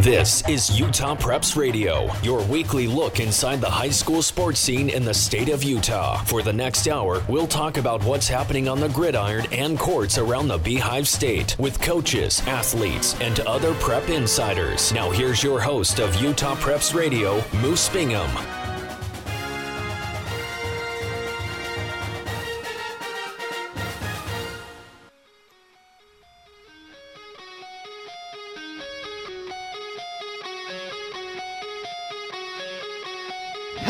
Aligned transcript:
This 0.00 0.46
is 0.46 0.78
Utah 0.78 1.16
Preps 1.16 1.56
Radio, 1.56 2.12
your 2.22 2.44
weekly 2.44 2.86
look 2.86 3.18
inside 3.18 3.62
the 3.62 3.70
high 3.70 3.88
school 3.88 4.20
sports 4.20 4.60
scene 4.60 4.90
in 4.90 5.06
the 5.06 5.14
state 5.14 5.48
of 5.48 5.64
Utah. 5.64 6.22
For 6.24 6.42
the 6.42 6.52
next 6.52 6.86
hour, 6.86 7.24
we'll 7.28 7.46
talk 7.46 7.78
about 7.78 8.04
what's 8.04 8.28
happening 8.28 8.68
on 8.68 8.78
the 8.78 8.90
gridiron 8.90 9.46
and 9.52 9.78
courts 9.78 10.18
around 10.18 10.48
the 10.48 10.58
Beehive 10.58 11.08
State 11.08 11.58
with 11.58 11.80
coaches, 11.80 12.42
athletes, 12.46 13.18
and 13.22 13.40
other 13.40 13.72
prep 13.76 14.10
insiders. 14.10 14.92
Now, 14.92 15.10
here's 15.10 15.42
your 15.42 15.60
host 15.60 15.98
of 15.98 16.14
Utah 16.20 16.56
Preps 16.56 16.94
Radio, 16.94 17.42
Moose 17.62 17.88
Bingham. 17.88 18.65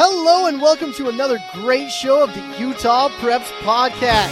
Hello 0.08 0.46
and 0.46 0.62
welcome 0.62 0.92
to 0.92 1.08
another 1.08 1.42
great 1.52 1.90
show 1.90 2.22
of 2.22 2.32
the 2.32 2.40
Utah 2.60 3.08
Preps 3.18 3.50
Podcast. 3.62 4.30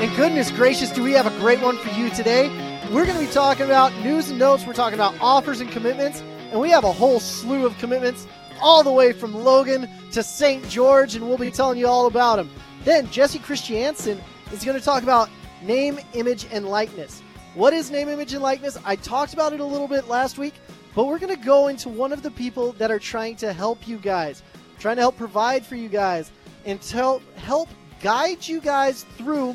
And 0.00 0.16
goodness 0.16 0.50
gracious, 0.50 0.90
do 0.90 1.02
we 1.02 1.12
have 1.12 1.26
a 1.26 1.40
great 1.40 1.60
one 1.60 1.76
for 1.76 1.90
you 1.90 2.08
today? 2.08 2.48
We're 2.90 3.04
going 3.04 3.18
to 3.18 3.26
be 3.26 3.30
talking 3.30 3.66
about 3.66 3.94
news 3.96 4.30
and 4.30 4.38
notes, 4.38 4.64
we're 4.64 4.72
talking 4.72 4.94
about 4.94 5.14
offers 5.20 5.60
and 5.60 5.70
commitments, 5.70 6.22
and 6.50 6.58
we 6.58 6.70
have 6.70 6.84
a 6.84 6.92
whole 6.92 7.20
slew 7.20 7.66
of 7.66 7.76
commitments 7.76 8.26
all 8.62 8.82
the 8.82 8.90
way 8.90 9.12
from 9.12 9.34
Logan 9.34 9.90
to 10.12 10.22
St. 10.22 10.66
George, 10.70 11.16
and 11.16 11.28
we'll 11.28 11.36
be 11.36 11.50
telling 11.50 11.78
you 11.78 11.86
all 11.86 12.06
about 12.06 12.36
them. 12.36 12.48
Then 12.84 13.06
Jesse 13.10 13.40
Christiansen 13.40 14.18
is 14.54 14.64
going 14.64 14.78
to 14.78 14.82
talk 14.82 15.02
about 15.02 15.28
name, 15.60 16.00
image, 16.14 16.46
and 16.50 16.66
likeness. 16.66 17.20
What 17.52 17.74
is 17.74 17.90
name, 17.90 18.08
image, 18.08 18.32
and 18.32 18.42
likeness? 18.42 18.78
I 18.86 18.96
talked 18.96 19.34
about 19.34 19.52
it 19.52 19.60
a 19.60 19.66
little 19.66 19.86
bit 19.86 20.08
last 20.08 20.38
week, 20.38 20.54
but 20.94 21.04
we're 21.04 21.18
going 21.18 21.36
to 21.36 21.44
go 21.44 21.68
into 21.68 21.90
one 21.90 22.10
of 22.10 22.22
the 22.22 22.30
people 22.30 22.72
that 22.72 22.90
are 22.90 22.98
trying 22.98 23.36
to 23.36 23.52
help 23.52 23.86
you 23.86 23.98
guys 23.98 24.42
trying 24.80 24.96
to 24.96 25.02
help 25.02 25.16
provide 25.16 25.64
for 25.64 25.76
you 25.76 25.88
guys 25.88 26.32
and 26.64 26.80
to 26.80 27.20
help 27.36 27.68
guide 28.00 28.48
you 28.48 28.60
guys 28.60 29.04
through 29.16 29.54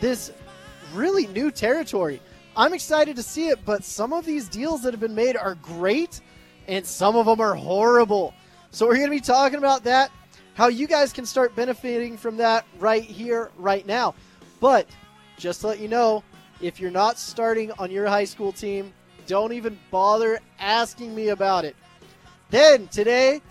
this 0.00 0.32
really 0.92 1.28
new 1.28 1.50
territory. 1.50 2.20
I'm 2.56 2.74
excited 2.74 3.16
to 3.16 3.22
see 3.22 3.48
it, 3.48 3.64
but 3.64 3.84
some 3.84 4.12
of 4.12 4.26
these 4.26 4.48
deals 4.48 4.82
that 4.82 4.92
have 4.92 5.00
been 5.00 5.14
made 5.14 5.36
are 5.36 5.54
great 5.56 6.20
and 6.66 6.84
some 6.84 7.16
of 7.16 7.26
them 7.26 7.40
are 7.40 7.54
horrible. 7.54 8.34
So 8.72 8.86
we're 8.86 8.96
going 8.96 9.06
to 9.06 9.16
be 9.16 9.20
talking 9.20 9.58
about 9.58 9.84
that, 9.84 10.10
how 10.54 10.66
you 10.68 10.86
guys 10.86 11.12
can 11.12 11.26
start 11.26 11.54
benefiting 11.54 12.16
from 12.16 12.36
that 12.38 12.66
right 12.78 13.04
here, 13.04 13.50
right 13.56 13.86
now. 13.86 14.14
But 14.58 14.88
just 15.38 15.60
to 15.60 15.68
let 15.68 15.80
you 15.80 15.88
know, 15.88 16.24
if 16.60 16.80
you're 16.80 16.90
not 16.90 17.18
starting 17.18 17.70
on 17.78 17.90
your 17.90 18.06
high 18.06 18.24
school 18.24 18.52
team, 18.52 18.92
don't 19.26 19.52
even 19.52 19.78
bother 19.90 20.40
asking 20.58 21.14
me 21.14 21.28
about 21.28 21.64
it. 21.64 21.76
Then 22.50 22.88
today, 22.88 23.42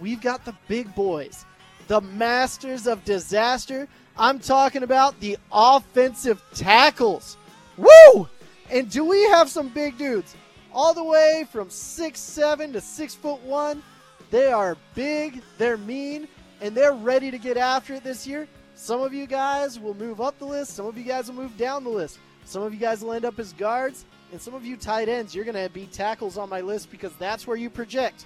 we've 0.00 0.20
got 0.20 0.44
the 0.44 0.54
big 0.68 0.94
boys, 0.94 1.44
the 1.88 2.00
masters 2.00 2.86
of 2.86 3.04
disaster. 3.04 3.88
I'm 4.18 4.38
talking 4.38 4.82
about 4.82 5.18
the 5.20 5.36
offensive 5.52 6.42
tackles. 6.54 7.36
Woo! 7.76 8.28
And 8.70 8.90
do 8.90 9.04
we 9.04 9.22
have 9.24 9.48
some 9.50 9.68
big 9.68 9.98
dudes? 9.98 10.34
All 10.72 10.94
the 10.94 11.04
way 11.04 11.46
from 11.50 11.70
six 11.70 12.20
seven 12.20 12.72
to 12.72 12.80
six 12.80 13.14
foot 13.14 13.40
one. 13.42 13.82
They 14.30 14.50
are 14.50 14.76
big, 14.94 15.42
they're 15.56 15.76
mean, 15.76 16.26
and 16.60 16.74
they're 16.74 16.92
ready 16.92 17.30
to 17.30 17.38
get 17.38 17.56
after 17.56 17.94
it 17.94 18.04
this 18.04 18.26
year. 18.26 18.48
Some 18.74 19.00
of 19.00 19.14
you 19.14 19.26
guys 19.26 19.78
will 19.78 19.94
move 19.94 20.20
up 20.20 20.38
the 20.38 20.44
list, 20.44 20.74
some 20.74 20.86
of 20.86 20.98
you 20.98 21.04
guys 21.04 21.28
will 21.28 21.36
move 21.36 21.56
down 21.56 21.84
the 21.84 21.90
list. 21.90 22.18
Some 22.46 22.62
of 22.62 22.72
you 22.72 22.78
guys 22.78 23.02
will 23.02 23.12
end 23.12 23.24
up 23.24 23.40
as 23.40 23.52
guards, 23.52 24.04
and 24.30 24.40
some 24.40 24.54
of 24.54 24.64
you 24.64 24.76
tight 24.76 25.08
ends, 25.08 25.34
you're 25.34 25.44
going 25.44 25.60
to 25.60 25.68
be 25.68 25.86
tackles 25.86 26.38
on 26.38 26.48
my 26.48 26.60
list 26.60 26.92
because 26.92 27.12
that's 27.16 27.44
where 27.44 27.56
you 27.56 27.68
project. 27.68 28.24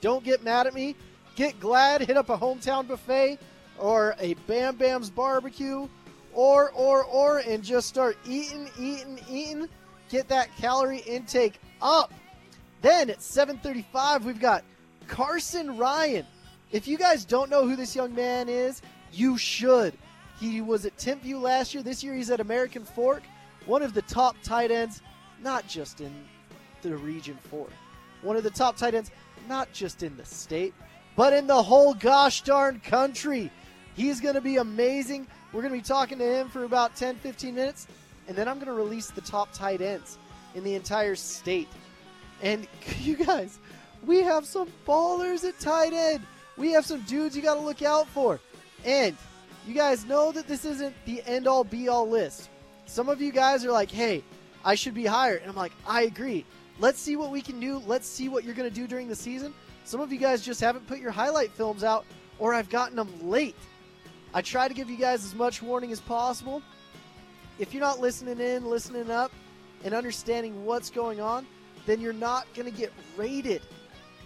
Don't 0.00 0.24
get 0.24 0.42
mad 0.42 0.66
at 0.66 0.74
me. 0.74 0.94
Get 1.36 1.58
glad, 1.60 2.00
hit 2.00 2.16
up 2.16 2.30
a 2.30 2.36
hometown 2.36 2.86
buffet 2.88 3.38
or 3.78 4.16
a 4.18 4.34
Bam 4.46 4.76
Bam's 4.76 5.10
barbecue 5.10 5.88
or, 6.32 6.70
or, 6.72 7.04
or, 7.04 7.38
and 7.38 7.62
just 7.62 7.88
start 7.88 8.16
eating, 8.26 8.68
eating, 8.78 9.20
eating. 9.28 9.68
Get 10.08 10.28
that 10.28 10.48
calorie 10.56 10.98
intake 11.06 11.60
up. 11.82 12.12
Then 12.80 13.10
at 13.10 13.18
7:35, 13.18 14.22
we've 14.22 14.40
got 14.40 14.64
Carsen 15.06 15.76
Ryan. 15.76 16.26
If 16.70 16.86
you 16.86 16.96
guys 16.96 17.24
don't 17.24 17.50
know 17.50 17.66
who 17.66 17.76
this 17.76 17.96
young 17.96 18.14
man 18.14 18.48
is, 18.48 18.82
you 19.12 19.38
should. 19.38 19.94
He 20.38 20.60
was 20.60 20.86
at 20.86 20.96
Timpview 20.96 21.40
last 21.40 21.74
year. 21.74 21.82
This 21.82 22.04
year 22.04 22.14
he's 22.14 22.30
at 22.30 22.40
American 22.40 22.84
Fork, 22.84 23.22
one 23.66 23.82
of 23.82 23.94
the 23.94 24.02
top 24.02 24.36
tight 24.42 24.70
ends, 24.70 25.02
not 25.42 25.66
just 25.66 26.00
in 26.00 26.12
the 26.82 26.96
Region 26.96 27.36
4. 27.50 27.66
One 28.22 28.36
of 28.36 28.42
the 28.42 28.50
top 28.50 28.76
tight 28.76 28.94
ends 28.94 29.10
not 29.48 29.72
just 29.72 30.02
in 30.02 30.16
the 30.16 30.24
state, 30.24 30.74
but 31.16 31.32
in 31.32 31.46
the 31.46 31.62
whole 31.62 31.94
gosh 31.94 32.42
darn 32.42 32.80
country. 32.80 33.50
He's 33.96 34.20
going 34.20 34.34
to 34.34 34.40
be 34.40 34.58
amazing. 34.58 35.26
We're 35.52 35.62
going 35.62 35.72
to 35.72 35.78
be 35.78 35.82
talking 35.82 36.18
to 36.18 36.24
him 36.24 36.48
for 36.48 36.64
about 36.64 36.94
10, 36.94 37.16
15 37.16 37.54
minutes, 37.54 37.88
and 38.28 38.36
then 38.36 38.46
I'm 38.46 38.56
going 38.56 38.66
to 38.66 38.72
release 38.72 39.10
the 39.10 39.20
top 39.22 39.52
tight 39.52 39.80
ends 39.80 40.18
in 40.54 40.62
the 40.62 40.74
entire 40.74 41.16
state. 41.16 41.68
And 42.42 42.68
you 43.00 43.16
guys, 43.16 43.58
we 44.06 44.22
have 44.22 44.46
some 44.46 44.68
ballers 44.86 45.44
at 45.44 45.58
tight 45.58 45.92
end. 45.92 46.22
We 46.56 46.72
have 46.72 46.84
some 46.84 47.00
dudes 47.02 47.36
you 47.36 47.42
got 47.42 47.54
to 47.54 47.60
look 47.60 47.82
out 47.82 48.08
for. 48.08 48.38
And 48.84 49.16
you 49.66 49.74
guys 49.74 50.04
know 50.04 50.32
that 50.32 50.46
this 50.46 50.64
isn't 50.64 50.94
the 51.04 51.22
end 51.26 51.46
all 51.46 51.64
be 51.64 51.88
all 51.88 52.08
list. 52.08 52.50
Some 52.86 53.08
of 53.08 53.20
you 53.20 53.32
guys 53.32 53.64
are 53.64 53.72
like, 53.72 53.90
hey, 53.90 54.22
I 54.64 54.74
should 54.74 54.94
be 54.94 55.04
higher. 55.04 55.36
And 55.36 55.48
I'm 55.50 55.56
like, 55.56 55.72
I 55.86 56.02
agree. 56.02 56.44
Let's 56.80 57.00
see 57.00 57.16
what 57.16 57.30
we 57.30 57.40
can 57.40 57.58
do. 57.58 57.82
Let's 57.86 58.06
see 58.06 58.28
what 58.28 58.44
you're 58.44 58.54
going 58.54 58.68
to 58.68 58.74
do 58.74 58.86
during 58.86 59.08
the 59.08 59.16
season. 59.16 59.52
Some 59.84 60.00
of 60.00 60.12
you 60.12 60.18
guys 60.18 60.44
just 60.44 60.60
haven't 60.60 60.86
put 60.86 60.98
your 60.98 61.10
highlight 61.10 61.50
films 61.52 61.82
out, 61.82 62.04
or 62.38 62.54
I've 62.54 62.68
gotten 62.68 62.96
them 62.96 63.10
late. 63.28 63.56
I 64.32 64.42
try 64.42 64.68
to 64.68 64.74
give 64.74 64.88
you 64.88 64.96
guys 64.96 65.24
as 65.24 65.34
much 65.34 65.62
warning 65.62 65.90
as 65.90 66.00
possible. 66.00 66.62
If 67.58 67.72
you're 67.72 67.80
not 67.80 67.98
listening 67.98 68.38
in, 68.38 68.66
listening 68.66 69.10
up, 69.10 69.32
and 69.84 69.94
understanding 69.94 70.64
what's 70.64 70.90
going 70.90 71.20
on, 71.20 71.46
then 71.86 72.00
you're 72.00 72.12
not 72.12 72.46
going 72.54 72.70
to 72.70 72.76
get 72.76 72.92
rated. 73.16 73.62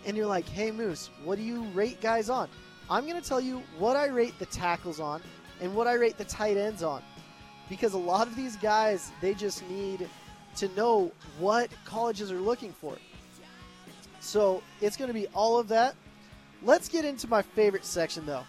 And 0.04 0.16
you're 0.16 0.26
like, 0.26 0.48
hey, 0.48 0.70
Moose, 0.72 1.10
what 1.24 1.38
do 1.38 1.42
you 1.42 1.62
rate 1.74 2.00
guys 2.00 2.28
on? 2.28 2.48
I'm 2.90 3.06
going 3.06 3.20
to 3.20 3.26
tell 3.26 3.40
you 3.40 3.62
what 3.78 3.96
I 3.96 4.06
rate 4.06 4.38
the 4.38 4.46
tackles 4.46 5.00
on 5.00 5.22
and 5.60 5.74
what 5.74 5.86
I 5.86 5.94
rate 5.94 6.18
the 6.18 6.24
tight 6.24 6.56
ends 6.56 6.82
on. 6.82 7.02
Because 7.68 7.94
a 7.94 7.98
lot 7.98 8.26
of 8.26 8.34
these 8.34 8.56
guys, 8.56 9.12
they 9.20 9.32
just 9.32 9.66
need 9.70 10.08
to 10.56 10.68
know 10.68 11.12
what 11.38 11.70
colleges 11.84 12.30
are 12.30 12.40
looking 12.40 12.72
for. 12.72 12.96
So 14.20 14.62
it's 14.80 14.96
going 14.96 15.08
to 15.08 15.14
be 15.14 15.26
all 15.28 15.58
of 15.58 15.68
that. 15.68 15.94
Let's 16.62 16.88
get 16.88 17.04
into 17.04 17.28
my 17.28 17.42
favorite 17.42 17.84
section, 17.84 18.24
though. 18.24 18.44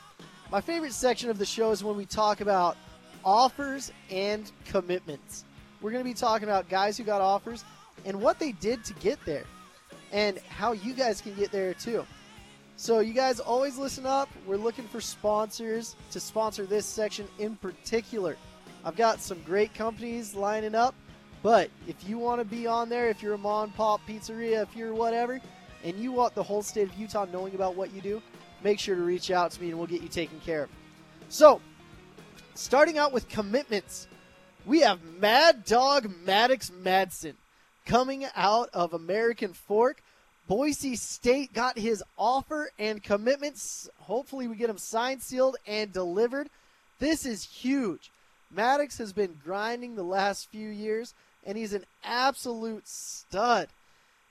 My 0.51 0.61
favorite 0.61 0.93
section 0.93 1.29
of 1.29 1.39
the 1.39 1.45
show 1.45 1.71
is 1.71 1.83
when 1.83 1.97
we 1.97 2.05
talk 2.05 2.41
about 2.41 2.77
offers 3.25 3.91
and 4.11 4.51
commitments. 4.65 5.45
We're 5.81 5.91
going 5.91 6.03
to 6.03 6.09
be 6.09 6.13
talking 6.13 6.47
about 6.47 6.69
guys 6.69 6.97
who 6.97 7.03
got 7.03 7.21
offers 7.21 7.65
and 8.05 8.21
what 8.21 8.37
they 8.37 8.51
did 8.51 8.83
to 8.85 8.93
get 8.95 9.17
there 9.25 9.45
and 10.11 10.37
how 10.49 10.73
you 10.73 10.93
guys 10.93 11.21
can 11.21 11.33
get 11.33 11.51
there 11.51 11.73
too. 11.73 12.05
So, 12.75 12.99
you 12.99 13.13
guys 13.13 13.39
always 13.39 13.77
listen 13.77 14.05
up. 14.05 14.29
We're 14.45 14.57
looking 14.57 14.87
for 14.87 14.99
sponsors 14.99 15.95
to 16.11 16.19
sponsor 16.19 16.65
this 16.65 16.85
section 16.85 17.27
in 17.39 17.55
particular. 17.55 18.35
I've 18.83 18.95
got 18.95 19.21
some 19.21 19.41
great 19.43 19.73
companies 19.73 20.35
lining 20.35 20.75
up 20.75 20.95
But 21.43 21.69
if 21.87 22.07
you 22.07 22.17
want 22.17 22.39
to 22.39 22.45
be 22.45 22.65
on 22.65 22.87
there, 22.87 23.09
if 23.09 23.21
you're 23.21 23.33
a 23.33 23.37
mom 23.37 23.71
pop 23.71 24.01
pizzeria, 24.07 24.63
if 24.63 24.75
you're 24.75 24.93
whatever, 24.93 25.41
and 25.83 25.97
you 25.97 26.13
want 26.13 26.33
the 26.33 26.41
whole 26.41 26.63
state 26.63 26.89
of 26.89 26.95
Utah 26.95 27.25
knowing 27.31 27.53
about 27.53 27.75
what 27.75 27.93
you 27.93 28.01
do, 28.01 28.21
make 28.63 28.79
sure 28.79 28.95
to 28.95 29.01
reach 29.01 29.29
out 29.29 29.51
to 29.51 29.61
me 29.61 29.69
and 29.69 29.77
we'll 29.77 29.87
get 29.87 30.01
you 30.01 30.07
taken 30.07 30.39
care 30.39 30.63
of. 30.63 30.69
So, 31.27 31.61
starting 32.55 32.97
out 32.97 33.11
with 33.11 33.27
commitments, 33.27 34.07
we 34.65 34.79
have 34.79 35.03
Mad 35.19 35.65
Dog 35.65 36.09
Maddox 36.25 36.71
Madsen 36.71 37.33
coming 37.85 38.25
out 38.35 38.69
of 38.73 38.93
American 38.93 39.51
Fork. 39.51 40.01
Boise 40.47 40.95
State 40.95 41.53
got 41.53 41.77
his 41.77 42.01
offer 42.17 42.71
and 42.79 43.03
commitments. 43.03 43.89
Hopefully, 43.99 44.47
we 44.47 44.55
get 44.55 44.69
him 44.69 44.77
signed, 44.77 45.21
sealed, 45.21 45.57
and 45.67 45.91
delivered. 45.91 46.49
This 46.99 47.25
is 47.25 47.43
huge. 47.43 48.11
Maddox 48.49 48.97
has 48.99 49.11
been 49.11 49.37
grinding 49.43 49.95
the 49.95 50.03
last 50.03 50.49
few 50.49 50.69
years, 50.69 51.13
and 51.45 51.57
he's 51.57 51.73
an 51.73 51.85
absolute 52.03 52.87
stud. 52.87 53.67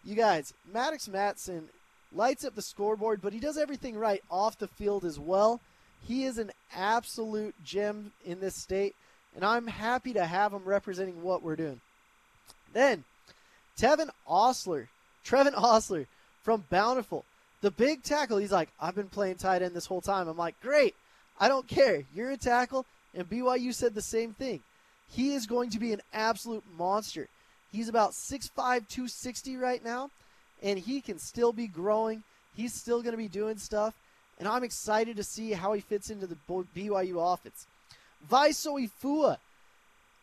You 0.04 0.16
guys, 0.16 0.52
Maddox 0.72 1.08
Madsen 1.08 1.64
lights 2.12 2.44
up 2.44 2.54
the 2.54 2.62
scoreboard, 2.62 3.20
but 3.22 3.32
he 3.32 3.40
does 3.40 3.56
everything 3.56 3.96
right 3.96 4.22
off 4.30 4.58
the 4.58 4.68
field 4.68 5.04
as 5.04 5.18
well. 5.18 5.60
He 6.06 6.24
is 6.24 6.38
an 6.38 6.50
absolute 6.74 7.54
gem 7.64 8.12
in 8.24 8.40
this 8.40 8.56
state, 8.56 8.94
and 9.34 9.44
I'm 9.44 9.66
happy 9.66 10.12
to 10.14 10.24
have 10.24 10.52
him 10.52 10.64
representing 10.64 11.22
what 11.22 11.42
we're 11.42 11.56
doing. 11.56 11.80
Then, 12.72 13.04
Tevin 13.78 14.10
Osler, 14.26 14.88
Trevin 15.24 15.56
Osler 15.56 16.06
from 16.42 16.64
Bountiful, 16.70 17.24
the 17.60 17.70
big 17.70 18.02
tackle. 18.02 18.38
He's 18.38 18.52
like, 18.52 18.70
I've 18.80 18.96
been 18.96 19.08
playing 19.08 19.36
tight 19.36 19.62
end 19.62 19.74
this 19.74 19.86
whole 19.86 20.00
time. 20.00 20.28
I'm 20.28 20.36
like, 20.36 20.60
great. 20.60 20.96
I 21.38 21.48
don't 21.48 21.68
care. 21.68 22.02
You're 22.14 22.32
a 22.32 22.36
tackle, 22.36 22.84
and 23.14 23.28
BYU 23.28 23.72
said 23.72 23.94
the 23.94 24.02
same 24.02 24.34
thing. 24.34 24.60
He 25.12 25.34
is 25.34 25.46
going 25.46 25.70
to 25.70 25.78
be 25.78 25.92
an 25.92 26.00
absolute 26.12 26.64
monster. 26.76 27.28
He's 27.70 27.88
about 27.88 28.12
6'5, 28.12 28.50
260 28.54 29.56
right 29.56 29.84
now, 29.84 30.10
and 30.62 30.78
he 30.78 31.00
can 31.00 31.18
still 31.18 31.52
be 31.52 31.66
growing. 31.66 32.22
He's 32.54 32.74
still 32.74 33.02
going 33.02 33.12
to 33.12 33.18
be 33.18 33.28
doing 33.28 33.58
stuff, 33.58 33.94
and 34.38 34.48
I'm 34.48 34.64
excited 34.64 35.16
to 35.16 35.24
see 35.24 35.52
how 35.52 35.72
he 35.72 35.80
fits 35.80 36.10
into 36.10 36.26
the 36.26 36.36
BYU 36.48 37.32
offense. 37.32 37.66
Vaiso 38.30 38.88
Ifua. 38.88 39.38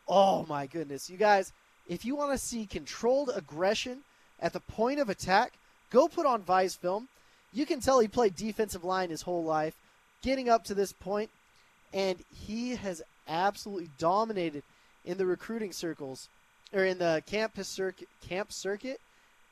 Oh 0.07 0.45
my 0.47 0.65
goodness. 0.65 1.09
You 1.09 1.17
guys, 1.17 1.51
if 1.87 2.05
you 2.05 2.15
want 2.15 2.31
to 2.31 2.37
see 2.37 2.65
controlled 2.65 3.31
aggression 3.35 3.99
at 4.39 4.53
the 4.53 4.59
point 4.59 4.99
of 4.99 5.09
attack, 5.09 5.53
go 5.91 6.07
put 6.07 6.25
on 6.25 6.41
Vi's 6.41 6.75
film. 6.75 7.07
You 7.51 7.65
can 7.65 7.79
tell 7.79 7.99
he 7.99 8.07
played 8.07 8.35
defensive 8.35 8.83
line 8.83 9.09
his 9.09 9.23
whole 9.23 9.43
life, 9.43 9.75
getting 10.21 10.49
up 10.49 10.63
to 10.65 10.73
this 10.73 10.93
point, 10.93 11.29
and 11.93 12.19
he 12.33 12.75
has 12.75 13.01
absolutely 13.27 13.89
dominated 13.97 14.63
in 15.09 15.17
the 15.17 15.25
recruiting 15.25 15.71
circles 15.71 16.29
or 16.71 16.85
in 16.85 16.99
the 16.99 17.23
campus 17.25 17.79
camp 18.27 18.51
circuit. 18.51 19.01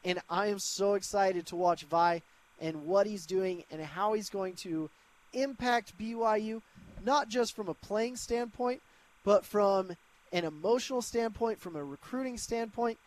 And 0.06 0.22
I 0.30 0.48
am 0.48 0.60
so 0.60 0.94
excited 0.94 1.48
to 1.48 1.56
watch 1.56 1.84
Vi 1.84 2.22
and 2.62 2.86
what 2.86 3.08
he's 3.08 3.26
doing 3.26 3.64
and 3.72 3.82
how 3.82 4.14
he's 4.14 4.30
going 4.30 4.54
to 4.58 4.92
impact 5.34 5.98
BYU, 5.98 6.62
not 7.04 7.28
just 7.28 7.56
from 7.56 7.70
a 7.70 7.74
playing 7.74 8.18
standpoint, 8.18 8.82
but 9.26 9.46
from 9.46 9.98
an 10.32 10.46
emotional 10.46 11.02
standpoint, 11.02 11.60
from 11.60 11.76
a 11.76 11.84
recruiting 11.84 12.38
standpoint. 12.38 13.00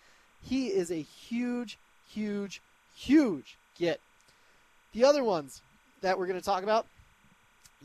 He 0.42 0.68
is 0.68 0.90
a 0.90 1.00
huge, 1.00 1.78
huge, 2.12 2.60
huge 2.96 3.56
get. 3.78 4.00
The 4.92 5.04
other 5.04 5.22
ones 5.22 5.62
that 6.00 6.18
we're 6.18 6.26
going 6.26 6.40
to 6.40 6.44
talk 6.44 6.64
about 6.64 6.86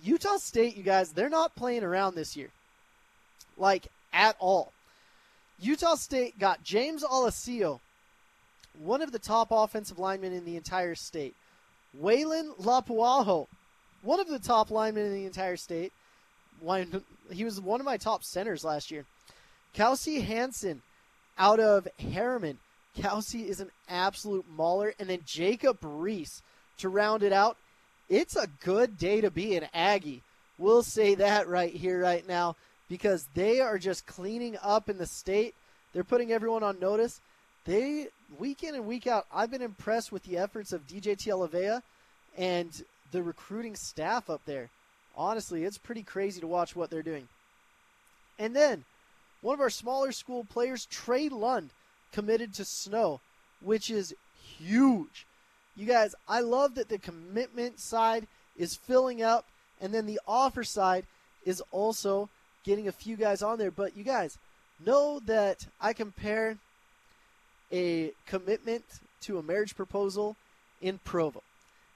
Utah 0.03 0.37
State, 0.37 0.75
you 0.75 0.81
guys, 0.81 1.11
they're 1.11 1.29
not 1.29 1.55
playing 1.55 1.83
around 1.83 2.15
this 2.15 2.35
year. 2.35 2.49
Like, 3.57 3.87
at 4.15 4.35
all. 4.39 4.71
Utah 5.59 5.93
State 5.95 6.39
got 6.39 6.63
James 6.63 7.03
Alessio, 7.03 7.79
one 8.79 9.03
of 9.03 9.11
the 9.11 9.19
top 9.19 9.49
offensive 9.51 9.99
linemen 9.99 10.33
in 10.33 10.45
the 10.45 10.57
entire 10.57 10.95
state. 10.95 11.35
Waylon 12.01 12.57
Lapuaho, 12.59 13.47
one 14.01 14.19
of 14.19 14.27
the 14.27 14.39
top 14.39 14.71
linemen 14.71 15.05
in 15.05 15.13
the 15.13 15.25
entire 15.25 15.57
state. 15.57 15.93
He 17.31 17.43
was 17.43 17.61
one 17.61 17.79
of 17.79 17.85
my 17.85 17.97
top 17.97 18.23
centers 18.23 18.63
last 18.63 18.91
year. 18.91 19.05
Kelsey 19.73 20.21
Hansen 20.21 20.81
out 21.37 21.59
of 21.59 21.87
Herriman. 21.99 22.57
Kelsey 22.97 23.49
is 23.49 23.59
an 23.59 23.71
absolute 23.89 24.45
mauler. 24.49 24.93
And 24.99 25.09
then 25.09 25.19
Jacob 25.25 25.77
Reese 25.81 26.41
to 26.77 26.89
round 26.89 27.23
it 27.23 27.33
out. 27.33 27.57
It's 28.07 28.35
a 28.35 28.47
good 28.63 28.97
day 28.97 29.21
to 29.21 29.31
be 29.31 29.55
an 29.55 29.67
Aggie. 29.73 30.21
We'll 30.57 30.83
say 30.83 31.15
that 31.15 31.47
right 31.47 31.73
here, 31.73 31.99
right 31.99 32.25
now, 32.27 32.55
because 32.89 33.27
they 33.33 33.59
are 33.59 33.77
just 33.77 34.05
cleaning 34.05 34.57
up 34.61 34.89
in 34.89 34.97
the 34.97 35.05
state. 35.05 35.55
They're 35.93 36.03
putting 36.03 36.31
everyone 36.31 36.63
on 36.63 36.79
notice. 36.79 37.19
They, 37.65 38.07
week 38.37 38.63
in 38.63 38.75
and 38.75 38.85
week 38.85 39.07
out, 39.07 39.25
I've 39.33 39.51
been 39.51 39.61
impressed 39.61 40.11
with 40.11 40.23
the 40.23 40.37
efforts 40.37 40.71
of 40.71 40.87
DJ 40.87 41.17
Tialavea 41.17 41.81
and 42.37 42.83
the 43.11 43.23
recruiting 43.23 43.75
staff 43.75 44.29
up 44.29 44.41
there. 44.45 44.69
Honestly, 45.15 45.63
it's 45.63 45.77
pretty 45.77 46.03
crazy 46.03 46.41
to 46.41 46.47
watch 46.47 46.75
what 46.75 46.89
they're 46.89 47.01
doing. 47.01 47.27
And 48.37 48.55
then, 48.55 48.83
one 49.41 49.53
of 49.53 49.61
our 49.61 49.69
smaller 49.69 50.11
school 50.11 50.43
players, 50.43 50.85
Trey 50.87 51.29
Lund, 51.29 51.69
committed 52.11 52.53
to 52.55 52.65
Snow, 52.65 53.21
which 53.61 53.89
is 53.89 54.13
huge. 54.57 55.25
You 55.75 55.85
guys, 55.85 56.15
I 56.27 56.41
love 56.41 56.75
that 56.75 56.89
the 56.89 56.97
commitment 56.97 57.79
side 57.79 58.27
is 58.57 58.75
filling 58.75 59.21
up, 59.21 59.45
and 59.81 59.93
then 59.93 60.05
the 60.05 60.19
offer 60.27 60.63
side 60.63 61.05
is 61.45 61.61
also 61.71 62.29
getting 62.65 62.87
a 62.87 62.91
few 62.91 63.15
guys 63.15 63.41
on 63.41 63.57
there. 63.57 63.71
But 63.71 63.95
you 63.95 64.03
guys 64.03 64.37
know 64.85 65.19
that 65.25 65.65
I 65.79 65.93
compare 65.93 66.57
a 67.71 68.11
commitment 68.25 68.83
to 69.21 69.37
a 69.37 69.43
marriage 69.43 69.75
proposal 69.75 70.35
in 70.81 70.99
Provo. 71.03 71.41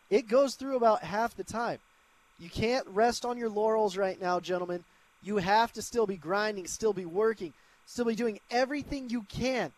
It 0.09 0.27
goes 0.27 0.55
through 0.55 0.77
about 0.77 1.03
half 1.03 1.35
the 1.35 1.43
time. 1.43 1.79
You 2.39 2.49
can't 2.49 2.87
rest 2.87 3.25
on 3.25 3.37
your 3.37 3.49
laurels 3.49 3.97
right 3.97 4.19
now, 4.19 4.39
gentlemen. 4.39 4.83
You 5.21 5.37
have 5.37 5.73
to 5.73 5.81
still 5.81 6.07
be 6.07 6.15
grinding, 6.15 6.67
still 6.67 6.93
be 6.93 7.05
working, 7.05 7.53
still 7.85 8.05
be 8.05 8.15
doing 8.15 8.39
everything 8.49 9.09
you 9.09 9.23
can 9.23 9.71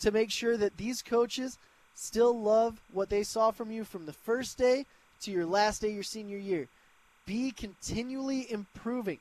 to 0.00 0.10
make 0.10 0.30
sure 0.30 0.56
that 0.56 0.76
these 0.76 1.02
coaches 1.02 1.58
still 1.94 2.38
love 2.38 2.80
what 2.92 3.10
they 3.10 3.22
saw 3.22 3.50
from 3.50 3.70
you 3.70 3.84
from 3.84 4.06
the 4.06 4.12
first 4.12 4.58
day 4.58 4.86
to 5.20 5.30
your 5.30 5.46
last 5.46 5.82
day 5.82 5.90
your 5.90 6.02
senior 6.02 6.38
year. 6.38 6.68
Be 7.26 7.50
continually 7.50 8.50
improving. 8.50 9.18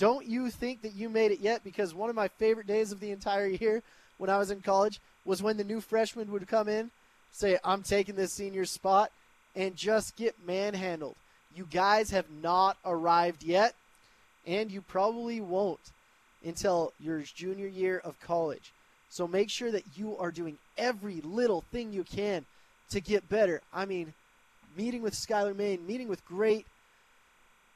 Don't 0.00 0.26
you 0.26 0.48
think 0.48 0.80
that 0.80 0.94
you 0.94 1.10
made 1.10 1.30
it 1.30 1.40
yet? 1.40 1.62
Because 1.62 1.92
one 1.94 2.08
of 2.08 2.16
my 2.16 2.28
favorite 2.28 2.66
days 2.66 2.90
of 2.90 3.00
the 3.00 3.10
entire 3.10 3.46
year 3.46 3.82
when 4.16 4.30
I 4.30 4.38
was 4.38 4.50
in 4.50 4.62
college 4.62 4.98
was 5.26 5.42
when 5.42 5.58
the 5.58 5.64
new 5.64 5.78
freshman 5.82 6.32
would 6.32 6.48
come 6.48 6.70
in, 6.70 6.90
say, 7.32 7.58
I'm 7.62 7.82
taking 7.82 8.16
this 8.16 8.32
senior 8.32 8.64
spot, 8.64 9.12
and 9.54 9.76
just 9.76 10.16
get 10.16 10.34
manhandled. 10.46 11.16
You 11.54 11.68
guys 11.70 12.10
have 12.12 12.30
not 12.30 12.78
arrived 12.82 13.42
yet, 13.42 13.74
and 14.46 14.70
you 14.70 14.80
probably 14.80 15.38
won't 15.42 15.92
until 16.42 16.94
your 16.98 17.20
junior 17.20 17.66
year 17.66 18.00
of 18.02 18.18
college. 18.20 18.72
So 19.10 19.28
make 19.28 19.50
sure 19.50 19.70
that 19.70 19.84
you 19.96 20.16
are 20.16 20.30
doing 20.30 20.56
every 20.78 21.20
little 21.20 21.60
thing 21.72 21.92
you 21.92 22.04
can 22.04 22.46
to 22.88 23.00
get 23.00 23.28
better. 23.28 23.60
I 23.70 23.84
mean, 23.84 24.14
meeting 24.78 25.02
with 25.02 25.12
Skylar 25.12 25.54
Main, 25.54 25.86
meeting 25.86 26.08
with 26.08 26.24
great 26.24 26.64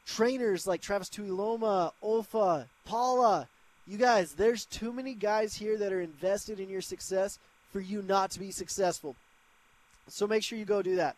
trainers 0.07 0.67
like 0.67 0.81
Travis 0.81 1.09
Tuiloma, 1.09 1.93
Olfa, 2.03 2.67
Paula. 2.85 3.49
You 3.87 3.99
guys, 3.99 4.33
there's 4.33 4.65
too 4.65 4.93
many 4.93 5.15
guys 5.15 5.55
here 5.55 5.77
that 5.79 5.93
are 5.93 6.01
invested 6.01 6.61
in 6.61 6.69
your 6.69 6.81
success 6.81 7.39
for 7.73 7.81
you 7.81 8.03
not 8.03 8.31
to 8.33 8.41
be 8.41 8.51
successful. 8.51 9.17
So 10.09 10.27
make 10.27 10.43
sure 10.43 10.59
you 10.59 10.65
go 10.65 10.83
do 10.83 10.97
that. 10.97 11.17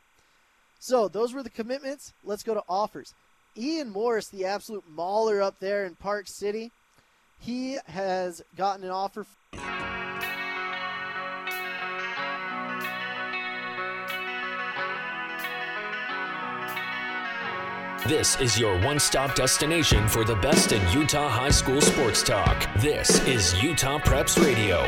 So 0.79 1.09
those 1.09 1.33
were 1.33 1.43
the 1.43 1.51
commitments. 1.51 2.13
Let's 2.25 2.43
go 2.43 2.55
to 2.55 2.63
offers. 2.69 3.15
Ian 3.57 3.91
Morris, 3.91 4.29
the 4.29 4.45
absolute 4.45 4.85
mauler 4.89 5.41
up 5.41 5.59
there 5.61 5.85
in 5.87 5.95
Park 5.95 6.27
City, 6.29 6.71
he 7.41 7.79
has 7.87 8.43
gotten 8.57 8.85
an 8.85 8.91
offer. 8.91 9.27
This 18.09 18.41
is 18.41 18.57
your 18.57 18.79
one 18.83 19.01
stop 19.01 19.35
destination 19.35 20.07
for 20.07 20.23
the 20.23 20.37
best 20.37 20.71
in 20.71 20.81
Utah 20.97 21.29
high 21.29 21.51
school 21.51 21.81
sports 21.81 22.23
talk. 22.23 22.73
This 22.77 23.21
is 23.27 23.61
Utah 23.61 23.99
Preps 23.99 24.41
Radio. 24.41 24.85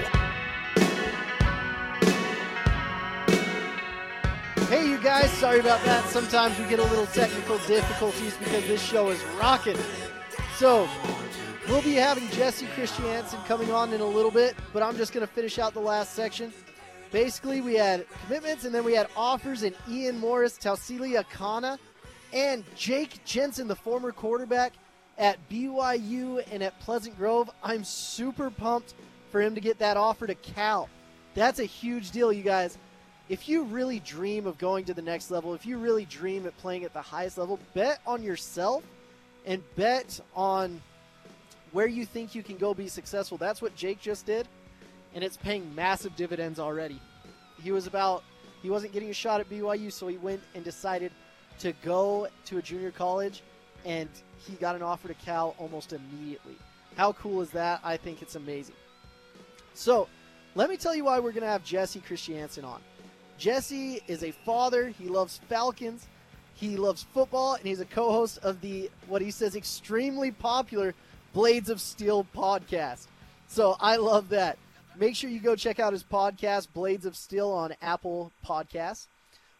Hey, 4.66 4.88
you 4.88 5.02
guys, 5.02 5.32
sorry 5.32 5.58
about 5.58 5.82
that. 5.82 6.04
Sometimes 6.04 6.56
we 6.60 6.66
get 6.66 6.78
a 6.78 6.84
little 6.84 7.06
technical 7.06 7.58
difficulties 7.66 8.36
because 8.36 8.64
this 8.68 8.80
show 8.80 9.08
is 9.08 9.20
rocking. 9.40 9.76
So, 10.54 10.88
we'll 11.68 11.82
be 11.82 11.94
having 11.94 12.28
Jesse 12.28 12.66
Christiansen 12.66 13.40
coming 13.46 13.72
on 13.72 13.92
in 13.92 14.00
a 14.00 14.06
little 14.06 14.30
bit, 14.30 14.54
but 14.72 14.84
I'm 14.84 14.96
just 14.96 15.12
going 15.12 15.26
to 15.26 15.32
finish 15.32 15.58
out 15.58 15.74
the 15.74 15.80
last 15.80 16.14
section. 16.14 16.52
Basically, 17.10 17.62
we 17.62 17.74
had 17.74 18.06
commitments 18.26 18.64
and 18.64 18.72
then 18.72 18.84
we 18.84 18.92
had 18.92 19.08
offers 19.16 19.64
in 19.64 19.74
Ian 19.88 20.18
Morris, 20.18 20.56
Tausilia 20.56 21.28
Kana, 21.28 21.80
and 22.32 22.64
Jake 22.76 23.24
Jensen, 23.24 23.68
the 23.68 23.76
former 23.76 24.12
quarterback 24.12 24.72
at 25.16 25.38
BYU 25.48 26.44
and 26.52 26.62
at 26.62 26.78
Pleasant 26.80 27.16
Grove. 27.16 27.50
I'm 27.62 27.84
super 27.84 28.50
pumped 28.50 28.94
for 29.30 29.40
him 29.40 29.54
to 29.54 29.60
get 29.60 29.78
that 29.78 29.96
offer 29.96 30.26
to 30.26 30.34
Cal. 30.36 30.88
That's 31.34 31.58
a 31.58 31.64
huge 31.64 32.10
deal, 32.10 32.32
you 32.32 32.42
guys. 32.42 32.78
If 33.28 33.48
you 33.48 33.64
really 33.64 34.00
dream 34.00 34.46
of 34.46 34.56
going 34.58 34.86
to 34.86 34.94
the 34.94 35.02
next 35.02 35.30
level, 35.30 35.52
if 35.52 35.66
you 35.66 35.76
really 35.76 36.06
dream 36.06 36.46
at 36.46 36.56
playing 36.58 36.84
at 36.84 36.94
the 36.94 37.02
highest 37.02 37.36
level, 37.36 37.58
bet 37.74 38.00
on 38.06 38.22
yourself 38.22 38.82
and 39.44 39.62
bet 39.76 40.18
on 40.34 40.80
where 41.72 41.86
you 41.86 42.06
think 42.06 42.34
you 42.34 42.42
can 42.42 42.56
go 42.56 42.72
be 42.72 42.88
successful. 42.88 43.36
That's 43.36 43.60
what 43.60 43.74
Jake 43.76 44.00
just 44.00 44.24
did, 44.24 44.48
and 45.14 45.22
it's 45.22 45.36
paying 45.36 45.74
massive 45.74 46.16
dividends 46.16 46.58
already. 46.58 47.00
He 47.62 47.72
was 47.72 47.86
about 47.86 48.24
he 48.62 48.70
wasn't 48.70 48.92
getting 48.92 49.10
a 49.10 49.14
shot 49.14 49.40
at 49.40 49.50
BYU, 49.50 49.92
so 49.92 50.08
he 50.08 50.16
went 50.16 50.40
and 50.54 50.64
decided 50.64 51.12
to 51.60 51.72
go 51.84 52.28
to 52.46 52.58
a 52.58 52.62
junior 52.62 52.90
college, 52.90 53.42
and 53.84 54.08
he 54.38 54.54
got 54.54 54.76
an 54.76 54.82
offer 54.82 55.08
to 55.08 55.14
Cal 55.14 55.54
almost 55.58 55.92
immediately. 55.92 56.56
How 56.96 57.12
cool 57.12 57.40
is 57.40 57.50
that? 57.50 57.80
I 57.84 57.96
think 57.96 58.22
it's 58.22 58.34
amazing. 58.34 58.74
So, 59.74 60.08
let 60.54 60.70
me 60.70 60.76
tell 60.76 60.94
you 60.94 61.04
why 61.04 61.20
we're 61.20 61.32
going 61.32 61.42
to 61.42 61.48
have 61.48 61.62
Jesse 61.64 62.00
Christiansen 62.00 62.64
on. 62.64 62.80
Jesse 63.38 64.00
is 64.08 64.24
a 64.24 64.32
father. 64.32 64.88
He 64.88 65.08
loves 65.08 65.40
Falcons. 65.48 66.08
He 66.54 66.76
loves 66.76 67.04
football, 67.04 67.54
and 67.54 67.64
he's 67.64 67.78
a 67.78 67.84
co-host 67.84 68.38
of 68.38 68.60
the 68.60 68.90
what 69.06 69.22
he 69.22 69.30
says 69.30 69.54
extremely 69.54 70.32
popular 70.32 70.94
Blades 71.32 71.70
of 71.70 71.80
Steel 71.80 72.26
podcast. 72.34 73.06
So 73.46 73.76
I 73.78 73.96
love 73.96 74.30
that. 74.30 74.58
Make 74.98 75.14
sure 75.14 75.30
you 75.30 75.38
go 75.38 75.54
check 75.54 75.78
out 75.78 75.92
his 75.92 76.02
podcast, 76.02 76.66
Blades 76.72 77.06
of 77.06 77.16
Steel, 77.16 77.48
on 77.50 77.74
Apple 77.80 78.32
Podcasts. 78.44 79.06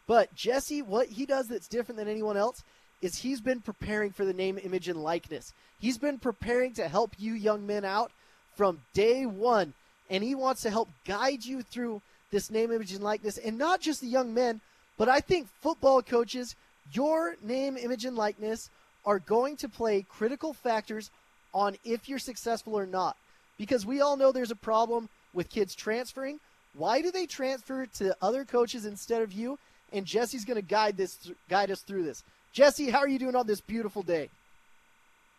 But 0.09 0.35
Jesse, 0.35 0.83
what 0.83 1.07
he 1.07 1.27
does 1.27 1.47
that's 1.47 1.69
different 1.69 1.99
than 1.99 2.09
anyone 2.09 2.37
else 2.37 2.65
is 3.01 3.17
he's 3.17 3.41
been 3.41 3.61
preparing 3.61 4.11
for 4.11 4.25
the 4.25 4.33
name, 4.33 4.59
image, 4.61 4.89
and 4.89 5.01
likeness. 5.01 5.53
He's 5.79 5.99
been 5.99 6.19
preparing 6.19 6.73
to 6.75 6.89
help 6.89 7.13
you 7.19 7.35
young 7.35 7.65
men 7.67 7.85
out 7.85 8.11
from 8.57 8.81
day 8.95 9.27
one, 9.27 9.75
and 10.11 10.25
he 10.25 10.35
wants 10.35 10.63
to 10.63 10.71
help 10.71 10.89
guide 11.07 11.45
you 11.45 11.63
through 11.63 12.03
this 12.33 12.51
name, 12.51 12.73
image, 12.73 12.93
and 12.93 13.05
likeness, 13.05 13.39
and 13.39 13.57
not 13.57 13.81
just 13.81 14.01
the 14.01 14.09
young 14.09 14.35
men, 14.35 14.61
but 14.97 15.09
I 15.09 15.21
think 15.21 15.47
football 15.61 16.03
coaches, 16.03 16.57
your 16.93 17.37
name, 17.43 17.77
image, 17.77 18.05
and 18.05 18.17
likeness 18.17 18.71
are 19.05 19.21
going 19.21 19.57
to 19.59 19.69
play 19.69 20.05
critical 20.09 20.53
factors 20.53 21.11
on 21.55 21.77
if 21.85 22.09
you're 22.09 22.19
successful 22.19 22.75
or 22.75 22.87
not. 22.87 23.17
Because 23.59 23.87
we 23.87 24.01
all 24.01 24.17
know 24.17 24.33
there's 24.33 24.51
a 24.51 24.57
problem 24.57 25.09
with 25.33 25.51
kids 25.51 25.75
transferring. 25.75 26.41
Why 26.75 27.01
do 27.01 27.11
they 27.11 27.27
transfer 27.27 27.87
to 27.99 28.17
other 28.21 28.45
coaches 28.45 28.85
instead 28.85 29.23
of 29.23 29.33
you? 29.33 29.59
And 29.93 30.05
Jesse's 30.05 30.45
going 30.45 30.57
to 30.57 30.67
guide 30.67 30.97
this, 30.97 31.31
guide 31.49 31.71
us 31.71 31.81
through 31.81 32.05
this. 32.05 32.23
Jesse, 32.53 32.91
how 32.91 32.99
are 32.99 33.09
you 33.09 33.19
doing 33.19 33.37
on 33.37 33.47
this 33.47 33.61
beautiful 33.61 34.03
day? 34.03 34.31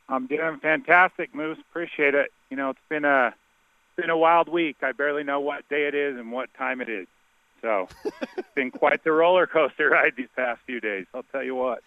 I'm 0.08 0.26
doing 0.26 0.58
fantastic, 0.60 1.36
Moose. 1.36 1.58
Appreciate 1.70 2.16
it. 2.16 2.32
You 2.50 2.58
know, 2.58 2.72
it's 2.72 2.80
been 2.90 3.06
a 3.06 3.28
it's 3.28 3.96
been 3.96 4.10
a 4.10 4.18
wild 4.18 4.50
week. 4.50 4.78
I 4.82 4.92
barely 4.92 5.24
know 5.24 5.40
what 5.40 5.68
day 5.70 5.88
it 5.88 5.94
is 5.94 6.18
and 6.18 6.32
what 6.32 6.52
time 6.56 6.82
it 6.82 6.90
is. 6.90 7.08
So 7.62 7.88
it's 8.38 8.48
been 8.56 8.72
quite 8.72 9.04
the 9.04 9.12
roller 9.12 9.46
coaster 9.46 9.90
ride 9.92 10.14
these 10.16 10.30
past 10.36 10.62
few 10.66 10.80
days. 10.80 11.06
I'll 11.14 11.24
tell 11.32 11.44
you 11.44 11.56
what. 11.56 11.84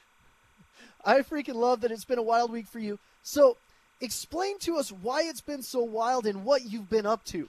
I 1.04 1.21
freaking 1.23 1.54
love 1.54 1.81
that 1.81 1.90
it's 1.90 2.04
been 2.04 2.19
a 2.19 2.23
wild 2.23 2.52
week 2.52 2.69
for 2.69 2.78
you. 2.78 2.99
So 3.23 3.57
explain 4.00 4.59
to 4.61 4.76
us 4.76 4.92
why 4.92 5.23
it's 5.23 5.40
been 5.40 5.62
so 5.62 5.83
wild 5.83 6.26
and 6.26 6.45
what 6.45 6.64
you've 6.64 6.90
been 6.90 7.07
up 7.07 7.25
to. 7.26 7.49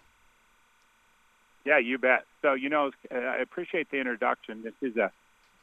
Yeah, 1.65 1.77
you 1.79 1.97
bet. 1.97 2.25
So, 2.41 2.53
you 2.53 2.69
know, 2.69 2.91
I 3.11 3.37
appreciate 3.37 3.89
the 3.89 3.97
introduction. 3.97 4.63
This 4.63 4.73
is 4.81 4.97
a 4.97 5.11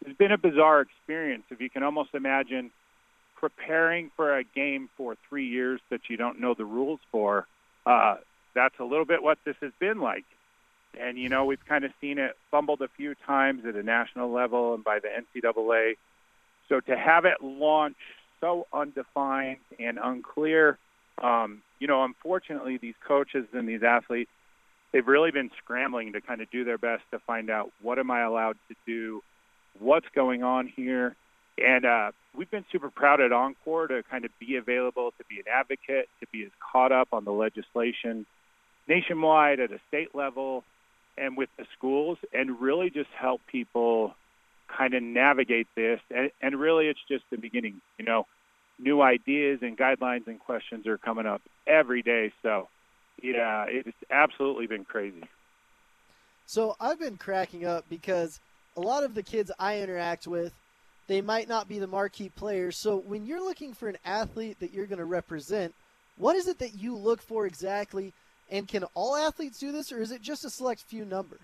it's 0.05 0.17
been 0.17 0.33
a 0.33 0.39
bizarre 0.39 0.81
experience. 0.81 1.45
If 1.51 1.61
you 1.61 1.69
can 1.69 1.83
almost 1.83 2.15
imagine 2.15 2.71
preparing 3.37 4.11
for 4.17 4.37
a 4.37 4.45
game 4.45 4.89
for 4.97 5.17
three 5.29 5.47
years 5.47 5.81
that 5.91 6.09
you 6.09 6.17
don't 6.17 6.41
know 6.41 6.55
the 6.55 6.65
rules 6.65 7.01
for, 7.13 7.47
uh, 7.85 8.17
that's 8.55 8.79
a 8.79 8.85
little 8.85 9.05
bit 9.05 9.23
what 9.23 9.39
this 9.45 9.57
has 9.61 9.73
been 9.79 10.01
like. 10.01 10.25
And 10.99 11.19
you 11.19 11.29
know, 11.29 11.45
we've 11.45 11.65
kind 11.67 11.85
of 11.85 11.93
seen 12.01 12.19
it 12.19 12.37
fumbled 12.51 12.81
a 12.81 12.89
few 12.89 13.15
times 13.27 13.65
at 13.67 13.77
a 13.77 13.83
national 13.83 14.33
level 14.33 14.75
and 14.75 14.83
by 14.83 15.01
the 15.01 15.09
NCAA. 15.09 15.97
So 16.69 16.81
to 16.81 16.97
have 16.97 17.27
it 17.27 17.43
launch 17.43 17.97
so 18.41 18.67
undefined 18.73 19.59
and 19.79 19.99
unclear, 20.03 20.79
um, 21.23 21.63
you 21.79 21.87
know, 21.87 22.05
unfortunately, 22.05 22.79
these 22.79 22.95
coaches 23.07 23.47
and 23.53 23.69
these 23.69 23.83
athletes 23.83 24.31
they've 24.93 25.07
really 25.07 25.31
been 25.31 25.51
scrambling 25.63 26.13
to 26.13 26.21
kind 26.21 26.41
of 26.41 26.51
do 26.51 26.65
their 26.65 26.79
best 26.79 27.03
to 27.11 27.19
find 27.21 27.51
out 27.51 27.71
what 27.81 27.99
am 27.99 28.11
I 28.11 28.23
allowed 28.23 28.57
to 28.69 28.75
do, 28.87 29.23
what's 29.79 30.09
going 30.15 30.43
on 30.43 30.67
here, 30.67 31.17
and 31.59 31.85
uh, 31.85 32.13
we've 32.35 32.51
been 32.51 32.65
super 32.73 32.91
proud 32.91 33.21
at 33.21 33.33
Encore 33.33 33.89
to 33.89 34.03
kind 34.11 34.25
of 34.25 34.31
be 34.39 34.57
available, 34.57 35.13
to 35.19 35.25
be 35.29 35.37
an 35.39 35.45
advocate, 35.53 36.09
to 36.21 36.27
be 36.33 36.45
as 36.45 36.51
caught 36.73 36.93
up 36.93 37.09
on 37.13 37.25
the 37.25 37.33
legislation 37.33 38.27
nationwide 38.89 39.61
at 39.61 39.71
a 39.71 39.79
state 39.89 40.15
level 40.15 40.65
and 41.19 41.37
with 41.37 41.51
the 41.59 41.67
schools, 41.77 42.19
and 42.33 42.61
really 42.61 42.89
just 42.89 43.11
help 43.19 43.41
people 43.47 44.15
kind 44.69 44.95
of 44.95 45.03
navigate 45.03 45.67
this. 45.77 46.01
And, 46.11 46.31
and 46.41 46.59
really, 46.59 46.87
it's 46.87 47.01
just 47.09 47.25
the 47.31 47.37
beginning. 47.37 47.81
You 47.99 48.05
know, 48.07 48.27
new 48.79 49.03
ideas 49.03 49.59
and 49.61 49.77
guidelines 49.77 50.27
and 50.27 50.41
questions 50.41 50.87
are 50.87 50.97
coming 50.97 51.27
up 51.27 51.43
every 51.67 52.03
day. 52.03 52.33
So 52.43 52.69
yeah, 53.23 53.67
it's 53.69 53.97
absolutely 54.11 54.67
been 54.67 54.85
crazy. 54.85 55.25
So 56.47 56.77
I've 56.81 56.99
been 56.99 57.17
cracking 57.17 57.65
up 57.65 57.85
because 57.89 58.41
a 58.77 58.81
lot 58.81 59.05
of 59.05 59.15
the 59.15 59.23
kids 59.23 59.51
I 59.59 59.81
interact 59.81 60.27
with, 60.27 60.53
they 61.07 61.21
might 61.21 61.49
not 61.49 61.69
be 61.69 61.79
the 61.79 61.87
marquee 61.87 62.29
players. 62.29 62.77
So 62.77 62.97
when 62.97 63.27
you're 63.27 63.45
looking 63.45 63.73
for 63.75 63.89
an 63.89 63.99
athlete 64.05 64.59
that 64.61 64.73
you're 64.73 64.87
going 64.87 64.99
to 64.99 65.05
represent, 65.05 65.75
what 66.17 66.37
is 66.37 66.49
it 66.49 66.59
that 66.59 66.75
you 66.75 66.97
look 66.97 67.23
for 67.23 67.47
exactly? 67.47 68.13
And 68.51 68.67
can 68.67 68.85
all 68.95 69.17
athletes 69.17 69.59
do 69.59 69.73
this, 69.73 69.93
or 69.93 70.01
is 70.01 70.11
it 70.11 70.23
just 70.23 70.45
a 70.45 70.51
select 70.51 70.83
few 70.83 71.05
number? 71.05 71.39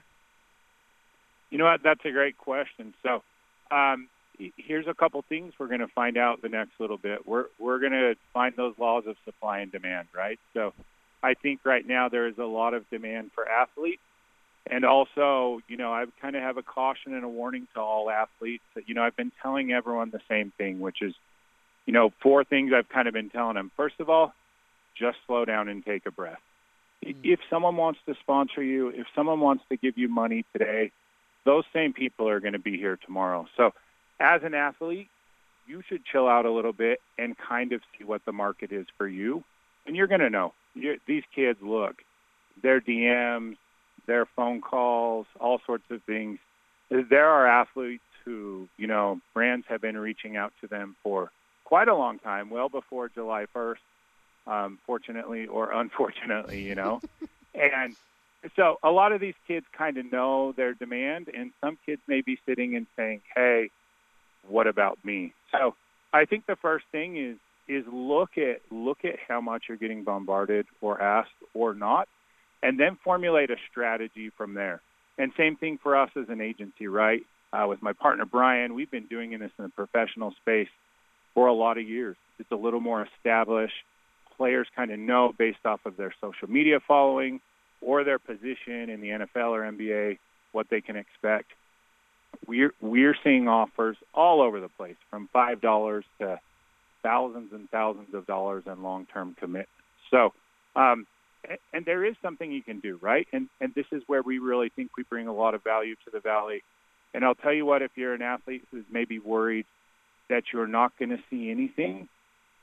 You 1.51 1.59
know 1.59 1.65
what? 1.65 1.83
That's 1.83 2.05
a 2.05 2.11
great 2.11 2.37
question. 2.37 2.93
So, 3.03 3.23
um, 3.71 4.09
here's 4.57 4.87
a 4.87 4.95
couple 4.95 5.23
things 5.23 5.55
we're 5.59 5.69
going 5.69 5.81
to 5.81 5.89
find 5.89 6.17
out 6.17 6.43
the 6.43 6.49
next 6.49 6.73
little 6.79 6.99
bit. 6.99 7.27
We're 7.27 7.47
we're 7.59 7.79
going 7.79 7.93
to 7.93 8.17
find 8.33 8.55
those 8.57 8.75
laws 8.79 9.05
of 9.07 9.17
supply 9.25 9.61
and 9.61 9.71
demand, 9.71 10.09
right? 10.15 10.39
So, 10.53 10.73
I 11.23 11.35
think 11.35 11.61
right 11.65 11.87
now 11.87 12.09
there 12.09 12.27
is 12.27 12.39
a 12.39 12.45
lot 12.45 12.75
of 12.75 12.89
demand 12.91 13.33
for 13.35 13.49
athletes. 13.49 14.03
And 14.69 14.85
also, 14.85 15.61
you 15.69 15.77
know, 15.77 15.93
I 15.93 16.07
kind 16.21 16.35
of 16.35 16.43
have 16.43 16.57
a 16.57 16.63
caution 16.63 17.15
and 17.15 17.25
a 17.25 17.29
warning 17.29 17.69
to 17.75 17.81
all 17.81 18.11
athletes 18.11 18.65
that, 18.75 18.89
you 18.89 18.95
know, 18.95 19.03
I've 19.03 19.17
been 19.17 19.33
telling 19.43 19.73
everyone 19.73 20.11
the 20.11 20.21
same 20.29 20.53
thing, 20.59 20.81
which 20.81 21.03
is, 21.03 21.15
you 21.87 21.93
know, 21.93 22.13
four 22.21 22.43
things 22.43 22.73
I've 22.73 22.89
kind 22.89 23.07
of 23.07 23.15
been 23.15 23.31
telling 23.31 23.55
them. 23.55 23.71
First 23.77 24.01
of 24.01 24.11
all, 24.11 24.35
just 24.97 25.19
slow 25.27 25.45
down 25.45 25.69
and 25.69 25.85
take 25.85 26.05
a 26.07 26.11
breath. 26.11 26.41
Mm-hmm. 27.05 27.21
If 27.23 27.41
someone 27.49 27.77
wants 27.77 28.01
to 28.07 28.17
sponsor 28.21 28.63
you, 28.63 28.89
if 28.89 29.07
someone 29.15 29.39
wants 29.39 29.63
to 29.69 29.77
give 29.77 29.99
you 29.99 30.09
money 30.09 30.45
today, 30.53 30.91
those 31.45 31.65
same 31.73 31.93
people 31.93 32.29
are 32.29 32.41
going 32.41 32.55
to 32.55 32.59
be 32.59 32.77
here 32.77 32.99
tomorrow. 33.05 33.47
So, 33.57 33.73
as 34.19 34.43
an 34.43 34.55
athlete, 34.55 35.09
you 35.67 35.83
should 35.89 36.05
chill 36.05 36.27
out 36.27 36.47
a 36.47 36.51
little 36.51 36.73
bit 36.73 37.01
and 37.19 37.37
kind 37.37 37.73
of 37.73 37.83
see 37.97 38.05
what 38.05 38.25
the 38.25 38.33
market 38.33 38.73
is 38.73 38.87
for 38.97 39.07
you. 39.07 39.45
And 39.87 39.95
you're 39.95 40.07
going 40.07 40.21
to 40.21 40.31
know 40.31 40.55
these 41.07 41.25
kids 41.35 41.61
look, 41.63 42.03
their 42.63 42.81
DMs, 42.81 43.57
their 44.07 44.27
phone 44.27 44.61
calls, 44.61 45.27
all 45.41 45.61
sorts 45.67 45.85
of 45.91 46.03
things. 46.05 46.39
There 46.91 47.29
are 47.29 47.47
athletes 47.47 48.05
who, 48.25 48.69
you 48.77 48.87
know, 48.87 49.21
brands 49.35 49.67
have 49.69 49.81
been 49.81 49.99
reaching 49.99 50.37
out 50.37 50.53
to 50.61 50.67
them 50.67 50.97
for 51.03 51.31
quite 51.65 51.89
a 51.89 51.95
long 51.95 52.19
time, 52.19 52.51
well 52.51 52.69
before 52.69 53.09
July 53.09 53.47
1st, 53.55 53.77
um, 54.47 54.79
fortunately 54.87 55.47
or 55.47 55.73
unfortunately, 55.81 56.63
you 56.63 56.75
know. 56.75 57.01
and 57.55 57.97
so 58.55 58.79
a 58.83 58.91
lot 58.91 59.13
of 59.13 59.21
these 59.21 59.35
kids 59.49 59.67
kind 59.73 59.97
of 59.97 60.11
know 60.11 60.53
their 60.53 60.75
demand, 60.75 61.29
and 61.35 61.53
some 61.61 61.79
kids 61.85 62.01
may 62.07 62.21
be 62.21 62.39
sitting 62.47 62.77
and 62.77 62.87
saying, 62.97 63.23
hey, 63.35 63.71
what 64.47 64.67
about 64.67 64.99
me? 65.05 65.33
So 65.51 65.75
I 66.13 66.25
think 66.25 66.47
the 66.47 66.57
first 66.57 66.85
thing 66.93 67.17
is 67.17 67.37
is 67.69 67.85
look 67.91 68.39
at 68.39 68.61
look 68.71 69.05
at 69.05 69.17
how 69.27 69.41
much 69.41 69.65
you're 69.69 69.77
getting 69.77 70.05
bombarded 70.05 70.67
or 70.81 71.01
asked 71.01 71.31
or 71.55 71.75
not, 71.75 72.09
and 72.63 72.79
then 72.79 72.99
formulate 73.03 73.51
a 73.51 73.57
strategy 73.71 74.31
from 74.37 74.55
there. 74.55 74.81
And 75.19 75.33
same 75.37 75.57
thing 75.57 75.79
for 75.83 75.97
us 75.97 76.11
as 76.17 76.29
an 76.29 76.41
agency, 76.41 76.87
right? 76.87 77.23
Uh, 77.53 77.67
with 77.69 77.81
my 77.83 77.93
partner 77.93 78.25
Brian, 78.25 78.75
we've 78.75 78.91
been 78.91 79.07
doing 79.07 79.31
this 79.31 79.51
in 79.59 79.65
the 79.65 79.71
professional 79.71 80.33
space 80.43 80.69
for 81.35 81.47
a 81.47 81.55
lot 81.55 81.79
of 81.79 81.89
years. 81.89 82.17
It's 82.39 82.51
a 82.51 82.57
little 82.57 82.81
more 82.81 83.07
established. 83.17 83.75
Players 84.37 84.67
kind 84.77 84.91
of 84.91 84.99
know 84.99 85.33
based 85.37 85.65
off 85.65 85.81
of 85.87 85.97
their 85.97 86.15
social 86.21 86.51
media 86.51 86.81
following 86.87 87.41
or 87.81 88.05
their 88.05 88.19
position 88.19 88.91
in 88.91 89.01
the 89.01 89.09
NFL 89.09 89.51
or 89.51 89.63
NBA 89.63 90.19
what 90.53 90.69
they 90.71 90.81
can 90.81 90.97
expect. 90.97 91.51
We're 92.47 92.73
we're 92.81 93.17
seeing 93.25 93.49
offers 93.49 93.97
all 94.13 94.43
over 94.43 94.61
the 94.61 94.69
place, 94.69 94.97
from 95.11 95.29
five 95.33 95.61
dollars 95.61 96.05
to 96.19 96.39
thousands 97.07 97.53
and 97.53 97.71
thousands 97.71 98.13
of 98.15 98.27
dollars 98.27 98.65
in 98.67 98.83
long-term 98.83 99.37
commitments. 99.39 99.71
So, 100.11 100.33
um, 100.75 101.07
and 101.73 101.85
there 101.85 102.05
is 102.05 102.17
something 102.21 102.51
you 102.51 102.63
can 102.63 102.81
do, 102.81 102.99
right? 103.01 103.29
And 103.33 103.49
and 103.61 103.73
this 103.75 103.87
is 103.93 104.03
where 104.09 104.23
we 104.23 104.39
really 104.51 104.71
think 104.75 104.91
we 104.97 105.05
bring 105.05 105.29
a 105.29 105.33
lot 105.33 105.55
of 105.55 105.63
value 105.63 105.95
to 106.05 106.11
the 106.13 106.19
valley. 106.19 106.65
And 107.15 107.25
I'll 107.25 107.37
tell 107.37 107.53
you 107.53 107.65
what, 107.65 107.83
if 107.83 107.93
you're 107.95 108.15
an 108.15 108.23
athlete 108.23 108.65
who's 108.71 108.85
maybe 108.91 109.19
worried 109.21 109.67
that 110.29 110.43
you're 110.53 110.67
not 110.67 110.91
going 110.99 111.11
to 111.11 111.23
see 111.31 111.51
anything, 111.51 112.09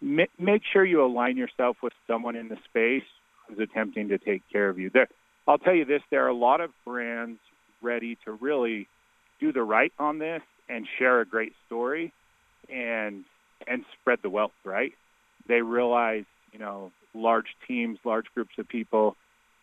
make 0.02 0.64
sure 0.72 0.84
you 0.84 1.04
align 1.04 1.38
yourself 1.38 1.78
with 1.82 1.94
someone 2.08 2.36
in 2.36 2.50
the 2.50 2.58
space 2.66 3.08
who's 3.48 3.60
attempting 3.60 4.10
to 4.10 4.18
take 4.18 4.44
care 4.52 4.68
of 4.68 4.78
you. 4.78 4.90
There, 4.90 5.08
I'll 5.48 5.58
tell 5.58 5.74
you 5.74 5.86
this: 5.86 6.02
there 6.12 6.26
are 6.26 6.34
a 6.40 6.42
lot 6.50 6.60
of 6.60 6.72
brands 6.86 7.40
ready 7.82 8.18
to 8.26 8.34
really 8.34 8.88
do 9.40 9.54
the 9.54 9.64
right 9.64 9.94
on 9.98 10.20
this 10.20 10.42
and 10.68 10.86
share 11.00 11.22
a 11.22 11.26
great 11.26 11.54
story, 11.66 12.12
and 12.70 13.24
and 13.68 13.86
spread 14.00 14.20
the 14.22 14.30
wealth. 14.30 14.54
Right? 14.64 14.94
They 15.48 15.62
realize, 15.62 16.26
you 16.52 16.60
know, 16.60 16.92
large 17.14 17.56
teams, 17.68 18.00
large 18.04 18.26
groups 18.34 18.58
of 18.58 18.68
people 18.68 19.16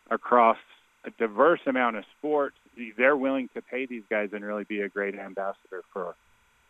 across 0.09 0.57
a 1.03 1.11
diverse 1.11 1.61
amount 1.65 1.97
of 1.97 2.03
sports. 2.17 2.55
They're 2.97 3.17
willing 3.17 3.49
to 3.55 3.61
pay 3.61 3.85
these 3.85 4.03
guys 4.09 4.29
and 4.33 4.43
really 4.45 4.63
be 4.63 4.81
a 4.81 4.89
great 4.89 5.15
ambassador 5.15 5.81
for 5.93 6.15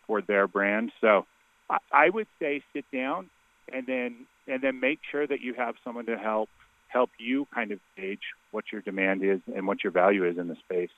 for 0.08 0.22
their 0.22 0.48
brand. 0.48 0.92
So 1.00 1.26
I, 1.70 1.78
I 1.92 2.10
would 2.10 2.28
say 2.40 2.64
sit 2.74 2.86
down 2.92 3.30
and 3.72 3.86
then 3.86 4.26
and 4.48 4.62
then 4.62 4.80
make 4.80 5.00
sure 5.10 5.26
that 5.26 5.42
you 5.42 5.54
have 5.54 5.76
someone 5.84 6.06
to 6.08 6.18
help 6.18 6.50
help 6.88 7.10
you 7.18 7.48
kind 7.54 7.72
of 7.72 7.80
gauge 7.96 8.20
what 8.52 8.66
your 8.72 8.82
demand 8.82 9.24
is 9.24 9.40
and 9.56 9.66
what 9.66 9.84
your 9.84 9.92
value 9.92 10.26
is 10.26 10.38
in 10.38 10.48
the 10.48 10.56
space. 10.56 10.90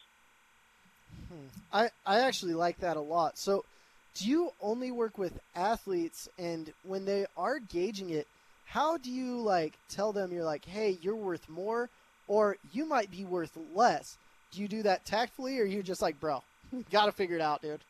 Hmm. 1.29 1.47
I, 1.71 1.89
I 2.05 2.21
actually 2.21 2.55
like 2.55 2.79
that 2.79 2.97
a 2.97 3.01
lot. 3.01 3.37
So, 3.37 3.65
do 4.15 4.29
you 4.29 4.51
only 4.61 4.91
work 4.91 5.17
with 5.17 5.39
athletes, 5.55 6.29
and 6.37 6.71
when 6.83 7.05
they 7.05 7.25
are 7.35 7.59
gauging 7.59 8.11
it, 8.11 8.27
how 8.65 8.97
do 8.97 9.11
you 9.11 9.39
like 9.39 9.73
tell 9.89 10.11
them 10.11 10.31
you're 10.31 10.43
like, 10.43 10.65
hey, 10.65 10.97
you're 11.01 11.15
worth 11.15 11.49
more, 11.49 11.89
or 12.27 12.57
you 12.71 12.85
might 12.85 13.11
be 13.11 13.25
worth 13.25 13.57
less? 13.73 14.17
Do 14.51 14.61
you 14.61 14.67
do 14.67 14.83
that 14.83 15.05
tactfully, 15.05 15.59
or 15.59 15.63
are 15.63 15.65
you 15.65 15.81
just 15.83 16.01
like, 16.01 16.19
bro, 16.19 16.43
got 16.91 17.07
to 17.07 17.11
figure 17.11 17.35
it 17.35 17.41
out, 17.41 17.61
dude? 17.61 17.81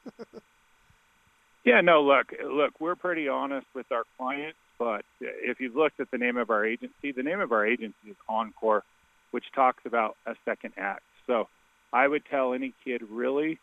yeah, 1.66 1.82
no, 1.82 2.02
look, 2.02 2.34
look, 2.46 2.80
we're 2.80 2.96
pretty 2.96 3.28
honest 3.28 3.68
with 3.74 3.92
our 3.92 4.04
clients, 4.18 4.58
but 4.80 5.04
if 5.20 5.60
you've 5.60 5.76
looked 5.76 6.00
at 6.00 6.10
the 6.12 6.18
name 6.18 6.38
of 6.38 6.50
our 6.50 6.66
agency, 6.66 7.12
the 7.12 7.24
name 7.24 7.42
of 7.42 7.52
our 7.52 7.66
agency 7.66 8.10
is 8.10 8.16
Encore, 8.30 8.84
which 9.32 9.46
talks 9.54 9.86
about 9.86 10.16
a 10.26 10.36
second 10.46 10.74
act. 10.78 11.04
So 11.28 11.48
I 11.92 12.08
would 12.08 12.26
tell 12.26 12.54
any 12.54 12.74
kid 12.84 13.02
really 13.10 13.60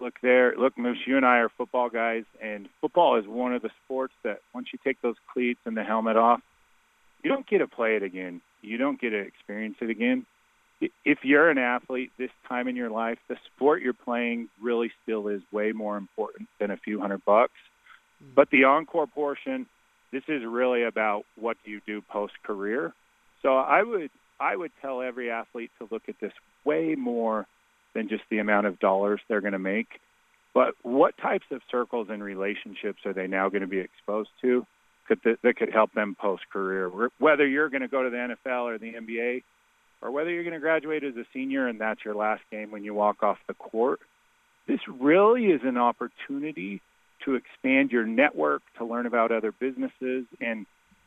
look 0.00 0.14
there. 0.22 0.54
Look 0.56 0.76
moose 0.78 0.98
you 1.06 1.16
and 1.16 1.26
i 1.26 1.38
are 1.38 1.48
football 1.48 1.88
guys 1.88 2.24
and 2.42 2.68
football 2.80 3.18
is 3.18 3.26
one 3.26 3.54
of 3.54 3.62
the 3.62 3.70
sports 3.84 4.14
that 4.22 4.40
once 4.54 4.68
you 4.72 4.78
take 4.84 5.00
those 5.02 5.16
cleats 5.32 5.60
and 5.64 5.76
the 5.76 5.84
helmet 5.84 6.16
off 6.16 6.40
you 7.22 7.30
don't 7.30 7.46
get 7.46 7.58
to 7.58 7.66
play 7.66 7.96
it 7.96 8.02
again. 8.02 8.42
You 8.60 8.76
don't 8.76 9.00
get 9.00 9.10
to 9.10 9.18
experience 9.18 9.76
it 9.80 9.88
again. 9.88 10.26
If 11.04 11.20
you're 11.22 11.48
an 11.48 11.56
athlete 11.56 12.12
this 12.18 12.30
time 12.48 12.68
in 12.68 12.76
your 12.76 12.90
life 12.90 13.18
the 13.28 13.36
sport 13.46 13.82
you're 13.82 13.92
playing 13.94 14.48
really 14.60 14.90
still 15.02 15.28
is 15.28 15.40
way 15.50 15.72
more 15.72 15.96
important 15.96 16.48
than 16.60 16.70
a 16.70 16.76
few 16.76 17.00
hundred 17.00 17.24
bucks. 17.24 17.54
Mm. 18.22 18.34
But 18.34 18.50
the 18.50 18.64
encore 18.64 19.06
portion 19.06 19.66
this 20.14 20.22
is 20.28 20.42
really 20.46 20.84
about 20.84 21.24
what 21.34 21.56
do 21.64 21.72
you 21.72 21.80
do 21.84 22.00
post 22.00 22.34
career 22.44 22.94
so 23.42 23.56
i 23.56 23.82
would 23.82 24.10
i 24.38 24.54
would 24.54 24.70
tell 24.80 25.02
every 25.02 25.30
athlete 25.30 25.72
to 25.78 25.88
look 25.90 26.02
at 26.08 26.14
this 26.20 26.32
way 26.64 26.94
more 26.94 27.46
than 27.94 28.08
just 28.08 28.24
the 28.30 28.38
amount 28.38 28.66
of 28.66 28.78
dollars 28.78 29.20
they're 29.28 29.40
going 29.40 29.52
to 29.52 29.58
make. 29.58 30.00
But 30.52 30.74
what 30.82 31.16
types 31.18 31.46
of 31.50 31.62
circles 31.70 32.08
and 32.10 32.22
relationships 32.22 33.00
are 33.04 33.12
they 33.12 33.26
now 33.26 33.48
going 33.48 33.62
to 33.62 33.68
be 33.68 33.80
exposed 33.80 34.30
to 34.42 34.66
could 35.08 35.22
th- 35.22 35.38
that 35.42 35.56
could 35.56 35.72
help 35.72 35.92
them 35.92 36.16
post 36.18 36.42
career? 36.52 36.90
Whether 37.18 37.46
you're 37.46 37.68
going 37.68 37.82
to 37.82 37.88
go 37.88 38.02
to 38.02 38.10
the 38.10 38.16
NFL 38.16 38.64
or 38.64 38.78
the 38.78 38.92
NBA, 38.92 39.42
or 40.00 40.10
whether 40.10 40.30
you're 40.30 40.44
going 40.44 40.54
to 40.54 40.60
graduate 40.60 41.02
as 41.02 41.16
a 41.16 41.24
senior 41.32 41.66
and 41.66 41.80
that's 41.80 42.04
your 42.04 42.14
last 42.14 42.42
game 42.50 42.70
when 42.70 42.84
you 42.84 42.94
walk 42.94 43.22
off 43.22 43.38
the 43.48 43.54
court, 43.54 44.00
this 44.66 44.80
really 44.88 45.46
is 45.46 45.62
an 45.64 45.76
opportunity 45.76 46.80
to 47.24 47.34
expand 47.34 47.90
your 47.90 48.06
network, 48.06 48.62
to 48.78 48.84
learn 48.84 49.06
about 49.06 49.32
other 49.32 49.52
businesses, 49.52 50.26
and 50.40 50.66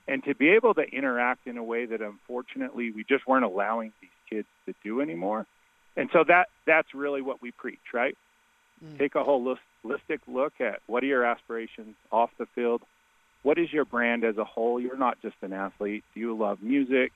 and 0.09 0.23
to 0.23 0.33
be 0.33 0.49
able 0.49 0.73
to 0.73 0.81
interact 0.81 1.47
in 1.47 1.57
a 1.57 1.63
way 1.63 1.85
that 1.85 2.01
unfortunately 2.01 2.91
we 2.91 3.03
just 3.03 3.27
weren't 3.27 3.43
allowing 3.43 3.91
these 4.01 4.09
kids 4.29 4.47
to 4.65 4.73
do 4.83 5.01
anymore. 5.01 5.45
And 5.97 6.09
so 6.13 6.23
that 6.27 6.47
that's 6.65 6.93
really 6.93 7.21
what 7.21 7.41
we 7.41 7.51
preach, 7.51 7.81
right? 7.93 8.15
Mm. 8.83 8.99
Take 8.99 9.15
a 9.15 9.23
holistic 9.23 10.19
look 10.27 10.53
at 10.61 10.79
what 10.85 11.03
are 11.03 11.07
your 11.07 11.25
aspirations 11.25 11.95
off 12.11 12.29
the 12.37 12.45
field? 12.55 12.83
What 13.41 13.57
is 13.57 13.73
your 13.73 13.85
brand 13.85 14.23
as 14.23 14.37
a 14.37 14.43
whole? 14.43 14.79
You're 14.79 14.97
not 14.97 15.19
just 15.21 15.35
an 15.41 15.53
athlete. 15.53 16.03
Do 16.13 16.19
you 16.19 16.37
love 16.37 16.61
music? 16.61 17.11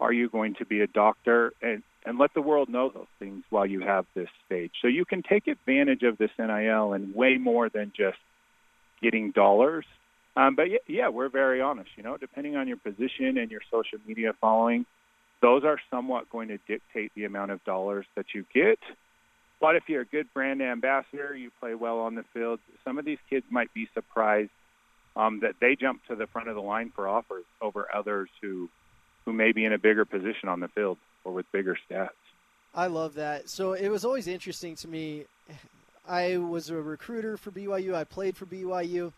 Are 0.00 0.12
you 0.12 0.28
going 0.28 0.56
to 0.56 0.66
be 0.66 0.80
a 0.80 0.86
doctor? 0.86 1.52
And 1.62 1.82
and 2.04 2.18
let 2.18 2.34
the 2.34 2.40
world 2.40 2.68
know 2.68 2.88
those 2.88 3.08
things 3.18 3.44
while 3.50 3.66
you 3.66 3.80
have 3.80 4.06
this 4.14 4.28
stage. 4.46 4.70
So 4.80 4.86
you 4.86 5.04
can 5.04 5.22
take 5.22 5.48
advantage 5.48 6.02
of 6.02 6.18
this 6.18 6.30
NIL 6.38 6.92
and 6.92 7.14
way 7.14 7.36
more 7.36 7.68
than 7.68 7.92
just 7.96 8.18
getting 9.02 9.32
dollars. 9.32 9.84
Um, 10.36 10.54
but 10.54 10.70
yeah, 10.70 10.78
yeah, 10.86 11.08
we're 11.08 11.28
very 11.28 11.60
honest. 11.60 11.90
You 11.96 12.04
know, 12.04 12.16
depending 12.16 12.56
on 12.56 12.68
your 12.68 12.76
position 12.76 13.38
and 13.38 13.50
your 13.50 13.62
social 13.70 13.98
media 14.06 14.34
following, 14.40 14.86
those 15.40 15.64
are 15.64 15.78
somewhat 15.90 16.30
going 16.30 16.48
to 16.48 16.58
dictate 16.66 17.12
the 17.14 17.24
amount 17.24 17.50
of 17.50 17.62
dollars 17.64 18.06
that 18.14 18.26
you 18.34 18.44
get. 18.54 18.78
But 19.60 19.76
if 19.76 19.84
you're 19.88 20.02
a 20.02 20.06
good 20.06 20.32
brand 20.34 20.62
ambassador, 20.62 21.34
you 21.34 21.50
play 21.60 21.74
well 21.74 22.00
on 22.00 22.14
the 22.14 22.24
field, 22.34 22.60
some 22.84 22.98
of 22.98 23.04
these 23.04 23.18
kids 23.30 23.46
might 23.50 23.72
be 23.72 23.88
surprised 23.94 24.50
um, 25.16 25.40
that 25.40 25.54
they 25.60 25.76
jump 25.76 26.04
to 26.06 26.14
the 26.14 26.26
front 26.26 26.48
of 26.48 26.54
the 26.54 26.62
line 26.62 26.92
for 26.94 27.08
offers 27.08 27.44
over 27.60 27.88
others 27.92 28.28
who 28.42 28.68
who 29.24 29.32
may 29.32 29.50
be 29.50 29.64
in 29.64 29.72
a 29.72 29.78
bigger 29.78 30.04
position 30.04 30.48
on 30.48 30.60
the 30.60 30.68
field 30.68 30.98
or 31.24 31.32
with 31.32 31.50
bigger 31.50 31.76
stats. 31.90 32.10
I 32.72 32.86
love 32.86 33.14
that. 33.14 33.50
So 33.50 33.72
it 33.72 33.88
was 33.88 34.04
always 34.04 34.28
interesting 34.28 34.76
to 34.76 34.88
me. 34.88 35.24
I 36.08 36.36
was 36.36 36.70
a 36.70 36.76
recruiter 36.76 37.36
for 37.36 37.50
BYU. 37.50 37.94
I 37.94 38.04
played 38.04 38.36
for 38.36 38.46
BYU, 38.46 39.12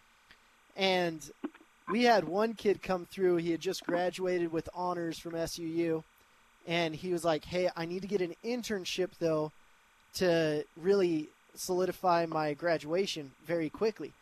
and 0.77 1.31
we 1.91 2.05
had 2.05 2.25
one 2.25 2.55
kid 2.55 2.83
come 2.83 3.07
through. 3.07 3.37
He 3.37 3.51
had 3.51 3.61
just 3.61 3.85
graduated 3.85 4.53
with 4.53 4.69
honors 4.75 5.19
from 5.19 5.33
SUU, 5.33 6.05
and 6.67 6.95
he 6.95 7.13
was 7.13 7.25
like, 7.25 7.45
"Hey, 7.45 7.71
I 7.77 7.87
need 7.87 8.03
to 8.03 8.09
get 8.09 8.21
an 8.21 8.37
internship 8.45 9.11
though 9.19 9.53
to 10.15 10.65
really 10.77 11.31
solidify 11.55 12.27
my 12.27 12.55
graduation 12.55 13.33
very 13.47 13.71
quickly." 13.71 14.13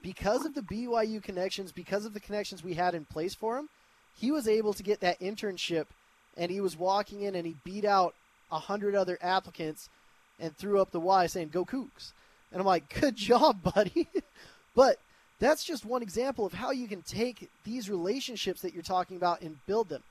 Because 0.00 0.46
of 0.46 0.54
the 0.54 0.62
BYU 0.62 1.20
connections, 1.20 1.72
because 1.72 2.04
of 2.04 2.14
the 2.14 2.20
connections 2.20 2.62
we 2.62 2.74
had 2.74 2.94
in 2.94 3.04
place 3.04 3.34
for 3.34 3.58
him, 3.58 3.68
he 4.16 4.30
was 4.30 4.46
able 4.46 4.72
to 4.72 4.82
get 4.82 5.00
that 5.00 5.18
internship, 5.20 5.86
and 6.36 6.50
he 6.50 6.60
was 6.60 6.76
walking 6.76 7.22
in 7.22 7.34
and 7.34 7.46
he 7.46 7.56
beat 7.64 7.84
out 7.84 8.14
a 8.50 8.58
hundred 8.60 8.94
other 8.94 9.18
applicants 9.20 9.88
and 10.38 10.56
threw 10.56 10.80
up 10.80 10.92
the 10.92 11.00
Y 11.00 11.26
saying 11.26 11.48
"Go 11.48 11.64
Cougs," 11.64 12.12
and 12.52 12.60
I'm 12.60 12.66
like, 12.66 13.00
"Good 13.00 13.16
job, 13.30 13.62
buddy." 13.74 14.08
but 14.76 15.00
that's 15.40 15.64
just 15.64 15.84
one 15.84 16.02
example 16.02 16.46
of 16.46 16.52
how 16.52 16.70
you 16.70 16.88
can 16.88 17.02
take 17.02 17.48
these 17.64 17.88
relationships 17.88 18.62
that 18.62 18.74
you're 18.74 18.82
talking 18.82 19.16
about 19.16 19.40
and 19.40 19.64
build 19.66 19.88
them. 19.88 20.02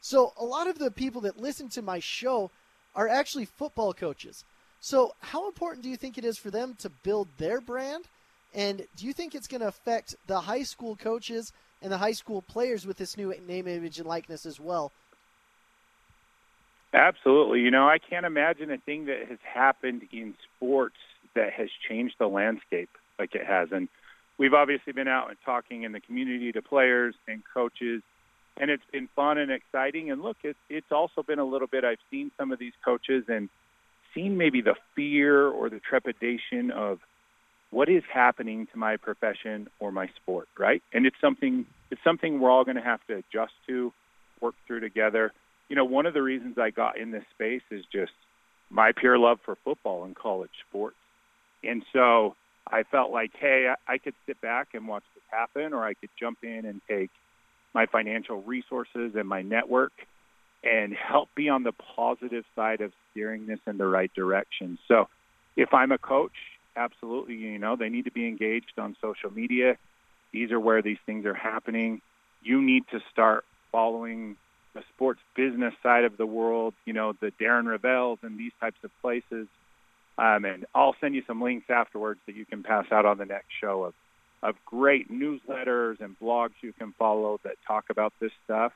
So, 0.00 0.32
a 0.38 0.44
lot 0.44 0.68
of 0.68 0.78
the 0.78 0.90
people 0.90 1.22
that 1.22 1.40
listen 1.40 1.68
to 1.70 1.82
my 1.82 1.98
show 1.98 2.50
are 2.94 3.08
actually 3.08 3.46
football 3.46 3.92
coaches. 3.92 4.44
So, 4.80 5.14
how 5.20 5.48
important 5.48 5.82
do 5.82 5.88
you 5.88 5.96
think 5.96 6.18
it 6.18 6.24
is 6.24 6.38
for 6.38 6.50
them 6.50 6.76
to 6.80 6.88
build 6.88 7.28
their 7.38 7.60
brand? 7.60 8.04
And 8.54 8.86
do 8.96 9.06
you 9.06 9.12
think 9.12 9.34
it's 9.34 9.48
going 9.48 9.60
to 9.60 9.68
affect 9.68 10.14
the 10.26 10.40
high 10.40 10.62
school 10.62 10.96
coaches 10.96 11.52
and 11.82 11.92
the 11.92 11.98
high 11.98 12.12
school 12.12 12.42
players 12.42 12.86
with 12.86 12.96
this 12.96 13.16
new 13.16 13.34
name, 13.46 13.66
image, 13.66 13.98
and 13.98 14.06
likeness 14.06 14.46
as 14.46 14.60
well? 14.60 14.92
Absolutely. 16.94 17.60
You 17.60 17.70
know, 17.70 17.86
I 17.86 17.98
can't 17.98 18.24
imagine 18.24 18.70
a 18.70 18.78
thing 18.78 19.06
that 19.06 19.26
has 19.28 19.38
happened 19.42 20.08
in 20.12 20.34
sports 20.56 20.96
that 21.34 21.52
has 21.52 21.68
changed 21.88 22.14
the 22.18 22.28
landscape 22.28 22.88
like 23.18 23.34
it 23.34 23.44
has. 23.44 23.72
And 23.72 23.88
we've 24.38 24.54
obviously 24.54 24.92
been 24.92 25.08
out 25.08 25.28
and 25.28 25.36
talking 25.44 25.82
in 25.82 25.92
the 25.92 26.00
community 26.00 26.52
to 26.52 26.62
players 26.62 27.14
and 27.26 27.42
coaches, 27.52 28.02
and 28.56 28.70
it's 28.70 28.84
been 28.92 29.08
fun 29.14 29.38
and 29.38 29.50
exciting. 29.50 30.10
And 30.10 30.22
look, 30.22 30.36
it, 30.42 30.56
it's 30.68 30.90
also 30.90 31.22
been 31.22 31.38
a 31.38 31.44
little 31.44 31.68
bit. 31.68 31.84
I've 31.84 31.98
seen 32.10 32.30
some 32.38 32.52
of 32.52 32.58
these 32.58 32.72
coaches 32.84 33.24
and 33.28 33.48
seen 34.14 34.38
maybe 34.38 34.62
the 34.62 34.74
fear 34.94 35.46
or 35.46 35.68
the 35.68 35.80
trepidation 35.80 36.70
of 36.70 37.00
what 37.70 37.88
is 37.88 38.02
happening 38.12 38.66
to 38.72 38.78
my 38.78 38.96
profession 38.96 39.68
or 39.78 39.92
my 39.92 40.08
sport, 40.16 40.48
right? 40.58 40.82
And 40.92 41.04
it's 41.04 41.20
something 41.20 41.66
it's 41.90 42.02
something 42.04 42.40
we're 42.40 42.50
all 42.50 42.64
going 42.64 42.76
to 42.76 42.82
have 42.82 43.00
to 43.08 43.16
adjust 43.16 43.52
to, 43.66 43.92
work 44.40 44.54
through 44.66 44.80
together. 44.80 45.32
You 45.68 45.76
know, 45.76 45.84
one 45.84 46.06
of 46.06 46.14
the 46.14 46.22
reasons 46.22 46.58
I 46.58 46.70
got 46.70 46.98
in 46.98 47.10
this 47.10 47.24
space 47.34 47.62
is 47.70 47.84
just 47.92 48.12
my 48.70 48.92
pure 48.92 49.18
love 49.18 49.38
for 49.44 49.56
football 49.64 50.04
and 50.04 50.14
college 50.14 50.50
sports. 50.68 50.96
And 51.62 51.82
so 51.92 52.36
I 52.70 52.82
felt 52.84 53.10
like, 53.10 53.32
hey, 53.38 53.72
I, 53.86 53.98
could 53.98 54.14
sit 54.26 54.40
back 54.40 54.68
and 54.74 54.86
watch 54.86 55.04
this 55.14 55.24
happen, 55.30 55.72
or 55.72 55.84
I 55.84 55.94
could 55.94 56.10
jump 56.18 56.38
in 56.42 56.64
and 56.64 56.80
take 56.88 57.10
my 57.74 57.86
financial 57.86 58.42
resources 58.42 59.12
and 59.14 59.28
my 59.28 59.42
network 59.42 59.92
and 60.64 60.92
help 60.92 61.28
be 61.34 61.48
on 61.48 61.62
the 61.62 61.72
positive 61.72 62.44
side 62.56 62.80
of 62.80 62.92
steering 63.10 63.46
this 63.46 63.60
in 63.66 63.78
the 63.78 63.86
right 63.86 64.12
direction. 64.14 64.78
So 64.88 65.08
if 65.56 65.72
I'm 65.72 65.92
a 65.92 65.98
coach, 65.98 66.32
absolutely, 66.76 67.36
you 67.36 67.58
know, 67.58 67.76
they 67.76 67.88
need 67.88 68.04
to 68.04 68.10
be 68.10 68.26
engaged 68.26 68.78
on 68.78 68.96
social 69.00 69.30
media. 69.30 69.76
These 70.32 70.50
are 70.50 70.60
where 70.60 70.82
these 70.82 70.98
things 71.06 71.26
are 71.26 71.34
happening. 71.34 72.00
You 72.42 72.60
need 72.60 72.84
to 72.90 73.00
start 73.12 73.44
following 73.72 74.36
the 74.74 74.82
sports 74.94 75.20
business 75.34 75.74
side 75.82 76.04
of 76.04 76.16
the 76.16 76.26
world, 76.26 76.74
you 76.84 76.92
know, 76.92 77.12
the 77.12 77.32
Darren 77.40 77.64
Rovell's 77.64 78.18
and 78.22 78.38
these 78.38 78.52
types 78.60 78.78
of 78.84 78.90
places 79.00 79.46
um, 80.18 80.44
and 80.44 80.66
I'll 80.74 80.96
send 81.00 81.14
you 81.14 81.22
some 81.26 81.40
links 81.40 81.70
afterwards 81.70 82.20
that 82.26 82.34
you 82.34 82.44
can 82.44 82.62
pass 82.62 82.86
out 82.90 83.06
on 83.06 83.18
the 83.18 83.24
next 83.24 83.48
show 83.60 83.84
of, 83.84 83.94
of 84.42 84.56
great 84.66 85.10
newsletters 85.10 86.00
and 86.00 86.18
blogs 86.18 86.52
you 86.60 86.72
can 86.72 86.92
follow 86.98 87.40
that 87.44 87.54
talk 87.66 87.84
about 87.90 88.12
this 88.20 88.32
stuff. 88.44 88.72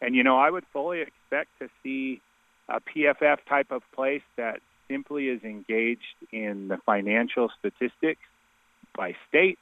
And 0.00 0.14
you 0.14 0.22
know, 0.22 0.38
I 0.38 0.50
would 0.50 0.64
fully 0.72 1.00
expect 1.00 1.50
to 1.58 1.68
see 1.82 2.20
a 2.68 2.80
PFF 2.80 3.38
type 3.48 3.70
of 3.70 3.82
place 3.92 4.22
that 4.36 4.60
simply 4.88 5.28
is 5.28 5.42
engaged 5.42 6.02
in 6.32 6.68
the 6.68 6.78
financial 6.78 7.50
statistics 7.58 8.20
by 8.96 9.16
state, 9.28 9.58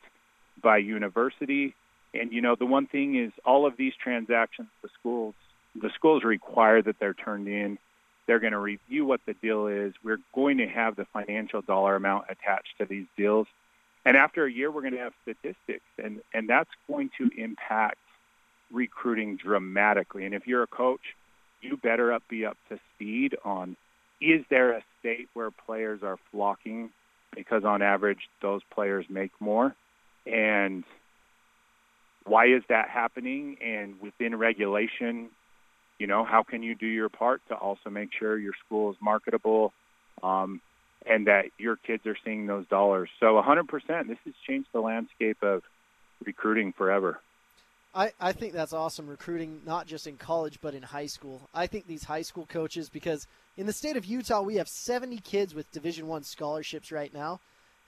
by 0.63 0.79
university, 0.79 1.75
and 2.15 2.33
you 2.33 2.41
know, 2.41 2.55
the 2.55 2.67
one 2.67 2.87
thing 2.87 3.17
is 3.17 3.33
all 3.45 3.67
of 3.67 3.77
these 3.77 3.93
transactions, 4.01 4.69
the 4.83 4.89
schools, 4.99 5.35
the 5.75 5.91
schools 5.95 6.23
require 6.23 6.81
that 6.81 6.99
they're 7.01 7.15
turned 7.15 7.49
in. 7.49 7.79
They're 8.27 8.41
going 8.41 8.53
to 8.53 8.59
review 8.59 9.05
what 9.05 9.21
the 9.27 9.35
deal 9.35 9.67
is. 9.67 9.93
We're 10.03 10.21
going 10.35 10.59
to 10.59 10.67
have 10.67 10.97
the 10.97 11.07
financial 11.13 11.63
dollar 11.63 11.97
amount 11.97 12.27
attached 12.31 12.79
to 12.79 12.87
these 12.87 13.07
deals. 13.17 13.47
And 14.05 14.17
after 14.17 14.45
a 14.45 14.53
year, 14.53 14.71
we're 14.71 14.83
going 14.83 14.95
to 14.95 15.01
have 15.01 15.15
statistics, 15.23 15.85
and, 16.03 16.21
and 16.33 16.49
that's 16.49 16.71
going 16.89 17.11
to 17.19 17.31
impact 17.37 17.99
recruiting 18.71 19.37
dramatically. 19.37 20.25
And 20.25 20.35
if 20.35 20.47
you're 20.47 20.63
a 20.63 20.69
coach, 20.69 21.01
you 21.61 21.77
better 21.77 22.13
up, 22.13 22.23
be 22.29 22.45
up 22.45 22.57
to 22.69 22.79
speed 22.95 23.37
on 23.45 23.77
is 24.21 24.45
there 24.49 24.73
a 24.73 24.83
state 25.01 25.29
where 25.35 25.51
players 25.51 26.01
are 26.03 26.19
flocking 26.31 26.91
because 27.35 27.65
on 27.65 27.83
average 27.83 28.29
those 28.41 28.63
players 28.73 29.07
make 29.09 29.33
more? 29.41 29.75
And 30.27 30.85
why 32.25 32.47
is 32.47 32.63
that 32.69 32.89
happening? 32.89 33.59
And 33.63 34.01
within 34.01 34.37
regulation, 34.37 35.29
you 35.99 36.07
know, 36.07 36.25
how 36.25 36.43
can 36.43 36.63
you 36.63 36.75
do 36.75 36.87
your 36.87 37.09
part 37.09 37.43
to 37.49 37.55
also 37.55 37.91
make 37.91 38.11
sure 38.19 38.39
your 38.39 38.55
school 38.65 38.91
is 38.91 38.97
marketable 39.01 39.73
um, 40.23 40.61
and 41.07 41.27
that 41.27 41.47
your 41.59 41.77
kids 41.77 42.07
are 42.07 42.17
seeing 42.25 42.47
those 42.47 42.67
dollars? 42.69 43.09
So 43.21 43.27
100%, 43.27 44.09
this 44.09 44.19
has 44.25 44.35
changed 44.47 44.69
the 44.73 44.81
landscape 44.81 45.43
of 45.43 45.63
recruiting 46.25 46.73
forever. 46.73 47.21
I, 47.95 48.13
I 48.21 48.33
think 48.33 48.53
that's 48.53 48.73
awesome 48.73 49.07
recruiting, 49.07 49.61
not 49.65 49.87
just 49.87 50.09
in 50.09 50.17
college, 50.17 50.59
but 50.61 50.75
in 50.75 50.83
high 50.83 51.07
school. 51.07 51.49
I 51.55 51.69
think 51.69 51.87
these 51.87 52.03
high 52.03 52.23
school 52.23 52.45
coaches, 52.47 52.89
because 52.89 53.29
in 53.57 53.67
the 53.67 53.73
state 53.73 53.97
of 53.97 54.05
Utah, 54.05 54.43
we 54.43 54.57
have 54.57 54.69
70 54.69 55.19
kids 55.19 55.55
with 55.55 55.71
Division 55.71 56.09
One 56.09 56.25
scholarships 56.25 56.91
right 56.91 57.15
now. 57.15 57.41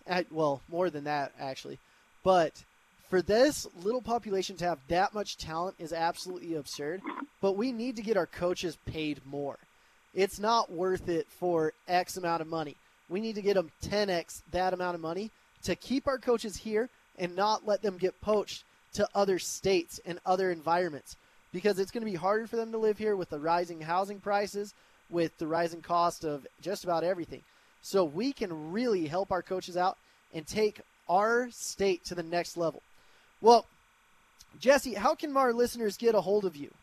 At, 0.06 0.30
well, 0.30 0.62
more 0.68 0.90
than 0.90 1.04
that, 1.04 1.32
actually. 1.40 1.80
But 2.22 2.62
for 3.08 3.22
this 3.22 3.66
little 3.82 4.02
population 4.02 4.56
to 4.56 4.64
have 4.64 4.78
that 4.88 5.14
much 5.14 5.36
talent 5.36 5.76
is 5.78 5.92
absolutely 5.92 6.54
absurd. 6.54 7.00
But 7.40 7.56
we 7.56 7.72
need 7.72 7.96
to 7.96 8.02
get 8.02 8.16
our 8.16 8.26
coaches 8.26 8.76
paid 8.86 9.20
more. 9.24 9.58
It's 10.14 10.38
not 10.38 10.72
worth 10.72 11.08
it 11.08 11.26
for 11.28 11.72
X 11.86 12.16
amount 12.16 12.40
of 12.40 12.48
money. 12.48 12.76
We 13.08 13.20
need 13.20 13.34
to 13.36 13.42
get 13.42 13.54
them 13.54 13.70
10x 13.84 14.42
that 14.50 14.72
amount 14.72 14.94
of 14.94 15.00
money 15.00 15.30
to 15.62 15.76
keep 15.76 16.08
our 16.08 16.18
coaches 16.18 16.56
here 16.56 16.88
and 17.18 17.36
not 17.36 17.66
let 17.66 17.82
them 17.82 17.98
get 17.98 18.20
poached 18.20 18.64
to 18.94 19.08
other 19.14 19.38
states 19.38 20.00
and 20.04 20.18
other 20.24 20.50
environments 20.50 21.16
because 21.52 21.78
it's 21.78 21.90
going 21.90 22.04
to 22.04 22.10
be 22.10 22.16
harder 22.16 22.46
for 22.46 22.56
them 22.56 22.72
to 22.72 22.78
live 22.78 22.98
here 22.98 23.14
with 23.14 23.30
the 23.30 23.38
rising 23.38 23.80
housing 23.80 24.20
prices, 24.20 24.74
with 25.10 25.36
the 25.38 25.46
rising 25.46 25.82
cost 25.82 26.24
of 26.24 26.46
just 26.60 26.84
about 26.84 27.04
everything. 27.04 27.42
So 27.82 28.04
we 28.04 28.32
can 28.32 28.72
really 28.72 29.06
help 29.06 29.30
our 29.30 29.42
coaches 29.42 29.76
out 29.76 29.96
and 30.34 30.46
take 30.46 30.80
our 31.08 31.48
state 31.50 32.04
to 32.06 32.14
the 32.14 32.22
next 32.22 32.56
level. 32.56 32.82
Well, 33.46 33.64
Jesse, 34.58 34.94
how 34.94 35.14
can 35.14 35.36
our 35.36 35.52
listeners 35.52 35.96
get 35.96 36.16
a 36.16 36.20
hold 36.20 36.44
of 36.44 36.56
you? 36.56 36.74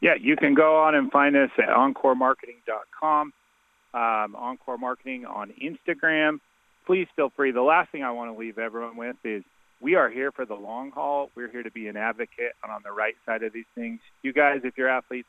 Yeah, 0.00 0.14
you 0.14 0.36
can 0.36 0.54
go 0.54 0.76
on 0.76 0.94
and 0.94 1.10
find 1.10 1.34
us 1.36 1.50
at 1.58 1.70
encoremarketing.com, 1.70 3.32
um, 3.94 4.36
Encore 4.36 4.78
Marketing 4.78 5.26
on 5.26 5.52
Instagram. 5.60 6.38
Please 6.86 7.08
feel 7.16 7.30
free. 7.30 7.50
The 7.50 7.62
last 7.62 7.90
thing 7.90 8.04
I 8.04 8.12
want 8.12 8.32
to 8.32 8.38
leave 8.38 8.58
everyone 8.60 8.96
with 8.96 9.16
is 9.24 9.42
we 9.80 9.96
are 9.96 10.08
here 10.08 10.30
for 10.30 10.44
the 10.44 10.54
long 10.54 10.92
haul. 10.92 11.32
We're 11.34 11.50
here 11.50 11.64
to 11.64 11.70
be 11.72 11.88
an 11.88 11.96
advocate 11.96 12.52
and 12.62 12.70
on 12.70 12.82
the 12.84 12.92
right 12.92 13.16
side 13.26 13.42
of 13.42 13.52
these 13.52 13.66
things. 13.74 13.98
You 14.22 14.32
guys, 14.32 14.60
if 14.62 14.78
you're 14.78 14.88
athletes, 14.88 15.26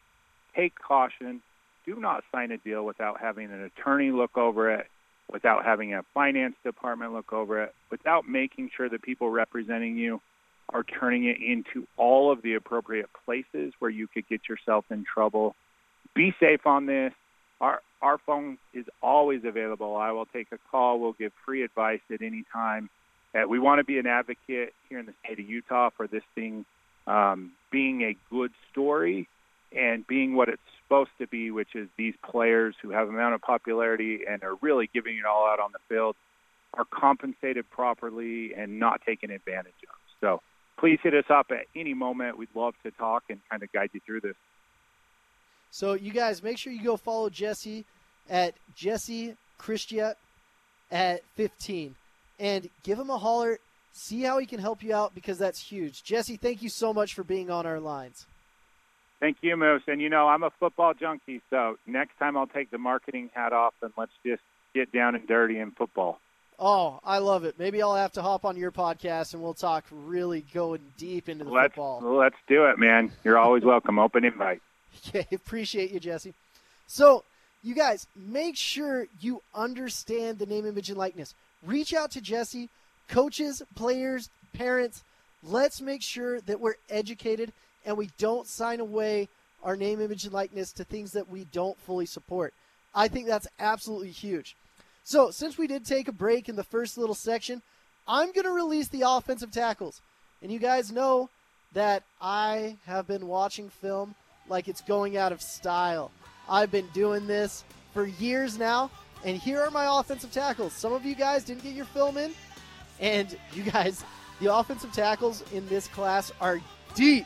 take 0.56 0.78
caution. 0.78 1.42
Do 1.88 1.96
not 1.96 2.24
sign 2.32 2.52
a 2.52 2.60
deal 2.60 2.86
without 2.86 3.20
having 3.20 3.46
an 3.46 3.64
attorney 3.64 4.12
look 4.12 4.38
over 4.38 4.72
it 4.72 4.88
without 5.32 5.66
having 5.66 5.94
a 5.94 6.04
finance 6.14 6.56
department 6.64 7.14
look 7.14 7.32
over 7.34 7.64
it, 7.64 7.76
without 7.90 8.28
making 8.28 8.72
sure 8.76 8.90
the 8.90 9.00
people 9.00 9.30
representing 9.30 9.98
you 9.98 10.22
are 10.70 10.84
turning 10.84 11.26
it 11.26 11.38
into 11.42 11.88
all 11.98 12.32
of 12.32 12.42
the 12.42 12.54
appropriate 12.54 13.10
places 13.26 13.74
where 13.80 13.92
you 13.92 14.08
could 14.08 14.28
get 14.28 14.48
yourself 14.48 14.86
in 14.92 15.04
trouble. 15.04 15.56
Be 16.14 16.34
safe 16.40 16.66
on 16.66 16.86
this. 16.86 17.14
Our 17.62 17.82
our 18.02 18.18
phone 18.18 18.58
is 18.74 18.86
always 19.02 19.44
available. 19.44 19.98
I 19.98 20.12
will 20.12 20.26
take 20.26 20.48
a 20.54 20.58
call. 20.72 21.00
We'll 21.00 21.14
give 21.14 21.34
free 21.46 21.64
advice 21.64 22.00
at 22.12 22.22
any 22.22 22.46
time. 22.54 22.90
Uh, 23.36 23.48
we 23.48 23.60
want 23.60 23.80
to 23.80 23.84
be 23.84 24.00
an 24.00 24.08
advocate 24.08 24.74
here 24.88 25.00
in 25.00 25.06
the 25.06 25.14
state 25.24 25.40
of 25.40 25.50
Utah 25.50 25.90
for 25.90 26.08
this 26.08 26.24
thing 26.34 26.66
um, 27.08 27.52
being 27.72 28.04
a 28.04 28.16
good 28.30 28.52
story 28.72 29.28
and 29.76 30.06
being 30.08 30.36
what 30.36 30.50
it's 30.50 30.62
supposed 30.84 31.12
to 31.20 31.28
be, 31.28 31.52
which 31.52 31.76
is 31.76 31.88
these 31.98 32.16
players 32.24 32.76
who 32.82 32.90
have 32.90 33.10
amount 33.10 33.36
of 33.36 33.42
popularity 33.42 34.22
and 34.28 34.44
are 34.44 34.56
really 34.62 34.90
giving 34.94 35.18
it 35.18 35.26
all 35.26 35.48
out 35.48 35.60
on 35.60 35.72
the 35.72 35.80
field 35.88 36.16
are 36.74 36.86
compensated 36.86 37.70
properly 37.70 38.54
and 38.54 38.80
not 38.80 39.02
taken 39.06 39.32
advantage 39.32 39.74
of. 39.84 39.96
So 40.22 40.42
please 40.78 41.00
hit 41.02 41.14
us 41.14 41.26
up 41.30 41.48
at 41.52 41.66
any 41.76 41.94
moment. 41.94 42.38
We'd 42.38 42.50
love 42.56 42.76
to 42.84 42.92
talk 42.92 43.24
and 43.30 43.40
kind 43.50 43.64
of 43.64 43.72
guide 43.72 43.90
you 43.94 44.00
through 44.06 44.22
this. 44.22 44.36
So 45.72 45.94
you 45.94 46.12
guys 46.12 46.42
make 46.42 46.58
sure 46.58 46.74
you 46.74 46.84
go 46.84 46.98
follow 46.98 47.30
Jesse 47.30 47.86
at 48.30 48.56
Jesse 48.76 49.36
Christian 49.58 50.14
at 50.92 51.22
15 51.36 51.96
and 52.40 52.70
give 52.84 52.98
him 52.98 53.10
a 53.10 53.18
holler. 53.18 53.60
See 53.92 54.22
how 54.22 54.38
he 54.38 54.46
can 54.46 54.60
help 54.60 54.82
you 54.82 54.94
out 54.94 55.14
because 55.14 55.38
that's 55.38 55.60
huge. 55.60 56.04
Jesse, 56.04 56.38
thank 56.38 56.62
you 56.62 56.70
so 56.70 56.94
much 56.94 57.14
for 57.14 57.24
being 57.24 57.50
on 57.50 57.66
our 57.66 57.80
lines. 57.80 58.26
Thank 59.20 59.38
you, 59.42 59.58
Moose. 59.58 59.84
And 59.88 60.02
you 60.02 60.10
know, 60.10 60.28
I'm 60.28 60.44
a 60.44 60.50
football 60.60 60.94
junkie, 60.94 61.42
so 61.50 61.78
next 61.86 62.18
time 62.18 62.38
I'll 62.38 62.48
take 62.48 62.72
the 62.72 62.78
marketing 62.78 63.30
hat 63.34 63.54
off 63.54 63.74
and 63.82 63.92
let's 63.98 64.12
just 64.26 64.42
get 64.74 64.92
down 64.92 65.16
and 65.16 65.28
dirty 65.28 65.60
in 65.60 65.72
football. 65.72 66.20
Oh, 66.58 67.00
I 67.06 67.20
love 67.20 67.46
it. 67.46 67.56
Maybe 67.58 67.82
I'll 67.82 67.96
have 67.96 68.12
to 68.14 68.22
hop 68.22 68.44
on 68.44 68.58
your 68.58 68.72
podcast 68.72 69.34
and 69.34 69.42
we'll 69.42 69.54
talk 69.54 69.86
really 69.92 70.42
going 70.54 70.82
deep 70.98 71.30
into 71.30 71.46
the 71.46 71.52
let's, 71.52 71.74
football. 71.74 72.02
Let's 72.18 72.36
do 72.48 72.66
it, 72.66 72.78
man. 72.78 73.12
You're 73.24 73.38
always 73.38 73.64
welcome. 73.64 74.00
Open 74.00 74.26
invite. 74.26 74.62
Okay, 75.08 75.28
appreciate 75.34 75.92
you, 75.92 76.00
Jesse. 76.00 76.34
So, 76.88 77.24
you 77.64 77.76
guys, 77.76 78.08
make 78.16 78.58
sure 78.58 79.08
you 79.22 79.42
understand 79.54 80.40
the 80.40 80.48
name, 80.48 80.66
image, 80.66 80.90
and 80.90 80.98
likeness. 80.98 81.36
Reach 81.64 81.94
out 81.94 82.12
to 82.12 82.22
Jesse, 82.22 82.70
coaches, 83.08 83.62
players, 83.76 84.30
parents. 84.52 85.04
Let's 85.44 85.80
make 85.80 86.02
sure 86.02 86.42
that 86.42 86.60
we're 86.60 86.74
educated 86.90 87.54
and 87.90 87.98
we 87.98 88.12
don't 88.20 88.46
sign 88.46 88.80
away 88.80 89.28
our 89.64 89.76
name, 89.76 90.00
image, 90.00 90.24
and 90.24 90.32
likeness 90.32 90.72
to 90.74 90.84
things 90.84 91.12
that 91.14 91.28
we 91.28 91.46
don't 91.46 91.78
fully 91.80 92.06
support. 92.06 92.54
I 92.94 93.08
think 93.08 93.26
that's 93.26 93.48
absolutely 93.60 94.12
huge. 94.12 94.56
So, 95.04 95.32
since 95.32 95.58
we 95.58 95.66
did 95.66 95.86
take 95.86 96.08
a 96.08 96.12
break 96.12 96.48
in 96.48 96.56
the 96.56 96.64
first 96.64 97.00
little 97.00 97.16
section, 97.16 97.64
I'm 98.08 98.32
going 98.32 98.46
to 98.46 98.52
release 98.52 98.90
the 98.90 99.04
offensive 99.08 99.50
tackles. 99.50 100.02
And 100.44 100.52
you 100.52 100.60
guys 100.60 100.92
know 100.92 101.32
that 101.74 102.04
I 102.22 102.78
have 102.86 103.08
been 103.08 103.28
watching 103.28 103.70
film 103.70 104.14
like 104.48 104.68
it's 104.68 104.82
going 104.82 105.18
out 105.18 105.32
of 105.32 105.42
style. 105.42 106.12
I've 106.48 106.70
been 106.70 106.90
doing 106.94 107.26
this 107.26 107.64
for 107.92 108.06
years 108.06 108.60
now, 108.60 108.92
and 109.26 109.36
here 109.36 109.62
are 109.62 109.72
my 109.72 110.00
offensive 110.00 110.32
tackles. 110.32 110.74
Some 110.74 110.94
of 110.94 111.06
you 111.06 111.16
guys 111.16 111.44
didn't 111.44 111.64
get 111.64 111.74
your 111.74 111.86
film 111.86 112.18
in, 112.18 112.36
and 113.00 113.36
you 113.54 113.64
guys, 113.64 114.04
the 114.42 114.54
offensive 114.54 114.94
tackles 114.94 115.44
in 115.54 115.68
this 115.70 115.88
class 115.88 116.32
are 116.40 116.62
deep. 116.94 117.26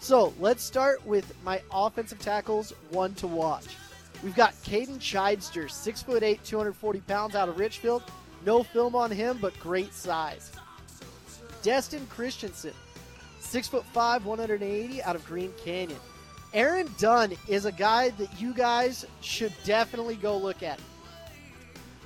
So 0.00 0.32
let's 0.38 0.62
start 0.62 1.04
with 1.04 1.32
my 1.44 1.60
offensive 1.72 2.18
tackles, 2.18 2.72
one 2.90 3.14
to 3.14 3.26
watch. 3.26 3.76
We've 4.22 4.34
got 4.34 4.54
Caden 4.64 4.98
Chidester, 4.98 5.64
6'8, 5.64 6.42
240 6.44 7.00
pounds 7.00 7.34
out 7.34 7.48
of 7.48 7.58
Richfield. 7.58 8.02
No 8.46 8.62
film 8.62 8.94
on 8.94 9.10
him, 9.10 9.38
but 9.40 9.58
great 9.58 9.92
size. 9.92 10.52
Destin 11.62 12.06
Christensen, 12.06 12.72
6'5, 13.40 14.24
180 14.24 15.02
out 15.02 15.16
of 15.16 15.26
Green 15.26 15.52
Canyon. 15.62 15.98
Aaron 16.54 16.88
Dunn 16.98 17.34
is 17.46 17.66
a 17.66 17.72
guy 17.72 18.10
that 18.10 18.40
you 18.40 18.54
guys 18.54 19.04
should 19.20 19.52
definitely 19.64 20.16
go 20.16 20.36
look 20.36 20.62
at. 20.62 20.78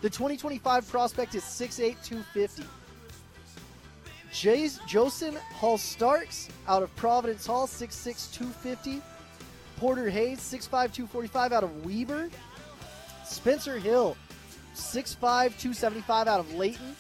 The 0.00 0.10
2025 0.10 0.88
prospect 0.88 1.34
is 1.34 1.44
6'8, 1.44 2.02
250. 2.02 2.64
Jays, 4.32 4.78
Josen 4.88 5.36
Hall 5.36 5.76
Starks 5.76 6.48
out 6.66 6.82
of 6.82 6.94
Providence 6.96 7.46
Hall, 7.46 7.66
6'6, 7.66 8.32
250. 8.32 9.02
Porter 9.76 10.08
Hayes, 10.08 10.38
6'5, 10.40 10.70
245 10.70 11.52
out 11.52 11.64
of 11.64 11.84
Weber. 11.84 12.30
Spencer 13.26 13.78
Hill, 13.78 14.16
6'5, 14.74 15.18
275 15.20 16.28
out 16.28 16.40
of 16.40 16.54
Layton. 16.54 16.96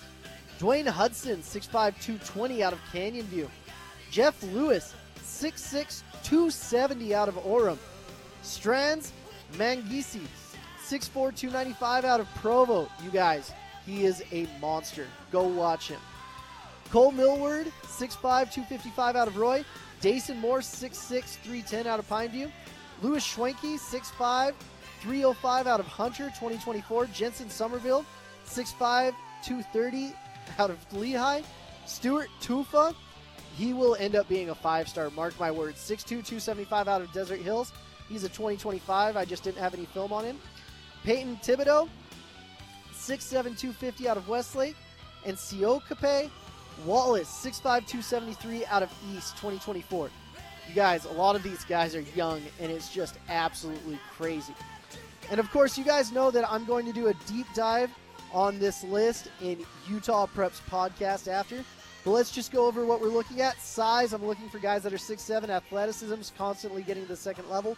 Dwayne 0.58 0.86
Hudson, 0.86 1.38
6'5, 1.38 1.70
220 1.70 2.62
out 2.62 2.72
of 2.72 2.80
Canyon 2.92 3.26
View. 3.26 3.50
Jeff 4.10 4.42
Lewis, 4.42 4.94
6'6, 5.24 6.02
270 6.22 7.14
out 7.14 7.28
of 7.28 7.36
Orem. 7.36 7.78
Strands 8.42 9.12
Mangisi, 9.54 10.20
6'4, 10.86 11.34
295 11.34 12.04
out 12.04 12.20
of 12.20 12.28
Provo. 12.36 12.88
You 13.02 13.10
guys, 13.10 13.52
he 13.86 14.04
is 14.04 14.22
a 14.32 14.46
monster. 14.60 15.06
Go 15.30 15.44
watch 15.44 15.88
him. 15.88 16.00
Cole 16.92 17.10
Millward, 17.10 17.72
6'5, 17.84 18.20
255 18.52 19.16
out 19.16 19.26
of 19.26 19.38
Roy. 19.38 19.64
Dason 20.02 20.38
Moore, 20.38 20.58
6'6", 20.58 21.38
310 21.38 21.86
out 21.86 21.98
of 21.98 22.06
Pineview. 22.06 22.52
Lewis 23.00 23.26
Schwenke, 23.26 23.78
6'5", 23.78 24.52
305 25.00 25.66
out 25.66 25.80
of 25.80 25.86
Hunter, 25.86 26.26
2024. 26.26 27.06
Jensen 27.06 27.48
Somerville, 27.48 28.04
6'5", 28.46 29.14
230 29.42 30.12
out 30.58 30.68
of 30.68 30.76
Lehi. 30.90 31.42
Stuart 31.86 32.28
Tufa, 32.42 32.94
he 33.56 33.72
will 33.72 33.94
end 33.94 34.14
up 34.14 34.28
being 34.28 34.50
a 34.50 34.54
five 34.54 34.86
star. 34.86 35.08
Mark 35.08 35.38
my 35.40 35.50
words. 35.50 35.78
6'2, 35.80 36.06
275 36.06 36.88
out 36.88 37.00
of 37.00 37.10
Desert 37.12 37.40
Hills. 37.40 37.72
He's 38.06 38.24
a 38.24 38.28
2025. 38.28 39.16
I 39.16 39.24
just 39.24 39.42
didn't 39.44 39.62
have 39.62 39.72
any 39.72 39.86
film 39.86 40.12
on 40.12 40.26
him. 40.26 40.38
Peyton 41.04 41.38
Thibodeau, 41.42 41.88
6'7, 42.92 43.30
250 43.30 44.08
out 44.08 44.18
of 44.18 44.28
Westlake. 44.28 44.76
And 45.24 45.36
Siokape 45.36 46.30
Wallace, 46.84 47.28
6'5, 47.28 47.62
273 47.62 48.66
out 48.66 48.82
of 48.82 48.90
East, 49.14 49.36
2024. 49.36 50.10
You 50.68 50.74
guys, 50.74 51.04
a 51.04 51.12
lot 51.12 51.36
of 51.36 51.42
these 51.42 51.64
guys 51.64 51.94
are 51.94 52.04
young, 52.16 52.40
and 52.60 52.70
it's 52.70 52.92
just 52.92 53.18
absolutely 53.28 53.98
crazy. 54.16 54.54
And 55.30 55.38
of 55.38 55.50
course, 55.50 55.78
you 55.78 55.84
guys 55.84 56.12
know 56.12 56.30
that 56.30 56.50
I'm 56.50 56.64
going 56.64 56.86
to 56.86 56.92
do 56.92 57.08
a 57.08 57.14
deep 57.26 57.46
dive 57.54 57.90
on 58.32 58.58
this 58.58 58.82
list 58.84 59.28
in 59.40 59.64
Utah 59.88 60.26
Preps 60.26 60.60
podcast 60.68 61.28
after. 61.28 61.64
But 62.04 62.10
let's 62.10 62.32
just 62.32 62.50
go 62.50 62.66
over 62.66 62.84
what 62.84 63.00
we're 63.00 63.08
looking 63.08 63.40
at. 63.42 63.60
Size, 63.60 64.12
I'm 64.12 64.24
looking 64.24 64.48
for 64.48 64.58
guys 64.58 64.82
that 64.82 64.92
are 64.92 64.96
6'7, 64.96 65.48
athleticism, 65.48 66.14
constantly 66.36 66.82
getting 66.82 67.04
to 67.04 67.08
the 67.08 67.16
second 67.16 67.48
level. 67.48 67.76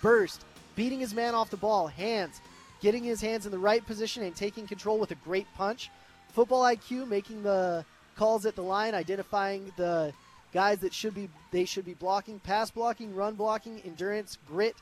Burst, 0.00 0.44
beating 0.76 1.00
his 1.00 1.12
man 1.12 1.34
off 1.34 1.50
the 1.50 1.58
ball. 1.58 1.86
Hands, 1.86 2.40
getting 2.80 3.04
his 3.04 3.20
hands 3.20 3.44
in 3.44 3.52
the 3.52 3.58
right 3.58 3.84
position 3.84 4.22
and 4.22 4.34
taking 4.34 4.66
control 4.66 4.98
with 4.98 5.10
a 5.10 5.16
great 5.16 5.46
punch. 5.54 5.90
Football 6.32 6.62
IQ, 6.62 7.06
making 7.08 7.42
the 7.42 7.84
calls 8.16 8.46
at 8.46 8.56
the 8.56 8.62
line, 8.62 8.94
identifying 8.94 9.72
the 9.76 10.12
guys 10.52 10.80
that 10.80 10.94
should 10.94 11.14
be 11.14 11.28
they 11.50 11.64
should 11.64 11.84
be 11.84 11.94
blocking, 11.94 12.38
pass 12.40 12.70
blocking, 12.70 13.14
run 13.14 13.34
blocking, 13.34 13.80
endurance, 13.84 14.38
grit, 14.48 14.74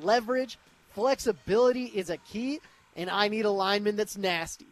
leverage, 0.00 0.58
flexibility 0.94 1.84
is 1.84 2.10
a 2.10 2.16
key, 2.16 2.60
and 2.96 3.08
I 3.08 3.28
need 3.28 3.44
a 3.44 3.50
lineman 3.50 3.96
that's 3.96 4.18
nasty. 4.18 4.66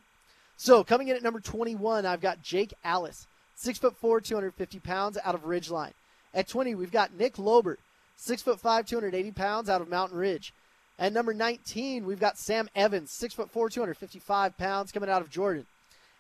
So 0.57 0.83
coming 0.83 1.09
in 1.09 1.17
at 1.17 1.23
number 1.23 1.41
21, 1.41 2.05
I've 2.05 2.21
got 2.21 2.43
Jake 2.43 2.75
Alice, 2.83 3.27
six 3.55 3.79
foot 3.79 3.97
four, 3.97 4.21
250 4.21 4.81
pounds, 4.81 5.19
out 5.25 5.35
of 5.35 5.45
Ridgeline. 5.45 5.93
At 6.35 6.49
20, 6.49 6.75
we've 6.75 6.93
got 6.93 7.15
Nick 7.15 7.39
Lobert, 7.39 7.79
six 8.17 8.43
foot 8.43 8.61
five, 8.61 8.87
280 8.87 9.31
pounds, 9.33 9.69
out 9.69 9.81
of 9.81 9.89
Mountain 9.89 10.19
Ridge. 10.19 10.53
At 10.99 11.13
number 11.13 11.33
19, 11.33 12.05
we've 12.05 12.19
got 12.19 12.37
Sam 12.37 12.69
Evans, 12.75 13.13
six 13.13 13.33
foot 13.33 13.51
four, 13.53 13.71
255 13.71 14.59
pounds, 14.59 14.91
coming 14.91 15.09
out 15.09 15.23
of 15.23 15.31
Jordan. 15.31 15.67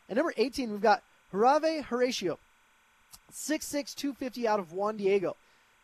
At 0.08 0.16
number 0.16 0.32
18, 0.36 0.70
we've 0.70 0.80
got 0.80 1.02
Harave 1.32 1.84
Horatio, 1.84 2.38
6'6", 3.32 3.94
250 3.94 4.48
out 4.48 4.60
of 4.60 4.72
Juan 4.72 4.96
Diego. 4.96 5.36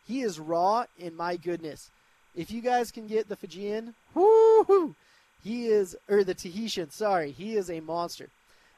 He 0.07 0.21
is 0.21 0.39
raw, 0.39 0.85
and 1.01 1.15
my 1.15 1.35
goodness. 1.35 1.89
If 2.35 2.51
you 2.51 2.61
guys 2.61 2.91
can 2.91 3.07
get 3.07 3.29
the 3.29 3.35
Fijian, 3.35 3.93
whoo 4.13 4.95
he 5.43 5.67
is, 5.67 5.95
or 6.09 6.23
the 6.23 6.33
Tahitian, 6.33 6.89
sorry, 6.89 7.31
he 7.31 7.55
is 7.55 7.69
a 7.69 7.79
monster. 7.79 8.29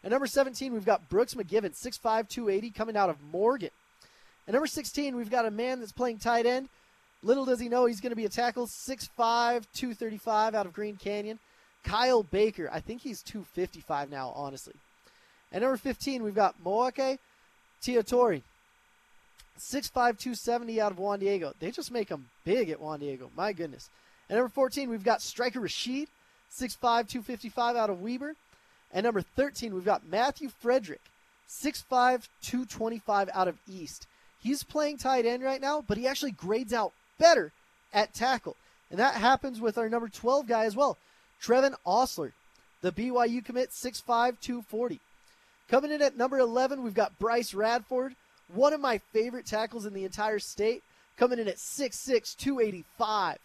At 0.03 0.11
number 0.11 0.27
17, 0.27 0.73
we've 0.73 0.85
got 0.85 1.09
Brooks 1.09 1.33
McGivern, 1.33 1.73
6'5", 1.73 2.27
280, 2.27 2.69
coming 2.71 2.97
out 2.97 3.09
of 3.09 3.23
Morgan. 3.31 3.69
At 4.47 4.53
number 4.53 4.67
16, 4.67 5.15
we've 5.15 5.31
got 5.31 5.45
a 5.45 5.51
man 5.51 5.79
that's 5.79 5.93
playing 5.93 6.19
tight 6.19 6.45
end. 6.45 6.67
Little 7.23 7.45
does 7.45 7.59
he 7.59 7.69
know 7.69 7.85
he's 7.85 8.01
going 8.01 8.11
to 8.11 8.17
be 8.17 8.25
a 8.25 8.29
tackle, 8.29 8.67
6'5", 8.67 9.07
235 9.73 10.55
out 10.55 10.65
of 10.65 10.73
Green 10.73 10.97
Canyon. 10.97 11.39
Kyle 11.83 12.23
Baker, 12.23 12.69
I 12.71 12.81
think 12.81 13.01
he's 13.01 13.21
255 13.23 14.11
now, 14.11 14.33
honestly. 14.35 14.73
At 15.51 15.61
number 15.61 15.77
15, 15.77 16.23
we've 16.23 16.35
got 16.35 16.55
Moake 16.63 17.19
Tiatori. 17.81 18.41
6'5", 19.59 19.91
270 19.93 20.79
out 20.79 20.91
of 20.91 20.99
Juan 20.99 21.19
Diego. 21.19 21.53
They 21.59 21.71
just 21.71 21.91
make 21.91 22.09
him 22.09 22.29
big 22.43 22.69
at 22.69 22.79
Juan 22.79 22.99
Diego. 22.99 23.31
My 23.35 23.53
goodness. 23.53 23.89
At 24.29 24.35
number 24.35 24.49
14, 24.49 24.89
we've 24.89 25.03
got 25.03 25.21
Striker 25.21 25.59
Rashid. 25.59 26.09
6'5", 26.53 26.79
255 26.79 27.75
out 27.75 27.89
of 27.89 28.01
Weber. 28.01 28.35
At 28.93 29.03
number 29.03 29.21
13, 29.21 29.73
we've 29.73 29.85
got 29.85 30.07
Matthew 30.07 30.49
Frederick. 30.49 31.01
6'5", 31.49 32.27
225 32.41 33.29
out 33.33 33.47
of 33.47 33.57
East. 33.67 34.05
He's 34.39 34.63
playing 34.63 34.97
tight 34.97 35.25
end 35.25 35.43
right 35.43 35.61
now, 35.61 35.83
but 35.85 35.97
he 35.97 36.07
actually 36.07 36.31
grades 36.31 36.73
out 36.73 36.93
better 37.17 37.51
at 37.93 38.13
tackle. 38.13 38.55
And 38.89 38.99
that 38.99 39.15
happens 39.15 39.59
with 39.59 39.77
our 39.77 39.89
number 39.89 40.07
12 40.07 40.47
guy 40.47 40.65
as 40.65 40.75
well. 40.75 40.97
Trevin 41.41 41.75
Osler, 41.85 42.33
the 42.81 42.91
BYU 42.91 43.43
commit, 43.43 43.71
6'5", 43.71 44.39
240. 44.39 44.99
Coming 45.69 45.91
in 45.91 46.01
at 46.01 46.15
number 46.15 46.39
11, 46.39 46.81
we've 46.81 46.93
got 46.93 47.19
Bryce 47.19 47.53
Radford, 47.53 48.15
one 48.53 48.71
of 48.71 48.79
my 48.79 48.99
favorite 49.11 49.45
tackles 49.45 49.85
in 49.85 49.93
the 49.93 50.05
entire 50.05 50.39
state, 50.39 50.81
coming 51.17 51.39
in 51.39 51.47
at 51.47 51.57
6'6, 51.57 52.37
285. 52.37 53.37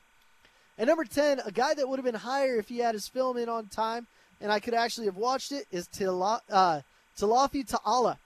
And 0.79 0.89
number 0.89 1.05
10, 1.05 1.41
a 1.45 1.51
guy 1.51 1.75
that 1.75 1.89
would 1.89 1.99
have 1.99 2.05
been 2.05 2.15
higher 2.15 2.59
if 2.59 2.69
he 2.69 2.79
had 2.79 2.95
his 2.95 3.09
film 3.09 3.37
in 3.37 3.49
on 3.49 3.67
time, 3.67 4.07
and 4.41 4.53
I 4.53 4.61
could 4.61 4.75
actually 4.75 5.07
have 5.07 5.17
watched 5.17 5.51
it, 5.51 5.67
is 5.73 5.89
Tila, 5.89 6.41
uh, 6.49 6.81
Ta'ala, 7.19 8.19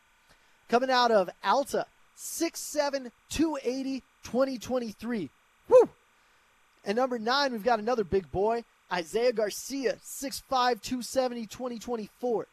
coming 0.68 0.90
out 0.90 1.10
of 1.10 1.30
Alta, 1.42 1.86
6'7, 2.18 3.10
280, 3.30 4.02
2023. 4.24 5.30
Woo! 5.68 5.88
And 6.84 6.96
number 6.96 7.18
9, 7.18 7.52
we've 7.52 7.64
got 7.64 7.78
another 7.78 8.04
big 8.04 8.30
boy, 8.30 8.62
Isaiah 8.92 9.32
Garcia, 9.32 9.96
6'5, 10.04 10.82
270, 10.82 11.46
2024. 11.46 12.46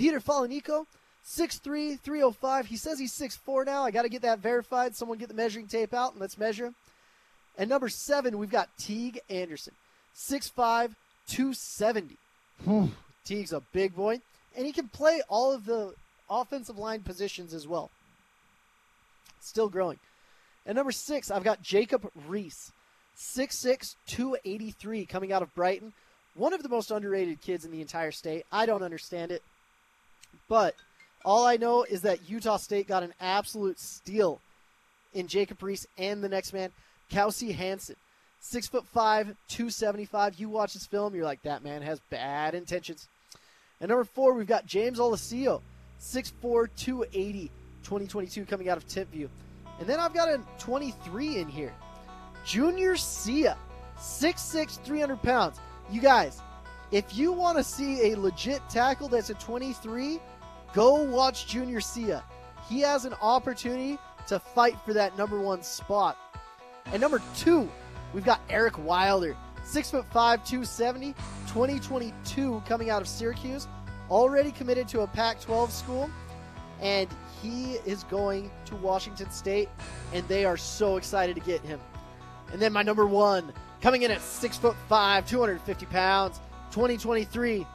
Peter 0.00 0.18
Falanico, 0.18 0.86
6'3", 1.26 2.00
305. 2.00 2.66
He 2.66 2.78
says 2.78 2.98
he's 2.98 3.12
6'4 3.12 3.66
now. 3.66 3.84
I 3.84 3.90
got 3.90 4.02
to 4.02 4.08
get 4.08 4.22
that 4.22 4.38
verified. 4.38 4.96
Someone 4.96 5.18
get 5.18 5.28
the 5.28 5.34
measuring 5.34 5.66
tape 5.66 5.92
out 5.92 6.12
and 6.12 6.20
let's 6.22 6.38
measure 6.38 6.64
him. 6.64 6.74
And 7.58 7.68
number 7.68 7.90
seven, 7.90 8.38
we've 8.38 8.48
got 8.48 8.70
Teague 8.78 9.20
Anderson, 9.28 9.74
6'5", 10.16 10.94
270. 11.28 12.16
Teague's 13.26 13.52
a 13.52 13.60
big 13.74 13.94
boy, 13.94 14.22
and 14.56 14.64
he 14.64 14.72
can 14.72 14.88
play 14.88 15.20
all 15.28 15.52
of 15.52 15.66
the 15.66 15.92
offensive 16.30 16.78
line 16.78 17.02
positions 17.02 17.52
as 17.52 17.68
well. 17.68 17.90
Still 19.42 19.68
growing. 19.68 19.98
And 20.64 20.76
number 20.76 20.92
six, 20.92 21.30
I've 21.30 21.44
got 21.44 21.60
Jacob 21.60 22.10
Reese, 22.26 22.72
6'6", 23.18 23.96
283, 24.06 25.04
coming 25.04 25.30
out 25.30 25.42
of 25.42 25.54
Brighton. 25.54 25.92
One 26.34 26.54
of 26.54 26.62
the 26.62 26.70
most 26.70 26.90
underrated 26.90 27.42
kids 27.42 27.66
in 27.66 27.70
the 27.70 27.82
entire 27.82 28.12
state. 28.12 28.46
I 28.50 28.64
don't 28.64 28.82
understand 28.82 29.30
it. 29.30 29.42
But 30.48 30.74
all 31.24 31.46
I 31.46 31.56
know 31.56 31.84
is 31.84 32.02
that 32.02 32.28
Utah 32.28 32.56
State 32.56 32.88
got 32.88 33.02
an 33.02 33.14
absolute 33.20 33.78
steal 33.78 34.40
in 35.12 35.28
Jacob 35.28 35.62
Reese 35.62 35.86
and 35.98 36.22
the 36.22 36.28
next 36.28 36.52
man, 36.52 36.70
Kelsey 37.08 37.52
Hansen. 37.52 37.96
Six 38.40 38.68
foot 38.68 38.86
five, 38.86 39.36
275. 39.48 40.36
You 40.36 40.48
watch 40.48 40.72
this 40.72 40.86
film, 40.86 41.14
you're 41.14 41.24
like, 41.24 41.42
that 41.42 41.62
man 41.62 41.82
has 41.82 42.00
bad 42.10 42.54
intentions. 42.54 43.06
And 43.80 43.88
number 43.88 44.04
four, 44.04 44.34
we've 44.34 44.46
got 44.46 44.66
James 44.66 44.98
Olacio, 44.98 45.60
6'4, 46.00 46.68
280, 46.76 47.50
2022, 47.82 48.44
coming 48.44 48.68
out 48.68 48.76
of 48.76 48.86
Timpview. 48.86 49.28
And 49.78 49.88
then 49.88 49.98
I've 49.98 50.12
got 50.12 50.28
a 50.28 50.40
23 50.58 51.38
in 51.38 51.48
here. 51.48 51.72
Junior 52.44 52.96
Sia, 52.96 53.56
6'6, 53.98 54.82
300 54.82 55.22
pounds. 55.22 55.58
You 55.90 56.00
guys, 56.00 56.40
if 56.92 57.16
you 57.16 57.32
want 57.32 57.56
to 57.56 57.64
see 57.64 58.12
a 58.12 58.16
legit 58.16 58.60
tackle 58.68 59.08
that's 59.08 59.30
a 59.30 59.34
23, 59.34 60.20
go 60.72 61.02
watch 61.02 61.46
Junior 61.46 61.80
Sia. 61.80 62.24
He 62.68 62.80
has 62.80 63.04
an 63.04 63.14
opportunity 63.22 63.98
to 64.26 64.38
fight 64.38 64.76
for 64.84 64.92
that 64.94 65.16
number 65.16 65.40
one 65.40 65.62
spot. 65.62 66.16
And 66.86 67.00
number 67.00 67.22
two, 67.36 67.68
we've 68.12 68.24
got 68.24 68.40
Eric 68.48 68.78
Wilder, 68.84 69.36
six 69.64 69.90
foot 69.90 70.04
five, 70.12 70.44
270, 70.44 71.12
2022, 71.46 72.62
coming 72.66 72.90
out 72.90 73.02
of 73.02 73.08
Syracuse, 73.08 73.68
already 74.10 74.50
committed 74.50 74.88
to 74.88 75.00
a 75.02 75.06
Pac-12 75.06 75.70
school, 75.70 76.10
and 76.80 77.08
he 77.40 77.74
is 77.86 78.04
going 78.04 78.50
to 78.64 78.74
Washington 78.76 79.30
State, 79.30 79.68
and 80.12 80.26
they 80.26 80.44
are 80.44 80.56
so 80.56 80.96
excited 80.96 81.36
to 81.36 81.42
get 81.42 81.60
him. 81.60 81.78
And 82.52 82.60
then 82.60 82.72
my 82.72 82.82
number 82.82 83.06
one, 83.06 83.52
coming 83.80 84.02
in 84.02 84.10
at 84.10 84.20
six 84.20 84.56
foot 84.56 84.76
five, 84.88 85.26
250 85.28 85.86
pounds, 85.86 86.40
2023. 86.70 87.66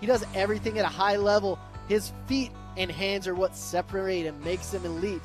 He 0.00 0.06
does 0.06 0.24
everything 0.34 0.78
at 0.78 0.84
a 0.84 0.88
high 0.88 1.16
level. 1.16 1.58
His 1.88 2.12
feet 2.26 2.50
and 2.76 2.90
hands 2.90 3.28
are 3.28 3.34
what 3.34 3.56
separate 3.56 4.26
and 4.26 4.42
makes 4.44 4.72
him 4.72 4.84
elite. 4.84 5.22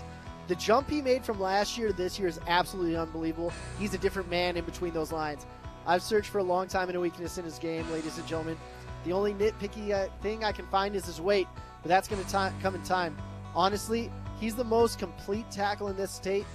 The 0.48 0.56
jump 0.56 0.90
he 0.90 1.02
made 1.02 1.26
from 1.26 1.40
last 1.40 1.78
year 1.78 1.88
to 1.88 1.94
this 1.94 2.18
year 2.18 2.28
is 2.28 2.40
absolutely 2.48 2.96
unbelievable. 2.96 3.52
He's 3.80 3.94
a 3.94 3.98
different 3.98 4.30
man 4.30 4.56
in 4.56 4.64
between 4.64 4.94
those 4.94 5.12
lines. 5.12 5.46
I've 5.86 6.04
searched 6.04 6.30
for 6.30 6.40
a 6.40 6.44
long 6.44 6.68
time 6.68 6.90
in 6.90 6.96
a 6.96 7.00
weakness 7.00 7.38
in 7.38 7.46
his 7.46 7.60
game, 7.60 7.90
ladies 7.92 8.18
and 8.18 8.28
gentlemen. 8.28 8.58
The 9.04 9.14
only 9.14 9.34
nitpicky 9.34 9.92
uh, 9.92 10.08
thing 10.22 10.44
I 10.44 10.52
can 10.52 10.66
find 10.68 10.96
is 10.96 11.06
his 11.06 11.22
weight, 11.22 11.48
but 11.82 11.90
that's 11.90 12.08
going 12.08 12.24
to 12.24 12.54
come 12.62 12.76
in 12.76 12.84
time. 12.84 13.18
Honestly, 13.56 14.12
he's 14.40 14.56
the 14.56 14.64
most 14.64 15.00
complete 15.00 15.50
tackle 15.50 15.88
in 15.88 15.98
this 15.98 16.12
state 16.12 16.46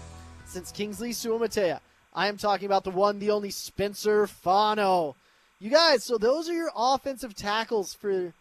since 0.44 0.70
Kingsley 0.70 1.10
Suamataia. 1.10 1.80
I 2.12 2.28
am 2.28 2.36
talking 2.36 2.66
about 2.66 2.84
the 2.84 2.90
one, 2.90 3.18
the 3.18 3.30
only 3.30 3.50
Spencer 3.50 4.26
Fano. 4.26 5.16
You 5.62 5.70
guys, 5.70 6.02
so 6.02 6.18
those 6.18 6.48
are 6.48 6.54
your 6.54 6.72
offensive 6.74 7.36
tackles 7.36 7.94
for 7.94 8.32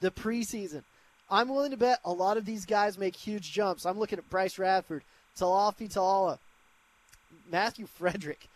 the 0.00 0.10
preseason. 0.10 0.82
I'm 1.30 1.50
willing 1.50 1.72
to 1.72 1.76
bet 1.76 2.00
a 2.06 2.10
lot 2.10 2.38
of 2.38 2.46
these 2.46 2.64
guys 2.64 2.96
make 2.96 3.14
huge 3.14 3.52
jumps. 3.52 3.84
I'm 3.84 3.98
looking 3.98 4.18
at 4.18 4.30
Bryce 4.30 4.58
Radford, 4.58 5.02
Talafi 5.38 5.92
Talala, 5.92 6.38
Matthew 7.52 7.86
Frederick. 7.86 8.48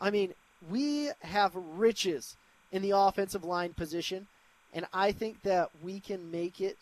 I 0.00 0.10
mean, 0.10 0.34
we 0.68 1.10
have 1.20 1.52
riches 1.54 2.34
in 2.72 2.82
the 2.82 2.96
offensive 2.96 3.44
line 3.44 3.74
position, 3.74 4.26
and 4.74 4.84
I 4.92 5.12
think 5.12 5.42
that 5.42 5.70
we 5.84 6.00
can 6.00 6.32
make 6.32 6.60
it 6.60 6.76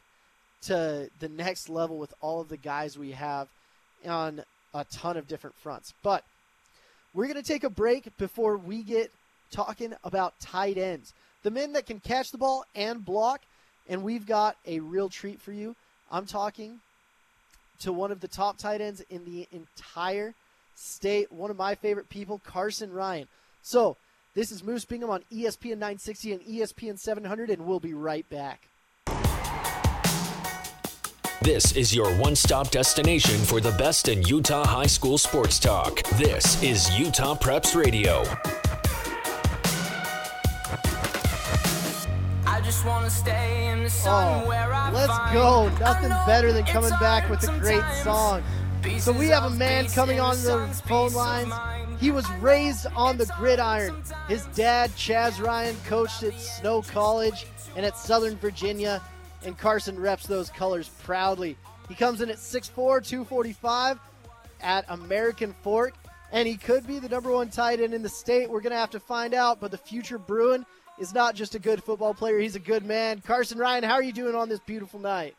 to 0.63 1.11
the 1.21 1.29
next 1.29 1.69
level 1.69 1.99
with 1.99 2.15
all 2.23 2.41
of 2.41 2.49
the 2.49 2.57
guys 2.57 2.97
we 2.97 3.11
have 3.11 3.49
on 4.09 4.45
a 4.73 4.85
ton 4.85 5.19
of 5.19 5.29
different 5.29 5.57
fronts. 5.57 5.93
But 6.03 6.25
we're 7.13 7.27
going 7.27 7.37
to 7.37 7.43
take 7.43 7.65
a 7.65 7.69
break 7.69 8.17
before 8.17 8.57
we 8.57 8.83
get 8.83 9.13
talking 9.51 9.95
about 10.05 10.39
tight 10.41 10.79
ends, 10.79 11.13
the 11.43 11.51
men 11.51 11.73
that 11.73 11.87
can 11.87 12.01
catch 12.01 12.31
the 12.31 12.39
ball 12.39 12.65
and 12.75 13.05
block, 13.05 13.43
and 13.89 14.03
we've 14.03 14.27
got 14.27 14.57
a 14.67 14.81
real 14.81 15.09
treat 15.09 15.41
for 15.41 15.53
you. 15.53 15.75
I'm 16.11 16.27
talking 16.27 16.81
to 17.81 17.93
one 17.93 18.13
of 18.13 18.21
the 18.21 18.29
top 18.29 18.59
tight 18.59 18.81
ends 18.81 19.03
in 19.11 19.25
the 19.25 19.49
entire 19.53 20.35
state, 20.75 21.31
one 21.33 21.51
of 21.51 21.57
my 21.57 21.75
favorite 21.75 22.09
people, 22.09 22.41
Carsen 22.45 22.93
Ryan. 22.93 23.29
So, 23.63 23.97
this 24.35 24.53
is 24.53 24.63
Moose 24.63 24.85
Bingham 24.85 25.11
on 25.11 25.23
ESPN 25.33 25.79
960 25.79 26.33
and 26.33 26.43
ESPN 26.43 26.99
700, 26.99 27.51
and 27.51 27.67
we'll 27.67 27.81
be 27.81 27.95
right 27.95 28.29
back. 28.31 28.69
This 31.43 31.75
is 31.75 31.95
your 31.95 32.13
one 32.17 32.37
stop 32.37 32.71
destination 32.71 33.39
for 33.39 33.61
the 33.61 33.73
best 33.73 34.09
in 34.09 34.23
Utah 34.23 34.67
high 34.67 34.87
school 34.87 35.17
sports 35.17 35.59
talk. 35.59 36.03
This 36.19 36.63
is 36.63 36.99
Utah 36.99 37.35
Preps 37.35 37.75
Radio. 37.75 38.25
Just 42.81 42.89
wanna 42.89 43.11
stay 43.11 43.69
in 43.69 43.83
the 43.83 43.91
sun 43.91 44.43
Oh, 44.43 44.49
where 44.49 44.73
I 44.73 44.91
let's 44.91 45.35
go. 45.35 45.69
Nothing 45.81 46.09
better 46.27 46.51
than 46.51 46.65
coming 46.65 46.89
back 46.99 47.29
with 47.29 47.47
a 47.47 47.59
great 47.59 47.85
song. 48.03 48.43
So 49.01 49.13
we 49.13 49.29
have 49.29 49.45
a 49.45 49.51
man 49.51 49.87
coming 49.89 50.19
on 50.19 50.37
the 50.45 50.67
phone 50.87 51.13
lines. 51.13 51.53
He 52.01 52.11
was 52.11 52.27
raised 52.41 52.87
on 52.97 53.19
the 53.19 53.27
gridiron. 53.37 54.03
His 54.29 54.47
dad, 54.55 54.89
Chaz 54.93 55.39
Ryan, 55.45 55.77
coached 55.85 56.23
at 56.23 56.33
Snow 56.41 56.81
College 56.81 57.45
and 57.77 57.85
at 57.85 57.99
Southern 57.99 58.39
Virginia, 58.39 59.03
and 59.45 59.59
Carsen 59.59 60.01
reps 60.01 60.27
those 60.27 60.49
colors 60.49 60.89
proudly. 61.03 61.59
He 61.87 61.95
comes 61.95 62.23
in 62.23 62.31
at 62.31 62.39
6'4, 62.39 63.05
245 63.07 63.99
at 64.63 64.87
American 64.89 65.55
Fork, 65.61 65.93
and 66.33 66.49
he 66.49 66.57
could 66.57 66.87
be 66.87 66.99
the 66.99 67.11
number 67.11 67.31
one 67.31 67.51
tight 67.51 67.79
end 67.79 67.93
in 67.93 68.01
the 68.01 68.09
state. 68.09 68.49
We're 68.49 68.63
going 68.63 68.73
to 68.73 68.79
have 68.79 68.89
to 68.93 69.01
find 69.01 69.35
out, 69.35 69.61
but 69.61 69.71
the 69.71 69.77
future 69.77 70.17
Bruin 70.17 70.65
is 71.01 71.15
not 71.15 71.35
just 71.35 71.55
a 71.55 71.59
good 71.59 71.83
football 71.83 72.15
player, 72.15 72.39
he's 72.39 72.55
a 72.55 72.61
good 72.61 72.85
man. 72.85 73.21
Carsen 73.27 73.59
Ryan, 73.59 73.83
how 73.83 73.95
are 73.95 74.03
you 74.03 74.13
doing 74.13 74.37
on 74.37 74.49
this 74.49 74.61
beautiful 74.61 75.01
night? 75.01 75.35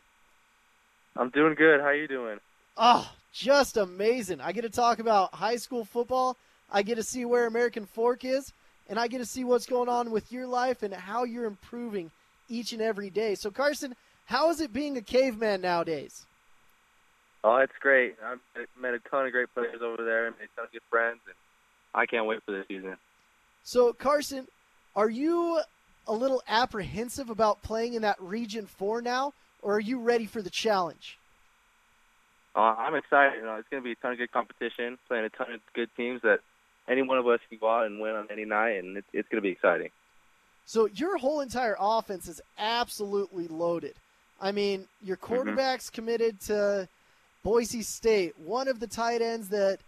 I'm 1.16 1.30
doing 1.30 1.56
good. 1.56 1.80
How 1.80 1.88
are 1.88 1.96
you 1.96 2.08
doing? 2.08 2.40
Oh, 2.78 3.10
just 3.32 3.78
amazing. 3.78 4.42
I 4.42 4.52
get 4.52 4.64
to 4.64 4.70
talk 4.70 5.00
about 5.00 5.34
high 5.34 5.58
school 5.58 5.86
football. 5.86 6.36
I 6.72 6.82
get 6.82 6.96
to 6.96 7.04
see 7.04 7.26
where 7.26 7.46
American 7.46 7.86
Fork 7.86 8.26
is, 8.26 8.52
and 8.90 9.00
I 9.00 9.08
get 9.08 9.20
to 9.20 9.26
see 9.26 9.44
what's 9.44 9.66
going 9.66 9.88
on 9.88 10.10
with 10.10 10.32
your 10.32 10.48
life 10.48 10.84
and 10.84 10.94
how 10.94 11.26
you're 11.26 11.46
improving 11.46 12.12
each 12.50 12.74
and 12.74 12.82
every 12.82 13.10
day. 13.10 13.36
So, 13.36 13.52
Carsen, 13.52 13.96
how 14.26 14.50
is 14.50 14.62
it 14.62 14.74
being 14.74 14.98
a 14.98 15.02
caveman 15.02 15.62
nowadays? 15.62 16.26
Oh, 17.44 17.58
it's 17.58 17.74
great. 17.80 18.16
I've 18.26 18.40
met 18.80 18.94
a 18.94 19.00
ton 19.00 19.26
of 19.26 19.32
great 19.32 19.54
players 19.54 19.82
over 19.82 20.04
there. 20.04 20.28
I 20.28 20.30
made 20.30 20.50
a 20.54 20.56
ton 20.56 20.66
of 20.66 20.72
good 20.72 20.82
friends, 20.90 21.20
and 21.26 21.36
I 21.94 22.06
can't 22.06 22.26
wait 22.26 22.42
for 22.46 22.52
this 22.52 22.68
season. 22.68 22.96
So, 23.64 23.94
Carsen, 23.94 24.48
are 24.96 25.10
you 25.10 25.62
a 26.08 26.14
little 26.14 26.42
apprehensive 26.48 27.30
about 27.30 27.62
playing 27.62 27.94
in 27.94 28.02
that 28.02 28.22
Region 28.22 28.66
4 28.66 29.02
now, 29.02 29.34
or 29.62 29.76
are 29.76 29.80
you 29.80 30.00
ready 30.00 30.26
for 30.26 30.42
the 30.42 30.50
challenge? 30.50 31.18
Uh, 32.56 32.76
I'm 32.78 32.96
excited. 32.96 33.38
You 33.40 33.46
know, 33.46 33.56
it's 33.56 33.70
going 33.70 33.82
to 33.82 33.86
be 33.86 33.94
a 33.94 33.96
ton 33.96 34.12
of 34.12 34.18
good 34.18 34.32
competition, 34.32 34.98
playing 35.08 35.26
a 35.26 35.30
ton 35.30 35.54
of 35.54 35.62
good 35.74 35.90
teams 35.96 36.22
that 36.24 36.40
any 36.88 37.02
one 37.02 37.18
of 37.18 37.28
us 37.28 37.40
can 37.48 37.58
go 37.58 37.70
out 37.70 37.86
and 37.86 38.02
win 38.02 38.16
on 38.16 38.28
any 38.30 38.46
night, 38.46 38.84
and 38.84 38.98
it's, 38.98 39.08
it's 39.14 39.30
going 39.30 39.42
to 39.42 39.42
be 39.42 39.52
exciting. 39.52 39.90
So 40.66 40.88
your 40.88 41.18
whole 41.18 41.42
entire 41.42 41.76
offense 41.80 42.28
is 42.28 42.42
absolutely 42.58 43.48
loaded. 43.48 43.94
I 44.42 44.52
mean, 44.52 44.88
your 45.04 45.18
quarterback's 45.18 45.90
committed 45.90 46.40
to 46.42 46.88
Boise 47.44 47.84
State. 47.84 48.38
One 48.40 48.68
of 48.68 48.80
the 48.80 48.88
tight 48.88 49.22
ends 49.22 49.50
that 49.50 49.80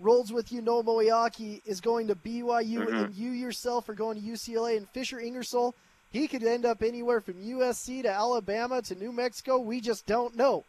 rolls 0.00 0.32
with 0.32 0.50
you, 0.50 0.60
Noah 0.62 0.82
Moeaki, 0.82 1.60
is 1.64 1.80
going 1.80 2.08
to 2.08 2.14
BYU, 2.14 2.80
Mhm. 2.80 3.04
and 3.04 3.14
you 3.14 3.30
yourself 3.30 3.88
are 3.88 3.94
going 3.94 4.16
to 4.16 4.22
UCLA. 4.22 4.76
And 4.76 4.88
Fisher 4.88 5.20
Ingersoll, 5.20 5.74
he 6.10 6.26
could 6.26 6.42
end 6.42 6.64
up 6.64 6.82
anywhere 6.82 7.20
from 7.20 7.40
USC 7.40 8.02
to 8.02 8.08
Alabama 8.08 8.82
to 8.82 8.94
New 8.94 9.12
Mexico. 9.12 9.58
We 9.58 9.80
just 9.80 10.06
don't 10.06 10.34
know. 10.34 10.64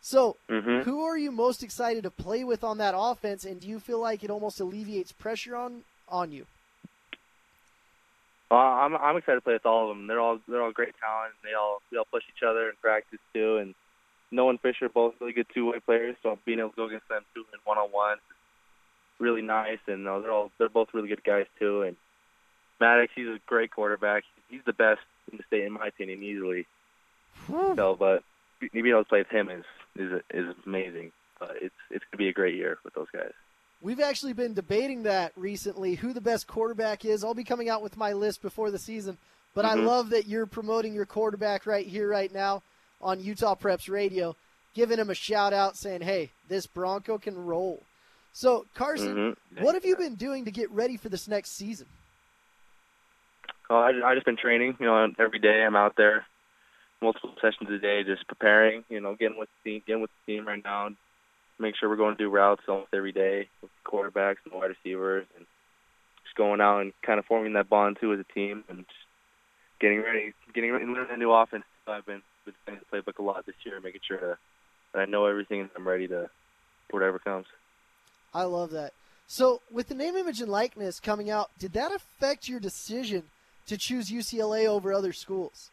So, 0.00 0.36
Mhm. 0.48 0.84
who 0.84 1.04
are 1.04 1.18
you 1.18 1.30
most 1.30 1.62
excited 1.62 2.04
to 2.04 2.10
play 2.10 2.42
with 2.42 2.64
on 2.64 2.78
that 2.78 2.94
offense, 2.96 3.44
and 3.44 3.60
do 3.60 3.68
you 3.68 3.78
feel 3.78 3.98
like 3.98 4.24
it 4.24 4.30
almost 4.30 4.58
alleviates 4.58 5.12
pressure 5.12 5.54
on 5.54 5.84
on 6.08 6.32
you? 6.32 6.46
Uh, 8.50 8.56
I'm 8.56 8.96
I'm 8.96 9.16
excited 9.16 9.36
to 9.36 9.40
play 9.42 9.52
with 9.52 9.66
all 9.66 9.90
of 9.90 9.96
them. 9.96 10.06
They're 10.08 10.18
all 10.18 10.40
they're 10.48 10.62
all 10.62 10.72
great 10.72 10.94
talent. 10.98 11.34
They 11.44 11.52
all 11.54 11.82
they 11.90 11.98
all 11.98 12.06
push 12.10 12.24
each 12.34 12.42
other 12.42 12.68
in 12.68 12.76
practice 12.76 13.20
too. 13.32 13.58
And 13.58 13.74
Noah 14.32 14.50
and 14.50 14.60
Fisher 14.60 14.88
both 14.88 15.14
really 15.20 15.32
good 15.32 15.46
two 15.54 15.70
way 15.70 15.78
players. 15.80 16.16
So 16.22 16.36
being 16.44 16.58
able 16.58 16.70
to 16.70 16.76
go 16.76 16.84
against 16.86 17.08
them 17.08 17.24
too 17.34 17.44
in 17.52 17.60
one 17.64 17.78
on 17.78 17.90
one 17.92 18.16
is 18.16 18.36
really 19.20 19.42
nice. 19.42 19.78
And 19.86 20.06
uh, 20.08 20.18
they're 20.20 20.32
all 20.32 20.50
they're 20.58 20.68
both 20.68 20.88
really 20.92 21.08
good 21.08 21.22
guys 21.24 21.46
too. 21.58 21.82
And 21.82 21.96
Maddux, 22.80 23.08
he's 23.14 23.28
a 23.28 23.38
great 23.46 23.70
quarterback. 23.70 24.24
He's 24.48 24.62
the 24.64 24.72
best 24.72 25.00
in 25.30 25.36
the 25.38 25.44
state 25.44 25.64
in 25.64 25.72
my 25.72 25.86
opinion, 25.88 26.22
easily. 26.22 26.66
So, 27.48 27.96
but 27.98 28.22
being 28.72 28.86
able 28.86 29.02
to 29.02 29.08
play 29.08 29.20
with 29.20 29.28
him 29.28 29.48
is 29.50 29.64
is 29.96 30.20
is 30.32 30.54
amazing. 30.66 31.12
But 31.38 31.56
it's 31.60 31.74
it's 31.90 32.04
gonna 32.10 32.18
be 32.18 32.28
a 32.28 32.32
great 32.32 32.54
year 32.54 32.78
with 32.84 32.94
those 32.94 33.08
guys. 33.12 33.32
We've 33.82 34.00
actually 34.00 34.34
been 34.34 34.52
debating 34.52 35.04
that 35.04 35.32
recently, 35.36 35.94
who 35.94 36.12
the 36.12 36.20
best 36.20 36.46
quarterback 36.46 37.04
is. 37.04 37.24
I'll 37.24 37.32
be 37.34 37.44
coming 37.44 37.70
out 37.70 37.82
with 37.82 37.96
my 37.96 38.12
list 38.12 38.42
before 38.42 38.70
the 38.70 38.78
season, 38.78 39.16
but 39.54 39.64
I 39.64 39.74
Mhm. 39.74 39.86
love 39.86 40.10
that 40.10 40.26
you're 40.26 40.44
promoting 40.44 40.92
your 40.92 41.06
quarterback 41.06 41.64
right 41.64 41.86
here, 41.86 42.06
right 42.08 42.30
now 42.30 42.62
on 43.00 43.20
Utah 43.20 43.54
Preps 43.54 43.88
Radio, 43.88 44.36
giving 44.74 44.98
him 44.98 45.08
a 45.08 45.14
shout 45.14 45.54
out 45.54 45.78
saying, 45.78 46.02
hey, 46.02 46.30
this 46.46 46.66
Bronco 46.66 47.16
can 47.16 47.42
roll. 47.42 47.82
So, 48.32 48.66
Carsen, 48.74 49.36
Mhm. 49.52 49.62
what 49.62 49.74
have 49.74 49.84
you 49.84 49.96
been 49.96 50.14
doing 50.14 50.44
to 50.44 50.50
get 50.50 50.70
ready 50.70 50.96
for 50.96 51.08
this 51.08 51.26
next 51.28 51.50
season? 51.50 51.86
Oh, 53.68 53.76
I, 53.76 54.10
I 54.10 54.14
just 54.14 54.26
been 54.26 54.36
training. 54.36 54.76
You 54.80 54.86
know, 54.86 55.12
every 55.18 55.38
day 55.38 55.62
I'm 55.64 55.76
out 55.76 55.96
there, 55.96 56.26
multiple 57.00 57.34
sessions 57.40 57.70
a 57.70 57.78
day, 57.78 58.02
just 58.04 58.26
preparing. 58.26 58.84
You 58.88 59.00
know, 59.00 59.14
getting 59.14 59.38
with 59.38 59.48
the 59.62 59.70
team, 59.70 59.82
getting 59.86 60.02
with 60.02 60.10
the 60.26 60.32
team 60.32 60.46
right 60.46 60.62
now. 60.62 60.90
Make 61.58 61.76
sure 61.76 61.88
we're 61.88 61.96
going 61.96 62.16
to 62.16 62.22
do 62.22 62.30
routes 62.30 62.62
almost 62.68 62.94
every 62.94 63.12
day 63.12 63.48
with 63.60 63.70
quarterbacks 63.84 64.38
and 64.44 64.54
wide 64.54 64.70
receivers, 64.70 65.26
and 65.36 65.46
just 66.24 66.34
going 66.34 66.60
out 66.60 66.80
and 66.80 66.92
kind 67.02 67.18
of 67.18 67.26
forming 67.26 67.52
that 67.52 67.68
bond 67.68 67.98
too 68.00 68.12
as 68.12 68.20
a 68.20 68.24
team, 68.32 68.64
and 68.68 68.78
just 68.78 68.98
getting 69.78 70.02
ready, 70.02 70.32
getting 70.54 70.72
ready, 70.72 70.84
and 70.84 70.94
learning 70.94 71.12
a 71.12 71.16
new 71.16 71.32
offense. 71.32 71.64
I've 71.86 72.06
been 72.06 72.22
been 72.44 72.54
playing 72.64 72.80
the 72.80 72.96
playbook 72.96 73.18
a 73.18 73.22
lot 73.22 73.44
this 73.44 73.54
year, 73.64 73.78
making 73.80 74.00
sure 74.06 74.38
that 74.92 75.00
I 75.00 75.04
know 75.04 75.26
everything 75.26 75.60
and 75.60 75.70
I'm 75.76 75.86
ready 75.86 76.08
to 76.08 76.30
whatever 76.90 77.18
comes. 77.18 77.46
I 78.32 78.44
love 78.44 78.70
that. 78.70 78.92
So, 79.26 79.62
with 79.70 79.88
the 79.88 79.94
name, 79.94 80.16
image, 80.16 80.40
and 80.40 80.50
likeness 80.50 80.98
coming 80.98 81.30
out, 81.30 81.50
did 81.58 81.72
that 81.74 81.92
affect 81.92 82.48
your 82.48 82.58
decision 82.58 83.24
to 83.66 83.76
choose 83.76 84.10
UCLA 84.10 84.66
over 84.66 84.92
other 84.92 85.12
schools? 85.12 85.70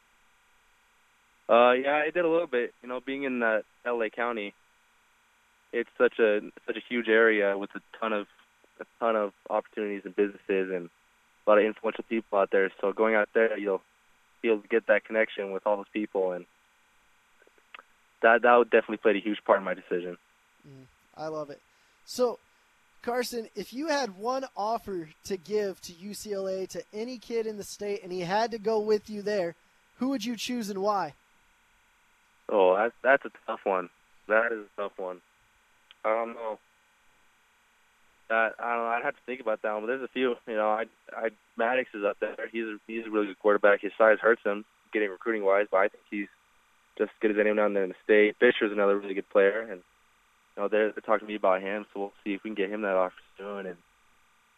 Uh, 1.49 1.71
yeah, 1.71 1.99
it 1.99 2.13
did 2.13 2.25
a 2.25 2.29
little 2.29 2.47
bit. 2.47 2.73
You 2.83 2.89
know, 2.89 2.99
being 2.99 3.23
in 3.23 3.39
that 3.39 3.63
LA 3.85 4.09
County, 4.09 4.53
it's 5.71 5.89
such 5.97 6.19
a 6.19 6.41
such 6.65 6.77
a 6.77 6.81
huge 6.87 7.07
area 7.07 7.57
with 7.57 7.69
a 7.75 7.81
ton 7.99 8.13
of 8.13 8.27
a 8.79 8.85
ton 8.99 9.15
of 9.15 9.33
opportunities 9.49 10.01
and 10.05 10.15
businesses 10.15 10.69
and 10.71 10.89
a 11.45 11.49
lot 11.49 11.57
of 11.57 11.65
influential 11.65 12.03
people 12.07 12.37
out 12.37 12.51
there. 12.51 12.69
So 12.81 12.91
going 12.91 13.15
out 13.15 13.29
there, 13.33 13.57
you'll 13.57 13.81
be 14.41 14.49
able 14.49 14.61
to 14.61 14.67
get 14.67 14.87
that 14.87 15.05
connection 15.05 15.51
with 15.51 15.65
all 15.65 15.77
those 15.77 15.85
people, 15.93 16.33
and 16.33 16.45
that 18.21 18.41
that 18.41 18.55
would 18.55 18.69
definitely 18.69 18.97
played 18.97 19.15
a 19.15 19.19
huge 19.19 19.43
part 19.45 19.59
in 19.59 19.65
my 19.65 19.73
decision. 19.73 20.17
I 21.15 21.27
love 21.27 21.49
it. 21.49 21.61
So, 22.05 22.39
Carsen, 23.07 23.47
if 23.55 23.71
you 23.71 23.87
had 23.87 24.17
one 24.17 24.43
offer 24.57 25.07
to 25.23 25.37
give 25.37 25.79
to 25.79 25.93
UCLA 25.93 26.67
to 26.67 26.83
any 26.91 27.17
kid 27.17 27.47
in 27.47 27.55
the 27.55 27.63
state 27.63 28.03
and 28.03 28.11
he 28.11 28.19
had 28.19 28.51
to 28.51 28.57
go 28.57 28.81
with 28.81 29.09
you 29.09 29.21
there, 29.21 29.55
who 29.95 30.09
would 30.09 30.25
you 30.25 30.35
choose 30.35 30.69
and 30.69 30.81
why? 30.81 31.13
Oh, 32.49 32.75
that's 32.75 32.93
that's 33.01 33.23
a 33.23 33.31
tough 33.45 33.61
one. 33.63 33.89
That 34.27 34.51
is 34.51 34.59
a 34.59 34.81
tough 34.81 34.91
one. 34.97 35.21
I 36.03 36.09
don't 36.09 36.33
know. 36.33 36.59
That 38.27 38.55
I 38.59 38.75
don't 38.75 38.83
know. 38.83 38.89
I'd 38.89 39.05
have 39.05 39.15
to 39.15 39.21
think 39.25 39.39
about 39.39 39.61
that 39.61 39.71
one. 39.71 39.83
But 39.83 39.87
there's 39.87 40.03
a 40.03 40.09
few. 40.09 40.35
You 40.45 40.55
know, 40.55 40.69
I 40.69 40.83
I 41.15 41.29
Maddux 41.57 41.85
is 41.93 42.03
up 42.03 42.17
there. 42.19 42.35
He's 42.51 42.65
a, 42.65 42.77
he's 42.87 43.05
a 43.05 43.09
really 43.09 43.27
good 43.27 43.39
quarterback. 43.39 43.79
His 43.79 43.93
size 43.97 44.17
hurts 44.21 44.41
him 44.43 44.65
getting 44.91 45.09
recruiting 45.09 45.45
wise, 45.45 45.67
but 45.71 45.77
I 45.77 45.87
think 45.87 46.03
he's 46.11 46.27
just 46.97 47.11
as 47.11 47.19
good 47.21 47.31
as 47.31 47.37
anyone 47.39 47.55
down 47.55 47.73
there 47.73 47.85
in 47.85 47.89
the 47.89 47.95
state. 48.03 48.35
Fisher's 48.37 48.73
another 48.73 48.97
really 48.99 49.13
good 49.13 49.29
player, 49.29 49.65
and 49.71 49.81
you 50.57 50.63
know 50.63 50.69
they're, 50.69 50.91
they're 50.91 51.01
talking 51.01 51.27
to 51.27 51.31
me 51.31 51.35
about 51.35 51.61
him. 51.61 51.85
So 51.93 51.99
we'll 51.99 52.13
see 52.23 52.33
if 52.33 52.43
we 52.43 52.49
can 52.49 52.55
get 52.55 52.71
him 52.71 52.81
that 52.81 52.95
offer 52.95 53.15
soon. 53.37 53.67
And 53.67 53.77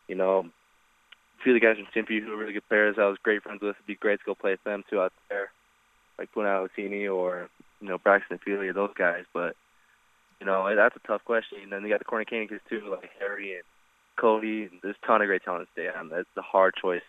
you 0.07 0.15
know, 0.15 0.39
a 0.39 1.43
few 1.43 1.53
of 1.53 1.61
the 1.61 1.65
guys 1.65 1.75
from 1.77 1.87
Stimpy 1.87 2.23
who 2.23 2.33
are 2.33 2.37
really 2.37 2.53
good 2.53 2.67
players. 2.67 2.95
I 2.97 3.05
was 3.05 3.17
great 3.21 3.43
friends 3.43 3.61
with. 3.61 3.75
It'd 3.75 3.85
be 3.85 3.95
great 3.95 4.19
to 4.19 4.25
go 4.25 4.35
play 4.35 4.51
with 4.51 4.63
them 4.63 4.83
too 4.89 5.01
out 5.01 5.13
there, 5.29 5.51
like 6.17 6.31
Puna 6.31 6.47
Alessini 6.49 7.13
or 7.13 7.49
you 7.81 7.89
know 7.89 7.97
Braxton 7.97 8.39
or 8.47 8.73
those 8.73 8.93
guys. 8.97 9.25
But 9.33 9.55
you 10.39 10.45
know 10.45 10.73
that's 10.75 10.95
a 10.95 11.07
tough 11.07 11.23
question. 11.25 11.59
And 11.63 11.71
then 11.71 11.83
they 11.83 11.89
got 11.89 11.99
the 11.99 12.05
Corner 12.05 12.25
Canyon 12.25 12.47
kids 12.47 12.61
too, 12.69 12.87
like 12.89 13.09
Harry 13.19 13.55
and 13.55 13.63
Cody. 14.15 14.69
There's 14.81 14.95
a 15.01 15.05
ton 15.05 15.21
of 15.21 15.27
great 15.27 15.43
talent 15.43 15.67
to 15.67 15.71
stay 15.73 15.89
on. 15.89 16.09
That's 16.09 16.27
a 16.37 16.41
hard 16.41 16.75
choice, 16.75 17.03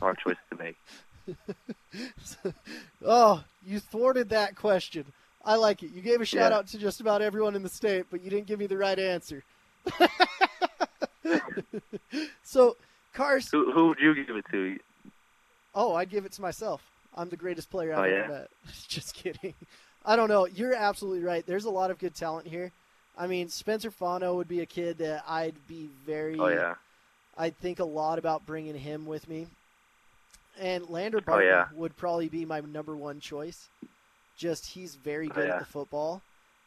hard 0.00 0.18
choice 0.18 0.36
to 0.50 0.58
make. 0.58 0.76
oh, 3.06 3.44
you 3.64 3.78
thwarted 3.78 4.30
that 4.30 4.56
question. 4.56 5.06
I 5.44 5.56
like 5.56 5.82
it. 5.82 5.90
You 5.92 6.00
gave 6.00 6.20
a 6.20 6.24
shout 6.24 6.52
Yeah. 6.52 6.58
out 6.58 6.66
to 6.68 6.78
just 6.78 7.00
about 7.00 7.20
everyone 7.22 7.54
in 7.54 7.62
the 7.62 7.68
state, 7.68 8.06
but 8.10 8.22
you 8.22 8.30
didn't 8.30 8.46
give 8.46 8.58
me 8.58 8.66
the 8.66 8.78
right 8.78 8.98
answer. 8.98 9.44
so, 12.42 12.76
Cars. 13.12 13.50
Who 13.50 13.72
who 13.72 13.88
would 13.88 13.98
you 13.98 14.14
give 14.24 14.36
it 14.36 14.44
to? 14.50 14.78
Oh, 15.74 15.94
I'd 15.94 16.10
give 16.10 16.24
it 16.24 16.32
to 16.32 16.42
myself. 16.42 16.82
I'm 17.16 17.28
the 17.28 17.36
greatest 17.36 17.70
player 17.70 17.92
I've 17.92 17.98
Oh, 17.98 18.02
ever 18.02 18.16
yeah? 18.16 18.26
met. 18.28 18.50
Just 18.88 19.14
kidding. 19.14 19.54
I 20.04 20.16
don't 20.16 20.28
know. 20.28 20.46
You're 20.46 20.74
absolutely 20.74 21.22
right. 21.22 21.44
There's 21.46 21.64
a 21.64 21.70
lot 21.70 21.90
of 21.90 21.98
good 21.98 22.14
talent 22.14 22.46
here. 22.46 22.72
I 23.16 23.26
mean, 23.26 23.48
Spencer 23.48 23.90
Fano 23.90 24.34
would 24.34 24.48
be 24.48 24.60
a 24.60 24.66
kid 24.66 24.98
that 24.98 25.24
I'd 25.28 25.54
be 25.68 25.88
very. 26.06 26.38
Oh 26.38 26.48
yeah, 26.48 26.74
I'd 27.36 27.56
think 27.58 27.78
a 27.80 27.84
lot 27.84 28.18
about 28.18 28.46
bringing 28.46 28.76
him 28.76 29.06
with 29.06 29.28
me. 29.28 29.46
And 30.60 30.88
Lander 30.88 31.20
Oh, 31.26 31.38
yeah. 31.40 31.66
would 31.74 31.96
probably 31.96 32.28
be 32.28 32.44
my 32.44 32.60
number 32.60 32.94
one 32.96 33.18
choice. 33.18 33.68
Just 34.36 34.66
he's 34.66 34.94
very 34.96 35.28
Oh, 35.30 35.34
good 35.34 35.48
yeah. 35.48 35.54
at 35.54 35.58
the 35.60 35.64
football, 35.66 36.20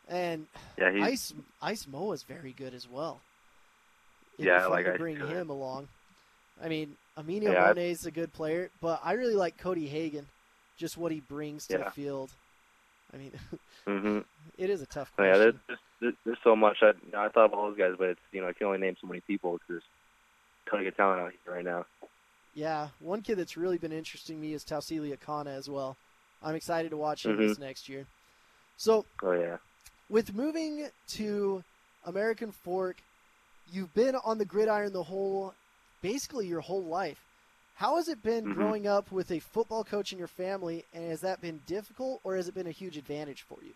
and 0.07 0.47
yeah. 0.77 0.91
He's 0.91 1.03
Ice 1.03 1.33
Ice 1.61 1.87
Moa 1.87 2.13
is 2.13 2.23
very 2.23 2.53
good 2.53 2.73
as 2.73 2.87
well. 2.87 3.19
It'd 4.35 4.45
Yeah, 4.45 4.63
I 4.63 4.67
like 4.67 4.85
to 4.85 4.93
bring 4.97 5.17
too. 5.17 5.25
him 5.25 5.49
along. 5.49 5.87
I 6.63 6.69
mean, 6.69 6.95
Emilio 7.17 7.51
Yeah, 7.51 7.63
I- 7.65 7.67
Monet's 7.73 8.05
a 8.05 8.11
good 8.11 8.31
player, 8.33 8.69
but 8.81 9.01
I 9.03 9.13
really 9.13 9.35
like 9.35 9.57
Cody 9.57 9.87
Hagan, 9.87 10.27
just 10.77 10.97
what 10.97 11.11
he 11.11 11.19
brings 11.19 11.67
to 11.67 11.77
the 11.79 11.91
field. 11.91 12.31
I 13.13 13.17
mean, 13.17 13.31
hmm 13.85 14.19
it 14.57 14.69
is 14.69 14.81
a 14.81 14.85
tough 14.85 15.11
Oh, 15.17 15.23
yeah, 15.23 15.37
there's, 15.37 15.55
there's 15.99 16.13
there's 16.25 16.37
so 16.43 16.55
much. 16.55 16.77
I 16.81 16.91
I 17.17 17.29
thought 17.29 17.45
of 17.45 17.53
all 17.53 17.69
those 17.69 17.77
guys, 17.77 17.93
but 17.97 18.09
it's 18.09 18.19
you 18.31 18.41
know 18.41 18.47
I 18.47 18.53
can 18.53 18.67
only 18.67 18.79
name 18.79 18.95
so 19.01 19.07
many 19.07 19.19
people 19.21 19.53
because 19.53 19.67
there's 19.67 19.83
a 20.65 20.69
ton 20.69 20.79
of 20.79 20.85
good 20.85 20.95
talent 20.95 21.21
out 21.21 21.33
here 21.45 21.53
right 21.53 21.65
now. 21.65 21.85
Yeah, 22.53 22.87
one 22.99 23.21
kid 23.21 23.35
that's 23.37 23.55
really 23.57 23.77
been 23.77 23.91
interesting 23.91 24.39
me 24.41 24.53
is 24.53 24.63
Tausilia 24.63 25.19
Kana 25.19 25.51
as 25.51 25.69
well. 25.69 25.95
I'm 26.41 26.55
excited 26.55 26.91
to 26.91 26.97
watch 26.97 27.25
him 27.25 27.37
Mhm. 27.37 27.49
this 27.49 27.59
next 27.59 27.89
year. 27.89 28.05
So, 28.77 29.05
Oh 29.23 29.31
yeah. 29.31 29.57
with 30.09 30.33
moving 30.33 30.87
to 31.09 31.63
American 32.05 32.51
Fork, 32.51 32.97
you've 33.71 33.93
been 33.93 34.15
on 34.15 34.37
the 34.37 34.45
gridiron 34.45 34.93
the 34.93 35.03
whole, 35.03 35.53
basically 36.01 36.47
your 36.47 36.61
whole 36.61 36.83
life. 36.83 37.19
How 37.75 37.97
has 37.97 38.07
it 38.07 38.23
been 38.23 38.45
Mhm. 38.45 38.55
growing 38.55 38.87
up 38.87 39.11
with 39.11 39.31
a 39.31 39.39
football 39.39 39.83
coach 39.83 40.11
in 40.11 40.17
your 40.17 40.27
family, 40.27 40.85
and 40.93 41.09
has 41.09 41.21
that 41.21 41.41
been 41.41 41.59
difficult, 41.67 42.21
or 42.23 42.35
has 42.35 42.47
it 42.47 42.55
been 42.55 42.67
a 42.67 42.71
huge 42.71 42.97
advantage 42.97 43.43
for 43.43 43.57
you? 43.63 43.73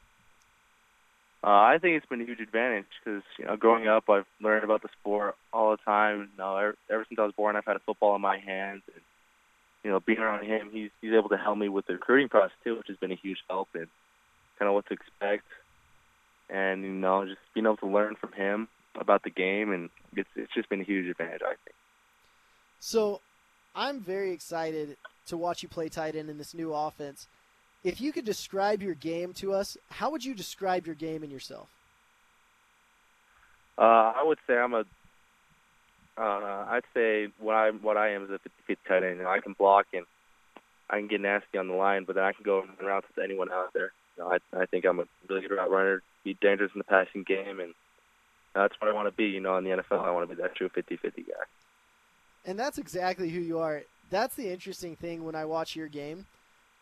Uh, 1.43 1.47
I 1.49 1.79
think 1.79 1.97
it's 1.97 2.05
been 2.05 2.21
a 2.21 2.25
huge 2.25 2.39
advantage 2.39 2.85
because 3.03 3.23
you 3.39 3.45
know, 3.45 3.55
growing 3.57 3.87
up, 3.87 4.09
I've 4.09 4.27
learned 4.41 4.63
about 4.63 4.83
the 4.83 4.89
sport 4.99 5.35
all 5.51 5.71
the 5.71 5.77
time. 5.77 6.29
You 6.31 6.37
know, 6.37 6.55
ever, 6.55 6.75
ever 6.89 7.05
since 7.09 7.19
I 7.19 7.23
was 7.23 7.33
born, 7.33 7.55
I've 7.55 7.65
had 7.65 7.75
a 7.75 7.79
football 7.79 8.15
in 8.15 8.21
my 8.21 8.37
hands, 8.37 8.83
and 8.93 9.01
you 9.83 9.89
know, 9.91 9.99
being 9.99 10.19
around 10.19 10.45
him, 10.45 10.69
he's 10.71 10.91
he's 11.01 11.13
able 11.13 11.29
to 11.29 11.37
help 11.37 11.57
me 11.57 11.69
with 11.69 11.87
the 11.87 11.93
recruiting 11.93 12.29
process 12.29 12.55
too, 12.63 12.77
which 12.77 12.87
has 12.87 12.97
been 12.97 13.11
a 13.11 13.15
huge 13.15 13.39
help 13.49 13.69
and 13.73 13.87
kind 14.59 14.69
of 14.69 14.73
what 14.73 14.85
to 14.87 14.93
expect, 14.93 15.45
and 16.49 16.83
you 16.83 16.89
know, 16.89 17.25
just 17.25 17.39
being 17.53 17.65
able 17.65 17.77
to 17.77 17.87
learn 17.87 18.15
from 18.15 18.31
him 18.33 18.67
about 18.99 19.23
the 19.23 19.29
game, 19.29 19.71
and 19.71 19.89
it's 20.15 20.29
it's 20.35 20.53
just 20.53 20.69
been 20.69 20.81
a 20.81 20.85
huge 20.85 21.07
advantage, 21.07 21.41
I 21.43 21.55
think. 21.63 21.75
So, 22.79 23.21
I'm 23.75 23.99
very 23.99 24.31
excited 24.31 24.97
to 25.27 25.37
watch 25.37 25.63
you 25.63 25.69
play 25.69 25.87
tight 25.89 26.15
end 26.15 26.29
in 26.29 26.37
this 26.37 26.53
new 26.53 26.73
offense. 26.73 27.27
If 27.83 27.99
you 27.99 28.11
could 28.11 28.25
describe 28.25 28.81
your 28.81 28.93
game 28.93 29.33
to 29.35 29.53
us, 29.53 29.77
how 29.89 30.11
would 30.11 30.23
you 30.23 30.35
describe 30.35 30.85
your 30.85 30.95
game 30.95 31.23
and 31.23 31.31
yourself? 31.31 31.67
Uh, 33.77 34.13
I 34.15 34.23
would 34.23 34.37
say 34.45 34.55
I'm 34.55 34.73
a. 34.73 34.83
Uh, 36.21 36.65
I'd 36.69 36.83
say 36.93 37.29
what 37.39 37.55
I 37.55 37.71
what 37.71 37.97
I 37.97 38.09
am 38.09 38.25
is 38.25 38.29
a 38.29 38.39
50 38.67 38.77
tight 38.87 39.03
end. 39.03 39.17
You 39.17 39.23
know, 39.23 39.29
I 39.29 39.39
can 39.39 39.53
block 39.53 39.87
and 39.91 40.05
I 40.87 40.97
can 40.99 41.07
get 41.07 41.19
nasty 41.19 41.57
on 41.57 41.67
the 41.67 41.73
line, 41.73 42.03
but 42.03 42.13
then 42.13 42.23
I 42.23 42.33
can 42.33 42.43
go 42.43 42.63
routes 42.79 43.07
to 43.15 43.23
anyone 43.23 43.51
out 43.51 43.73
there. 43.73 43.91
You 44.17 44.23
know, 44.23 44.31
I 44.31 44.61
I 44.61 44.65
think 44.67 44.85
I'm 44.85 44.99
a 44.99 45.05
really 45.27 45.41
good 45.41 45.55
route 45.55 45.71
runner, 45.71 46.03
be 46.23 46.37
dangerous 46.39 46.71
in 46.75 46.77
the 46.77 46.83
passing 46.83 47.23
game, 47.23 47.59
and 47.59 47.73
that's 48.53 48.79
what 48.79 48.91
I 48.91 48.93
want 48.93 49.07
to 49.07 49.11
be. 49.11 49.25
You 49.25 49.39
know, 49.39 49.57
in 49.57 49.63
the 49.63 49.71
NFL, 49.71 50.05
I 50.05 50.11
want 50.11 50.29
to 50.29 50.35
be 50.35 50.39
that 50.43 50.55
true 50.55 50.69
50-50 50.69 51.01
guy. 51.27 51.33
And 52.45 52.59
that's 52.59 52.77
exactly 52.77 53.29
who 53.29 53.39
you 53.39 53.59
are. 53.59 53.81
That's 54.11 54.35
the 54.35 54.51
interesting 54.51 54.95
thing 54.95 55.23
when 55.23 55.35
I 55.35 55.45
watch 55.45 55.75
your 55.75 55.87
game. 55.87 56.27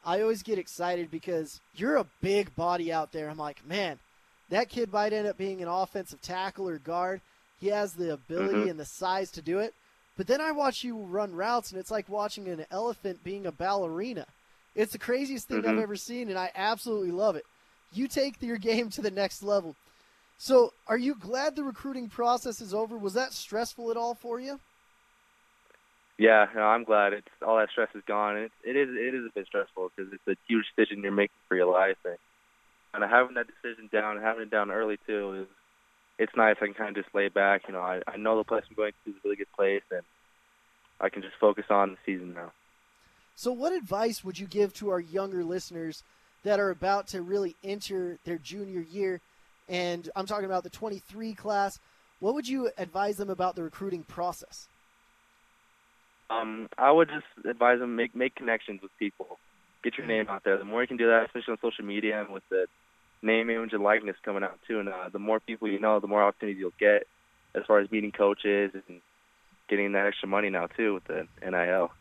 I 0.05 0.21
always 0.21 0.43
get 0.43 0.57
excited 0.57 1.11
because 1.11 1.61
you're 1.75 1.97
a 1.97 2.05
big 2.21 2.55
body 2.55 2.91
out 2.91 3.11
there. 3.11 3.29
I'm 3.29 3.37
like, 3.37 3.65
man, 3.65 3.99
that 4.49 4.69
kid 4.69 4.91
might 4.91 5.13
end 5.13 5.27
up 5.27 5.37
being 5.37 5.61
an 5.61 5.67
offensive 5.67 6.21
tackle 6.21 6.67
or 6.67 6.77
guard. 6.77 7.21
He 7.59 7.67
has 7.67 7.93
the 7.93 8.13
ability 8.13 8.65
Mhm. 8.65 8.69
and 8.71 8.79
the 8.79 8.85
size 8.85 9.31
to 9.31 9.41
do 9.41 9.59
it. 9.59 9.73
But 10.17 10.27
then 10.27 10.41
I 10.41 10.51
watch 10.51 10.83
you 10.83 10.97
run 10.97 11.33
routes, 11.33 11.71
and 11.71 11.79
it's 11.79 11.91
like 11.91 12.09
watching 12.09 12.47
an 12.47 12.65
elephant 12.71 13.23
being 13.23 13.45
a 13.45 13.51
ballerina. 13.51 14.25
It's 14.75 14.91
the 14.91 14.97
craziest 14.97 15.47
thing 15.47 15.65
I've 15.65 15.75
Mhm. 15.75 15.81
ever 15.83 15.95
seen, 15.95 16.29
and 16.29 16.37
I 16.37 16.51
absolutely 16.55 17.11
love 17.11 17.35
it. 17.35 17.45
You 17.93 18.07
take 18.07 18.41
your 18.41 18.57
game 18.69 18.89
to 18.91 19.01
the 19.01 19.11
next 19.11 19.43
level. 19.43 19.75
So, 20.37 20.73
are 20.87 20.97
you 20.97 21.15
glad 21.15 21.55
the 21.55 21.63
recruiting 21.63 22.09
process 22.09 22.61
is 22.61 22.73
over? 22.73 22.97
Was 22.97 23.13
that 23.13 23.33
stressful 23.33 23.91
at 23.91 23.97
all 23.97 24.15
for 24.15 24.39
you? 24.39 24.59
Yeah, 26.17 26.47
no, 26.53 26.63
I'm 26.63 26.83
glad 26.83 27.13
it's 27.13 27.27
all 27.45 27.57
that 27.57 27.69
stress 27.69 27.89
is 27.95 28.03
gone. 28.05 28.35
And 28.35 28.45
it, 28.45 28.51
it 28.63 28.75
is 28.75 28.89
it 28.89 29.15
is 29.15 29.25
a 29.25 29.33
bit 29.33 29.47
stressful 29.47 29.91
because 29.95 30.11
it's 30.13 30.27
a 30.27 30.35
huge 30.47 30.65
decision 30.75 31.01
you're 31.01 31.11
making 31.11 31.39
for 31.47 31.55
your 31.55 31.71
life, 31.71 31.97
and 32.93 33.03
of 33.03 33.09
having 33.09 33.35
that 33.35 33.47
decision 33.47 33.89
down, 33.91 34.21
having 34.21 34.43
it 34.43 34.49
down 34.49 34.69
early 34.71 34.97
too, 35.07 35.41
is 35.41 35.47
it's 36.19 36.35
nice. 36.35 36.57
I 36.61 36.65
can 36.65 36.73
kind 36.75 36.95
of 36.95 37.03
just 37.03 37.15
lay 37.15 37.29
back. 37.29 37.63
You 37.67 37.73
know, 37.73 37.81
I 37.81 38.01
I 38.05 38.17
know 38.17 38.37
the 38.37 38.43
place 38.43 38.63
I'm 38.69 38.75
going 38.75 38.91
to 39.05 39.09
is 39.09 39.15
a 39.15 39.19
really 39.23 39.37
good 39.37 39.51
place, 39.55 39.81
and 39.89 40.03
I 40.99 41.09
can 41.09 41.23
just 41.23 41.35
focus 41.39 41.65
on 41.69 41.91
the 41.91 41.97
season 42.05 42.33
now. 42.33 42.51
So, 43.35 43.51
what 43.53 43.71
advice 43.71 44.23
would 44.23 44.37
you 44.37 44.45
give 44.45 44.73
to 44.75 44.89
our 44.89 44.99
younger 44.99 45.43
listeners 45.43 46.03
that 46.43 46.59
are 46.59 46.69
about 46.69 47.07
to 47.07 47.21
really 47.21 47.55
enter 47.63 48.19
their 48.25 48.37
junior 48.37 48.81
year? 48.81 49.21
And 49.69 50.09
I'm 50.15 50.25
talking 50.25 50.45
about 50.45 50.63
the 50.63 50.69
23 50.69 51.33
class. 51.35 51.79
What 52.19 52.33
would 52.33 52.47
you 52.47 52.69
advise 52.77 53.15
them 53.15 53.29
about 53.29 53.55
the 53.55 53.63
recruiting 53.63 54.03
process? 54.03 54.67
Um, 56.29 56.67
I 56.77 56.91
would 56.91 57.07
just 57.07 57.47
advise 57.47 57.79
them 57.79 57.95
make 57.95 58.13
make 58.13 58.35
connections 58.35 58.81
with 58.81 58.91
people, 58.99 59.39
get 59.83 59.97
your 59.97 60.05
name 60.05 60.27
out 60.27 60.43
there. 60.43 60.57
The 60.57 60.65
more 60.65 60.81
you 60.81 60.87
can 60.87 60.97
do 60.97 61.07
that, 61.07 61.25
especially 61.27 61.53
on 61.53 61.59
social 61.61 61.85
media 61.85 62.19
and 62.19 62.33
with 62.33 62.43
the 62.49 62.67
name, 63.21 63.49
image, 63.49 63.73
and 63.73 63.83
likeness 63.83 64.15
coming 64.23 64.43
out 64.43 64.59
too, 64.67 64.79
and 64.79 64.89
uh, 64.89 65.09
the 65.11 65.19
more 65.19 65.39
people 65.39 65.67
you 65.67 65.79
know, 65.79 65.99
the 65.99 66.07
more 66.07 66.23
opportunities 66.23 66.59
you'll 66.59 66.71
get 66.79 67.07
as 67.55 67.63
far 67.65 67.79
as 67.79 67.91
meeting 67.91 68.11
coaches 68.11 68.71
and 68.87 69.01
getting 69.67 69.91
that 69.93 70.05
extra 70.05 70.27
money 70.27 70.49
now 70.49 70.67
too 70.67 70.93
with 70.95 71.03
the 71.05 71.27
NIL. 71.47 71.91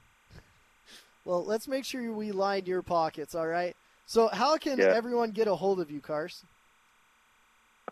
Well, 1.25 1.45
let's 1.45 1.69
make 1.69 1.85
sure 1.85 2.11
we 2.13 2.33
line 2.33 2.65
your 2.67 2.83
pockets, 2.83 3.35
all 3.35 3.47
right? 3.47 3.77
So, 4.07 4.29
how 4.29 4.57
can 4.57 4.79
Yeah. 4.79 4.87
everyone 4.87 5.33
get 5.33 5.47
a 5.49 5.55
hold 5.55 5.81
of 5.81 5.91
you, 5.91 6.01
Cars? 6.01 6.43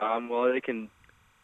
Um, 0.01 0.29
well, 0.29 0.51
they 0.51 0.61
can 0.61 0.91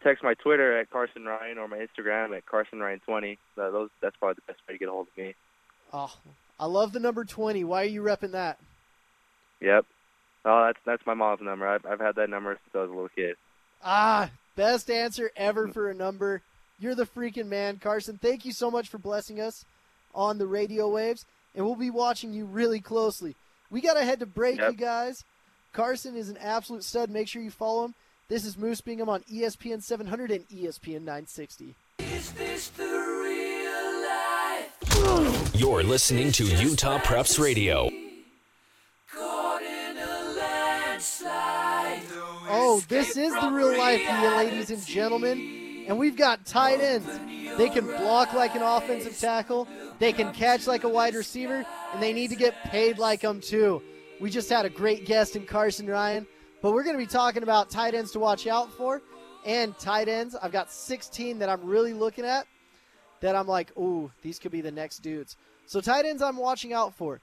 text 0.01 0.23
my 0.23 0.33
Twitter 0.35 0.79
at 0.79 0.89
Carsen 0.89 1.25
Ryan 1.25 1.57
or 1.57 1.67
my 1.67 1.77
Instagram 1.77 2.35
at 2.35 2.45
Carsen 2.45 2.79
Ryan 2.79 2.99
20. 3.01 3.37
Uh, 3.57 3.69
those 3.71 3.89
that's 4.01 4.15
probably 4.17 4.35
the 4.45 4.53
best 4.53 4.59
way 4.67 4.73
to 4.75 4.79
get 4.79 4.87
a 4.87 4.91
hold 4.91 5.07
of 5.07 5.17
me. 5.17 5.35
Oh, 5.91 6.15
I 6.59 6.65
love 6.65 6.91
the 6.93 6.99
number 6.99 7.23
20. 7.25 7.63
Why 7.63 7.83
are 7.83 7.85
you 7.85 8.01
repping 8.01 8.31
that? 8.31 8.59
Yep. 9.61 9.85
Oh, 10.45 10.65
that's 10.65 10.79
that's 10.85 11.05
my 11.05 11.13
mom's 11.13 11.41
number. 11.41 11.67
I've 11.67 11.85
I've 11.85 11.99
had 11.99 12.15
that 12.15 12.29
number 12.29 12.57
since 12.63 12.75
I 12.75 12.79
was 12.79 12.89
a 12.89 12.93
little 12.93 13.09
kid. 13.09 13.35
Ah, 13.83 14.29
best 14.55 14.89
answer 14.89 15.31
ever 15.35 15.67
for 15.67 15.89
a 15.89 15.93
number. 15.93 16.41
You're 16.79 16.95
the 16.95 17.05
freaking 17.05 17.47
man, 17.47 17.77
Carsen. 17.77 18.17
Thank 18.21 18.45
you 18.45 18.51
so 18.51 18.69
much 18.69 18.89
for 18.89 18.97
blessing 18.97 19.39
us 19.39 19.65
on 20.13 20.37
the 20.37 20.45
radio 20.47 20.89
waves, 20.89 21.25
and 21.55 21.65
we'll 21.65 21.75
be 21.75 21.89
watching 21.89 22.33
you 22.33 22.45
really 22.45 22.79
closely. 22.79 23.35
We 23.71 23.81
got 23.81 23.93
to 23.95 24.03
head 24.05 24.19
to 24.19 24.25
break, 24.25 24.57
Yep. 24.57 24.71
you 24.71 24.77
guys. 24.77 25.23
Carsen 25.71 26.15
is 26.15 26.29
an 26.29 26.37
absolute 26.37 26.83
stud. 26.83 27.09
Make 27.09 27.27
sure 27.27 27.41
you 27.41 27.49
follow 27.51 27.85
him. 27.85 27.95
This 28.27 28.45
is 28.45 28.57
Moose 28.57 28.81
Bingham 28.81 29.09
on 29.09 29.21
ESPN 29.23 29.81
700 29.81 30.29
and 30.31 30.47
ESPN 30.49 31.01
960. 31.03 31.75
You're 35.55 35.83
listening 35.83 36.31
to 36.33 36.45
Utah 36.45 36.99
Preps 36.99 37.39
Radio. 37.39 37.89
Oh, 42.73 42.79
this 42.87 43.15
is 43.17 43.31
the 43.39 43.51
real 43.51 43.77
life 43.77 43.99
deal, 43.99 44.35
ladies 44.35 44.71
and 44.71 44.83
gentlemen. 44.83 45.85
And 45.87 45.95
we've 45.95 46.17
got 46.17 46.43
tight 46.43 46.79
ends. 46.79 47.07
They 47.55 47.69
can 47.69 47.85
block 47.85 48.33
like 48.33 48.55
an 48.55 48.63
offensive 48.63 49.15
tackle, 49.19 49.67
they 49.99 50.11
can 50.11 50.33
catch 50.33 50.65
like 50.65 50.83
a 50.83 50.89
wide 50.89 51.13
receiver, 51.13 51.63
and 51.93 52.01
they 52.01 52.13
need 52.13 52.31
to 52.31 52.35
get 52.35 52.55
paid 52.63 52.97
like 52.97 53.21
them 53.21 53.41
too. 53.41 53.83
We 54.19 54.31
just 54.31 54.49
had 54.49 54.65
a 54.65 54.71
great 54.71 55.05
guest 55.05 55.35
in 55.35 55.45
Carsen 55.45 55.85
Ryan, 55.85 56.25
but 56.63 56.73
we're 56.73 56.83
going 56.83 56.95
to 56.95 57.03
be 57.03 57.05
talking 57.05 57.43
about 57.43 57.69
tight 57.69 57.93
ends 57.93 58.11
to 58.13 58.19
watch 58.19 58.47
out 58.47 58.73
for 58.73 59.03
and 59.45 59.77
tight 59.77 60.07
ends. 60.07 60.35
I've 60.41 60.51
got 60.51 60.71
16 60.71 61.37
that 61.37 61.49
I'm 61.49 61.63
really 61.63 61.93
looking 61.93 62.25
at 62.25 62.47
that 63.19 63.35
I'm 63.35 63.47
like, 63.47 63.71
ooh, 63.77 64.11
these 64.23 64.39
could 64.39 64.51
be 64.51 64.61
the 64.61 64.71
next 64.71 65.03
dudes. 65.03 65.37
So 65.67 65.79
tight 65.79 66.05
ends 66.05 66.23
I'm 66.23 66.37
watching 66.37 66.73
out 66.73 66.95
for. 66.95 67.21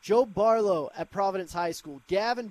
Joe 0.00 0.24
Barlow 0.24 0.90
at 0.96 1.10
Providence 1.10 1.52
High 1.52 1.72
School. 1.72 2.02
Gavin 2.06 2.50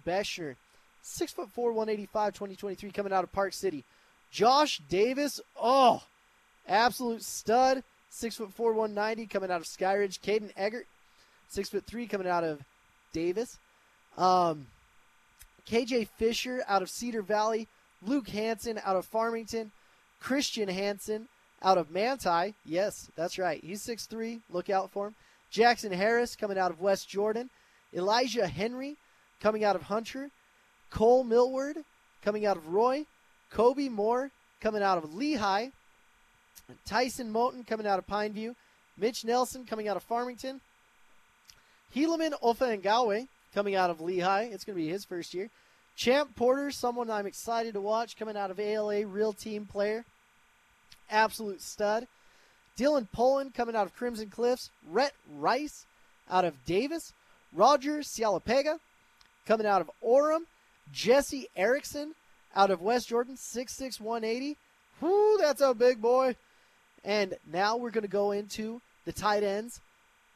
Beschner, 1.04 1.49
6'4", 1.49 1.74
185, 1.74 2.34
2023, 2.34 2.91
coming 2.91 3.14
out 3.14 3.24
of 3.24 3.32
Park 3.32 3.54
City. 3.54 3.84
Josh 4.32 4.82
Davis, 4.89 5.41
oh, 5.62 6.02
Absolute 6.68 7.24
stud. 7.24 7.84
Six 8.10 8.36
foot 8.36 8.54
four, 8.54 8.74
190, 8.74 9.26
coming 9.28 9.52
out 9.52 9.62
of 9.62 9.68
Skyridge. 9.68 10.20
Caden 10.20 10.52
Eggert, 10.58 10.86
six 11.49 11.70
foot 11.70 11.86
three, 11.86 12.08
coming 12.08 12.28
out 12.28 12.43
of 12.43 12.62
Davis. 13.14 13.58
Um, 14.18 14.68
KJ 15.68 16.10
Fisher 16.18 16.64
out 16.68 16.82
of 16.82 16.89
Cedar 16.89 17.22
Valley. 17.22 17.68
Luke 18.06 18.28
Hansen 18.30 18.82
out 18.84 18.95
of 18.95 19.06
Farmington. 19.06 19.72
Christian 20.20 20.68
Hansen 20.68 21.28
out 21.62 21.78
of 21.78 21.89
Manti. 21.89 22.54
Yes, 22.66 23.10
that's 23.16 23.38
right. 23.38 23.64
He's 23.64 23.86
6'3. 23.86 24.41
Look 24.49 24.70
out 24.70 24.91
for 24.91 25.08
him. 25.08 25.16
Jackson 25.49 25.91
Harris 25.91 26.36
coming 26.36 26.58
out 26.58 26.72
of 26.72 26.82
West 26.82 27.08
Jordan. 27.08 27.49
Elijah 27.93 28.47
Henry 28.47 28.97
coming 29.39 29.64
out 29.64 29.76
of 29.76 29.84
Hunter. 29.84 30.30
Cole 30.91 31.23
Millward 31.23 31.77
coming 32.23 32.45
out 32.45 32.57
of 32.57 32.67
Roy. 32.67 33.05
Kobe 33.51 33.89
Moore 33.89 34.31
coming 34.61 34.83
out 34.83 34.97
of 34.97 35.11
Lehi. 35.11 35.71
Tyson 36.85 37.33
Moten 37.33 37.65
coming 37.65 37.87
out 37.87 37.99
of 37.99 38.07
Pineview. 38.07 38.55
Mitch 38.97 39.25
Nelson 39.25 39.65
coming 39.65 39.87
out 39.87 39.97
of 39.97 40.03
Farmington. 40.03 40.61
Helaman 41.95 42.33
Ofangawe 42.41 43.27
coming 43.53 43.75
out 43.75 43.89
of 43.89 43.97
Lehi. 43.97 44.51
It's 44.53 44.63
going 44.63 44.77
to 44.77 44.83
be 44.83 44.89
his 44.89 45.03
first 45.03 45.33
year. 45.33 45.49
Champ 45.95 46.35
Porter, 46.35 46.71
someone 46.71 47.09
I'm 47.09 47.25
excited 47.25 47.73
to 47.73 47.81
watch, 47.81 48.17
coming 48.17 48.37
out 48.37 48.51
of 48.51 48.59
ALA, 48.59 49.05
real 49.05 49.33
team 49.33 49.65
player. 49.65 50.05
Absolute 51.09 51.61
stud. 51.61 52.07
Dylan 52.77 53.07
Poland 53.11 53.53
coming 53.53 53.75
out 53.75 53.85
of 53.85 53.95
Crimson 53.95 54.29
Cliffs. 54.29 54.69
Rhett 54.89 55.13
Rice 55.29 55.85
out 56.29 56.45
of 56.45 56.65
Davis. 56.65 57.11
Roger 57.53 57.99
Cialapega 57.99 58.79
coming 59.45 59.67
out 59.67 59.81
of 59.81 59.91
Orem. 60.05 60.45
Jesse 60.91 61.47
Erickson 61.55 62.13
out 62.55 62.71
of 62.71 62.81
West 62.81 63.07
Jordan, 63.07 63.35
6'6", 63.35 63.99
180. 63.99 64.57
Whoo, 64.99 65.37
that's 65.37 65.61
a 65.61 65.73
big 65.73 66.01
boy. 66.01 66.35
And 67.03 67.35
now 67.51 67.77
we're 67.77 67.91
going 67.91 68.03
to 68.03 68.07
go 68.07 68.31
into 68.31 68.81
the 69.05 69.11
tight 69.11 69.43
ends 69.43 69.79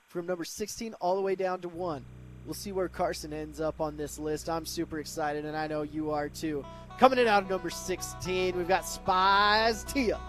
from 0.08 0.26
number 0.26 0.46
16 0.46 0.94
all 0.96 1.16
the 1.16 1.22
way 1.22 1.36
down 1.36 1.62
to 1.62 1.70
1. 1.70 2.04
We'll 2.46 2.54
see 2.54 2.72
where 2.72 2.88
Carsen 2.88 3.34
ends 3.34 3.60
up 3.60 3.82
on 3.82 3.98
this 3.98 4.18
list. 4.18 4.50
I'm 4.50 4.66
super 4.66 5.00
excited, 5.00 5.46
and 5.46 5.58
I 5.58 5.68
know 5.68 5.82
you 5.82 6.12
are 6.12 6.30
too. 6.30 6.64
Coming 7.00 7.20
in 7.20 7.28
out 7.28 7.44
of 7.44 7.50
number 7.50 7.70
16, 7.70 8.56
we've 8.56 8.68
got 8.68 8.88
Spies 8.88 9.84
Tia. 9.84 10.20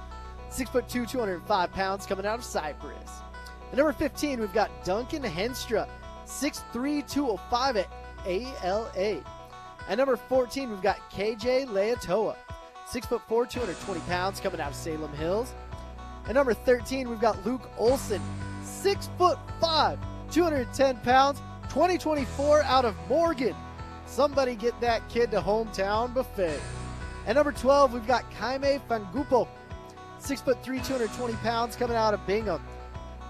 6'2", 0.51 1.09
205 1.09 1.73
pounds, 1.73 2.07
coming 2.07 2.27
out 2.27 2.39
of 2.39 2.45
Cyprus. 2.45 3.11
At 3.71 3.77
number 3.77 3.93
15, 3.93 4.41
we've 4.41 4.53
got 4.53 4.71
Duncan 4.85 5.23
Henstra. 5.23 5.89
6'3", 6.27 7.09
205 7.09 7.77
at 7.77 7.89
ALA. 8.27 9.23
At 9.89 9.99
number 9.99 10.17
14, 10.17 10.71
we've 10.71 10.83
got 10.83 10.99
KJ 11.11 11.67
Leatoa. 11.67 12.37
6'4", 12.89 13.49
220 13.49 14.01
pounds, 14.01 14.41
coming 14.41 14.61
out 14.61 14.71
of 14.71 14.77
Salem 14.77 15.13
Hills. 15.15 15.55
At 16.29 16.35
number 16.35 16.55
13, 16.55 17.09
we've 17.09 17.21
got 17.21 17.45
Luke 17.47 17.69
Olson. 17.79 18.21
6'5", 18.65 19.99
210 20.31 20.97
pounds, 20.99 21.41
2024 21.69 22.63
out 22.63 22.85
of 22.85 22.97
Morgan. 23.09 23.55
Somebody 24.07 24.55
get 24.57 24.81
that 24.81 25.09
kid 25.09 25.31
to 25.33 25.41
hometown 25.41 26.15
buffet. 26.15 26.61
At 27.27 27.37
number 27.37 27.53
12, 27.53 27.93
we've 27.93 28.07
got 28.07 28.25
Jaime 28.35 28.81
Fangupo. 28.89 29.49
6'3", 30.21 30.63
220 30.65 31.35
pounds, 31.35 31.77
coming 31.77 31.97
out 31.97 32.15
of 32.15 32.27
Bingham. 32.27 32.63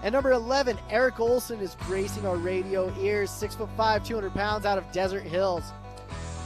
At 0.03 0.13
number 0.13 0.31
11, 0.31 0.77
Eric 0.89 1.19
Olson 1.19 1.59
is 1.59 1.75
gracing 1.81 2.25
our 2.25 2.37
radio 2.37 2.93
ears. 2.99 3.31
6'5", 3.31 4.05
200 4.05 4.33
pounds 4.33 4.65
out 4.65 4.77
of 4.77 4.91
Desert 4.91 5.23
Hills. 5.23 5.63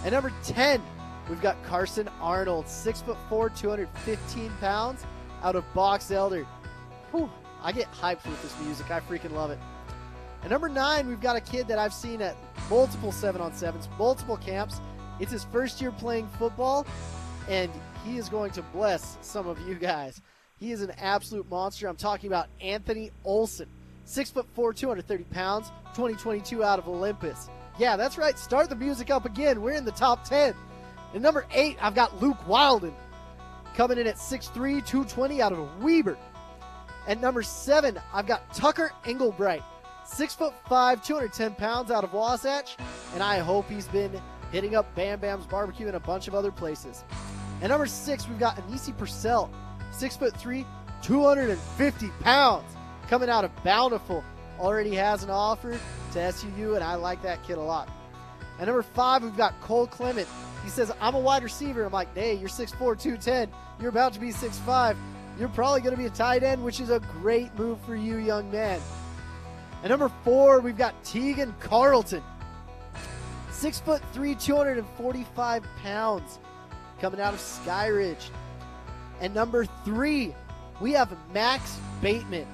At 0.04 0.14
number 0.14 0.34
10, 0.44 0.82
we've 1.30 1.42
got 1.42 1.62
Carson 1.64 2.10
Arnold. 2.20 2.66
6'4", 2.66 3.56
215 3.56 4.52
pounds 4.60 5.06
out 5.44 5.56
of 5.56 5.64
Box 5.74 6.10
Elder. 6.10 6.46
Whew, 7.12 7.30
I 7.62 7.72
get 7.72 7.92
hyped 7.92 8.26
with 8.26 8.42
this 8.42 8.60
music. 8.62 8.90
I 8.90 9.00
freaking 9.02 9.32
love 9.32 9.52
it. 9.52 9.60
At 10.44 10.50
number 10.50 10.70
nine, 10.70 11.08
we've 11.08 11.22
got 11.22 11.36
a 11.36 11.42
kid 11.42 11.68
that 11.68 11.78
I've 11.78 11.94
seen 11.94 12.22
at 12.22 12.36
multiple 12.68 13.12
seven 13.12 13.42
on 13.42 13.54
sevens, 13.54 13.88
multiple 14.00 14.38
camps. 14.38 14.82
It's 15.20 15.32
his 15.32 15.44
first 15.44 15.80
year 15.80 15.92
playing 15.92 16.28
football, 16.40 16.88
and 17.48 17.72
he 18.04 18.18
is 18.18 18.28
going 18.28 18.52
to 18.54 18.64
bless 18.64 19.18
some 19.22 19.48
of 19.48 19.60
you 19.68 19.76
guys. 19.76 20.20
He 20.58 20.72
is 20.72 20.82
an 20.82 20.92
absolute 21.00 21.48
monster. 21.48 21.88
I'm 21.88 21.96
talking 21.96 22.28
about 22.28 22.48
Anthony 22.60 23.12
Olson, 23.24 23.70
six 24.06 24.32
foot 24.32 24.48
four, 24.56 24.74
230 24.74 25.26
pounds, 25.26 25.72
2022 25.94 26.64
out 26.64 26.80
of 26.80 26.88
Olympus. 26.88 27.50
Yeah, 27.82 27.96
that's 27.96 28.16
right. 28.16 28.38
Start 28.38 28.70
the 28.70 28.76
music 28.76 29.10
up 29.10 29.26
again. 29.26 29.60
We're 29.60 29.72
in 29.72 29.86
the 29.86 29.92
top 29.92 30.24
10. 30.24 30.54
At 31.16 31.20
number 31.20 31.48
eight, 31.50 31.84
I've 31.84 31.96
got 31.96 32.22
Luke 32.22 32.38
Wilden 32.48 32.94
coming 33.76 33.98
in 33.98 34.06
at 34.06 34.18
6'3, 34.18 34.54
220 34.86 35.42
out 35.42 35.52
of 35.52 35.82
Weber. 35.82 36.16
At 37.08 37.20
number 37.20 37.42
seven, 37.42 38.00
I've 38.14 38.28
got 38.28 38.54
Tucker 38.54 38.92
Engelbright, 39.06 39.64
six 40.06 40.36
foot 40.36 40.54
five, 40.70 41.04
210 41.04 41.56
pounds 41.56 41.90
out 41.90 42.04
of 42.04 42.14
Wasatch, 42.14 42.78
and 43.16 43.24
I 43.24 43.40
hope 43.40 43.68
he's 43.68 43.88
been 43.88 44.12
hitting 44.52 44.76
up 44.76 44.94
Bam 44.94 45.20
Bam's 45.20 45.48
Barbecue 45.48 45.88
and 45.88 45.96
a 45.96 46.00
bunch 46.00 46.28
of 46.28 46.36
other 46.36 46.52
places. 46.52 47.04
At 47.64 47.72
number 47.72 47.88
six, 47.88 48.30
we've 48.30 48.38
got 48.38 48.58
Anisi 48.58 48.96
Purcell, 48.96 49.50
six 49.92 50.16
foot 50.16 50.38
three, 50.38 50.68
250 51.02 52.10
pounds, 52.20 52.76
coming 53.10 53.28
out 53.28 53.44
of 53.44 53.64
Bountiful. 53.64 54.24
Already 54.60 54.96
has 54.96 55.24
an 55.24 55.30
offer 55.30 55.80
to 56.14 56.20
SUU, 56.20 56.76
and 56.76 56.84
I 56.84 56.96
like 56.96 57.22
that 57.24 57.44
kid 57.44 57.58
a 57.58 57.62
lot. 57.62 57.90
At 58.60 58.68
number 58.68 58.84
five, 58.84 59.24
we've 59.24 59.36
got 59.36 59.60
Cole 59.62 59.88
Clement. 59.88 60.28
He 60.64 60.70
says, 60.70 60.92
I'm 61.02 61.16
a 61.16 61.20
wide 61.20 61.44
receiver. 61.44 61.84
I'm 61.84 61.92
like, 61.92 62.16
hey, 62.16 62.36
you're 62.36 62.50
6'4, 62.50 62.78
210. 62.78 63.50
You're 63.80 63.90
about 63.90 64.14
to 64.14 64.20
be 64.20 64.32
6'5. 64.32 64.96
You're 65.40 65.50
probably 65.50 65.82
going 65.82 65.96
to 65.96 65.98
be 65.98 66.06
a 66.06 66.12
tight 66.12 66.44
end, 66.44 66.64
which 66.64 66.80
is 66.80 66.92
a 66.92 67.00
great 67.00 67.54
move 67.58 67.80
for 67.82 67.96
you, 67.96 68.18
young 68.18 68.52
man. 68.52 68.80
At 69.84 69.90
number 69.90 70.12
four, 70.24 70.60
we've 70.60 70.78
got 70.78 71.04
Tegan 71.04 71.56
Carlton. 71.60 72.22
Six 73.52 73.80
foot 73.80 74.02
three, 74.14 74.36
245 74.36 75.64
pounds, 75.82 76.40
coming 77.00 77.20
out 77.20 77.34
of 77.34 77.40
Skyridge. 77.40 78.30
And 79.22 79.34
number 79.34 79.66
three, 79.84 80.36
we 80.80 80.92
have 80.94 81.16
Max 81.34 81.80
Bateman. 82.02 82.48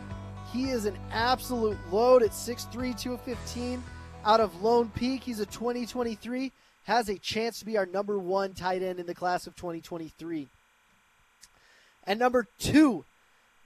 He 0.53 0.69
is 0.69 0.85
an 0.85 0.97
absolute 1.11 1.77
load 1.91 2.23
at 2.23 2.31
6'3, 2.31 2.71
215 2.71 3.83
out 4.25 4.39
of 4.39 4.61
Lone 4.61 4.91
Peak. 4.95 5.23
He's 5.23 5.39
a 5.39 5.45
2023, 5.45 6.51
has 6.85 7.09
a 7.09 7.17
chance 7.17 7.59
to 7.59 7.65
be 7.65 7.77
our 7.77 7.85
number 7.85 8.17
one 8.17 8.53
tight 8.53 8.81
end 8.81 8.99
in 8.99 9.05
the 9.05 9.15
class 9.15 9.45
of 9.47 9.55
2023. 9.55 10.47
And 12.05 12.19
number 12.19 12.47
two, 12.59 13.03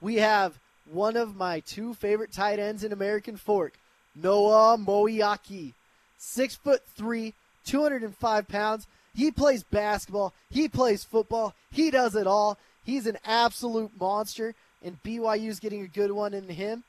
we 0.00 0.16
have 0.16 0.58
one 0.90 1.16
of 1.16 1.36
my 1.36 1.60
two 1.60 1.94
favorite 1.94 2.32
tight 2.32 2.58
ends 2.58 2.82
in 2.82 2.92
American 2.92 3.36
Fork, 3.36 3.74
Noah 4.14 4.76
Moeaki. 4.76 5.74
Six 6.18 6.54
foot 6.54 6.82
three, 6.96 7.34
205 7.64 8.48
pounds. 8.48 8.86
He 9.14 9.30
plays 9.30 9.62
basketball. 9.62 10.32
He 10.50 10.68
plays 10.68 11.04
football. 11.04 11.54
He 11.70 11.90
does 11.90 12.14
it 12.14 12.26
all. 12.26 12.58
He's 12.84 13.06
an 13.06 13.18
absolute 13.24 13.92
monster, 14.00 14.54
and 14.82 15.02
BYU's 15.02 15.60
getting 15.60 15.82
a 15.82 15.88
good 15.88 16.10
one 16.10 16.34
in 16.34 16.48
him. 16.48 16.84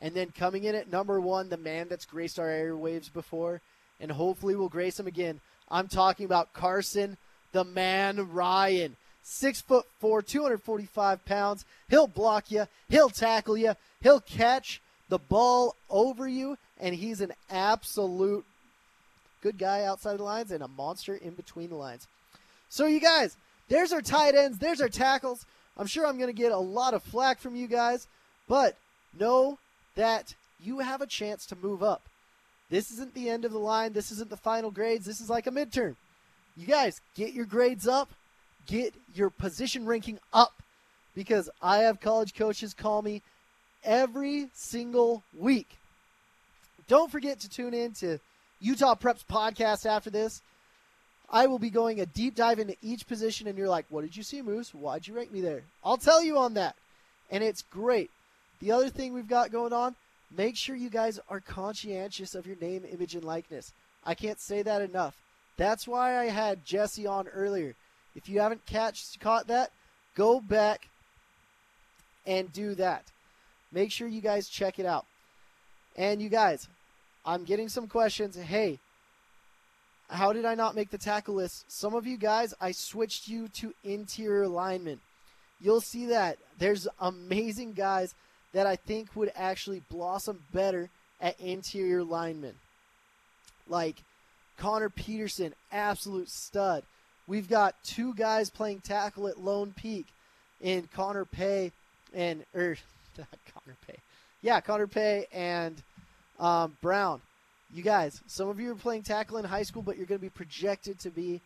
And 0.00 0.14
then 0.14 0.30
coming 0.30 0.64
in 0.64 0.74
at 0.74 0.92
number 0.92 1.20
one, 1.20 1.48
the 1.48 1.56
man 1.56 1.88
that's 1.88 2.04
graced 2.04 2.38
our 2.38 2.46
airwaves 2.46 3.12
before, 3.12 3.60
and 4.00 4.12
hopefully 4.12 4.54
will 4.54 4.68
grace 4.68 4.98
him 4.98 5.08
again. 5.08 5.40
I'm 5.70 5.88
talking 5.88 6.24
about 6.24 6.52
Carsen, 6.52 7.16
the 7.52 7.64
man 7.64 8.32
Ryan. 8.32 8.96
Six 9.22 9.60
foot 9.60 9.84
four, 9.98 10.22
245 10.22 11.24
pounds. 11.24 11.64
He'll 11.90 12.06
block 12.06 12.50
you. 12.50 12.66
He'll 12.88 13.10
tackle 13.10 13.58
you. 13.58 13.74
He'll 14.00 14.20
catch 14.20 14.80
the 15.08 15.18
ball 15.18 15.74
over 15.90 16.28
you, 16.28 16.56
and 16.80 16.94
he's 16.94 17.20
an 17.20 17.32
absolute 17.50 18.44
good 19.42 19.58
guy 19.58 19.84
outside 19.84 20.18
the 20.18 20.22
lines 20.22 20.50
and 20.50 20.62
a 20.62 20.68
monster 20.68 21.14
in 21.14 21.32
between 21.32 21.70
the 21.70 21.76
lines. 21.76 22.06
So, 22.68 22.86
you 22.86 23.00
guys, 23.00 23.36
there's 23.68 23.92
our 23.92 24.02
tight 24.02 24.34
ends. 24.34 24.58
There's 24.58 24.80
our 24.80 24.88
tackles. 24.88 25.44
I'm 25.78 25.86
sure 25.86 26.06
I'm 26.06 26.18
going 26.18 26.28
to 26.28 26.42
get 26.42 26.52
a 26.52 26.58
lot 26.58 26.94
of 26.94 27.02
flack 27.02 27.38
from 27.38 27.54
you 27.54 27.66
guys, 27.66 28.08
but 28.48 28.76
know 29.18 29.58
that 29.94 30.34
you 30.60 30.80
have 30.80 31.00
a 31.00 31.06
chance 31.06 31.46
to 31.46 31.56
move 31.56 31.82
up. 31.82 32.02
This 32.70 32.90
isn't 32.90 33.14
the 33.14 33.30
end 33.30 33.44
of 33.44 33.52
the 33.52 33.58
line. 33.58 33.92
This 33.92 34.10
isn't 34.12 34.30
the 34.30 34.36
final 34.36 34.70
grades. 34.70 35.06
This 35.06 35.20
is 35.20 35.30
like 35.30 35.46
a 35.46 35.50
midterm. 35.50 35.96
You 36.56 36.66
guys, 36.66 37.00
get 37.14 37.32
your 37.32 37.46
grades 37.46 37.86
up 37.86 38.10
get 38.68 38.94
your 39.14 39.30
position 39.30 39.86
ranking 39.86 40.20
up 40.32 40.62
because 41.16 41.50
I 41.60 41.78
have 41.78 42.00
college 42.00 42.34
coaches 42.34 42.74
call 42.74 43.02
me 43.02 43.22
every 43.82 44.48
single 44.54 45.24
week. 45.36 45.78
Don't 46.86 47.10
forget 47.10 47.40
to 47.40 47.48
tune 47.48 47.74
in 47.74 47.92
to 47.94 48.20
Utah 48.60 48.94
Preps 48.94 49.24
podcast 49.28 49.86
after 49.86 50.10
this. 50.10 50.42
I 51.30 51.46
will 51.46 51.58
be 51.58 51.70
going 51.70 52.00
a 52.00 52.06
deep 52.06 52.34
dive 52.34 52.58
into 52.58 52.76
each 52.82 53.06
position, 53.06 53.46
and 53.46 53.58
you're 53.58 53.68
like, 53.68 53.86
What 53.90 54.02
did 54.02 54.16
you 54.16 54.22
see, 54.22 54.42
Moose? 54.42 54.74
Why'd 54.74 55.06
you 55.06 55.14
rank 55.14 55.32
me 55.32 55.40
there? 55.40 55.62
I'll 55.84 55.98
tell 55.98 56.22
you 56.22 56.38
on 56.38 56.54
that. 56.54 56.74
And 57.30 57.44
it's 57.44 57.62
great. 57.70 58.10
The 58.60 58.72
other 58.72 58.88
thing 58.88 59.12
we've 59.12 59.28
got 59.28 59.52
going 59.52 59.72
on, 59.72 59.94
make 60.36 60.56
sure 60.56 60.74
you 60.74 60.90
guys 60.90 61.20
are 61.28 61.40
conscientious 61.40 62.34
of 62.34 62.46
your 62.46 62.56
name, 62.56 62.84
image, 62.90 63.14
and 63.14 63.24
likeness. 63.24 63.72
I 64.04 64.14
can't 64.14 64.40
say 64.40 64.62
that 64.62 64.82
enough. 64.82 65.14
That's 65.56 65.86
why 65.86 66.16
I 66.16 66.26
had 66.26 66.64
Jesse 66.64 67.06
on 67.06 67.28
earlier. 67.28 67.74
If 68.14 68.28
you 68.28 68.40
haven't 68.40 68.64
catch 68.66 69.18
caught 69.20 69.48
that, 69.48 69.70
go 70.14 70.40
back 70.40 70.88
and 72.26 72.52
do 72.52 72.74
that. 72.76 73.04
Make 73.70 73.92
sure 73.92 74.08
you 74.08 74.20
guys 74.20 74.48
check 74.48 74.78
it 74.78 74.86
out. 74.86 75.04
And 75.96 76.22
you 76.22 76.28
guys, 76.28 76.68
I'm 77.26 77.44
getting 77.44 77.68
some 77.68 77.86
questions. 77.86 78.36
Hey, 78.36 78.78
how 80.08 80.32
did 80.32 80.44
I 80.44 80.54
not 80.54 80.74
make 80.74 80.90
the 80.90 80.98
tackle 80.98 81.34
list? 81.34 81.70
Some 81.70 81.94
of 81.94 82.06
you 82.06 82.16
guys, 82.16 82.54
I 82.60 82.72
switched 82.72 83.28
you 83.28 83.48
to 83.48 83.74
interior 83.84 84.48
linemen. 84.48 85.00
You'll 85.60 85.80
see 85.80 86.06
that 86.06 86.38
there's 86.58 86.88
amazing 87.00 87.72
guys 87.72 88.14
that 88.52 88.66
I 88.66 88.76
think 88.76 89.14
would 89.14 89.32
actually 89.36 89.82
blossom 89.90 90.42
better 90.52 90.88
at 91.20 91.38
interior 91.40 92.02
linemen. 92.02 92.54
Like 93.68 93.96
Connor 94.56 94.88
Peterson, 94.88 95.54
absolute 95.70 96.30
stud. 96.30 96.84
We've 97.26 97.48
got 97.48 97.74
two 97.84 98.14
guys 98.14 98.48
playing 98.48 98.80
tackle 98.80 99.28
at 99.28 99.38
Lone 99.38 99.74
Peak 99.76 100.06
in 100.60 100.88
Connor 100.94 101.26
Pay 101.26 101.72
and 102.14 102.44
or 102.54 102.78
not 103.18 103.28
Connor 103.52 103.76
Pay. 103.86 103.96
Yeah, 104.40 104.60
Connor 104.60 104.86
Pay 104.86 105.26
and 105.32 105.82
um, 106.40 106.76
Brown. 106.80 107.20
You 107.72 107.82
guys, 107.82 108.22
some 108.26 108.48
of 108.48 108.58
you 108.58 108.72
are 108.72 108.76
playing 108.76 109.02
tackle 109.02 109.36
in 109.36 109.44
high 109.44 109.62
school, 109.62 109.82
but 109.82 109.96
you're 109.96 110.06
going 110.06 110.20
to 110.20 110.26
be 110.26 110.30
projected 110.30 110.98
to 111.00 111.10
be 111.10 111.42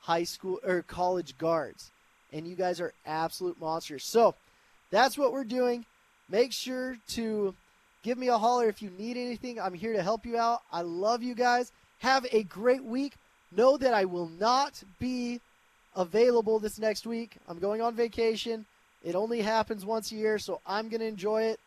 high 0.00 0.24
school 0.24 0.58
or 0.66 0.82
college 0.82 1.38
guards, 1.38 1.90
and 2.32 2.46
you 2.46 2.56
guys 2.56 2.80
are 2.80 2.92
absolute 3.06 3.60
monsters. 3.60 4.04
So 4.04 4.34
that's 4.90 5.16
what 5.16 5.32
we're 5.32 5.44
doing. 5.44 5.84
Make 6.28 6.52
sure 6.52 6.96
to 7.10 7.54
give 8.02 8.18
me 8.18 8.28
a 8.28 8.38
holler 8.38 8.68
if 8.68 8.82
you 8.82 8.90
need 8.98 9.16
anything. 9.16 9.60
I'm 9.60 9.74
here 9.74 9.92
to 9.92 10.02
help 10.02 10.26
you 10.26 10.36
out. 10.36 10.62
I 10.72 10.82
love 10.82 11.22
you 11.22 11.34
guys. 11.34 11.70
Have 12.00 12.26
a 12.32 12.42
great 12.42 12.84
week. 12.84 13.14
Know 13.54 13.76
that 13.76 13.94
I 13.94 14.06
will 14.06 14.28
not 14.28 14.82
be 14.98 15.40
available 15.94 16.58
this 16.58 16.78
next 16.78 17.06
week. 17.06 17.36
I'm 17.48 17.60
going 17.60 17.80
on 17.80 17.94
vacation. 17.94 18.66
It 19.04 19.14
only 19.14 19.40
happens 19.40 19.84
once 19.84 20.10
a 20.10 20.16
year, 20.16 20.38
so 20.38 20.60
I'm 20.66 20.88
going 20.88 21.00
to 21.00 21.06
enjoy 21.06 21.44
it. 21.44 21.60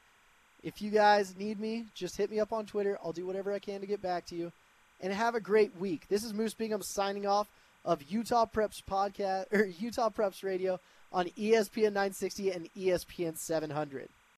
If 0.68 0.82
you 0.82 0.92
guys 0.92 1.34
need 1.38 1.62
me, 1.62 1.86
just 1.96 2.18
hit 2.18 2.30
me 2.30 2.42
up 2.42 2.52
on 2.52 2.66
Twitter. 2.66 3.00
I'll 3.02 3.14
do 3.14 3.26
whatever 3.26 3.54
I 3.54 3.60
can 3.60 3.80
to 3.80 3.88
get 3.88 4.02
back 4.02 4.26
to 4.26 4.36
you. 4.36 4.52
And 5.00 5.14
have 5.14 5.34
a 5.34 5.40
great 5.40 5.78
week. 5.80 6.10
This 6.10 6.26
is 6.26 6.34
Moose 6.34 6.56
Bingham 6.56 6.82
signing 6.82 7.26
off 7.26 7.48
of 7.86 8.04
Utah 8.12 8.46
Preps 8.46 8.84
podcast 8.84 9.46
or 9.54 9.64
Utah 9.64 10.10
Preps 10.10 10.44
Radio 10.44 10.78
on 11.14 11.28
ESPN 11.38 11.94
960 11.94 12.52
and 12.52 12.70
ESPN 12.76 13.38
700. 13.38 14.10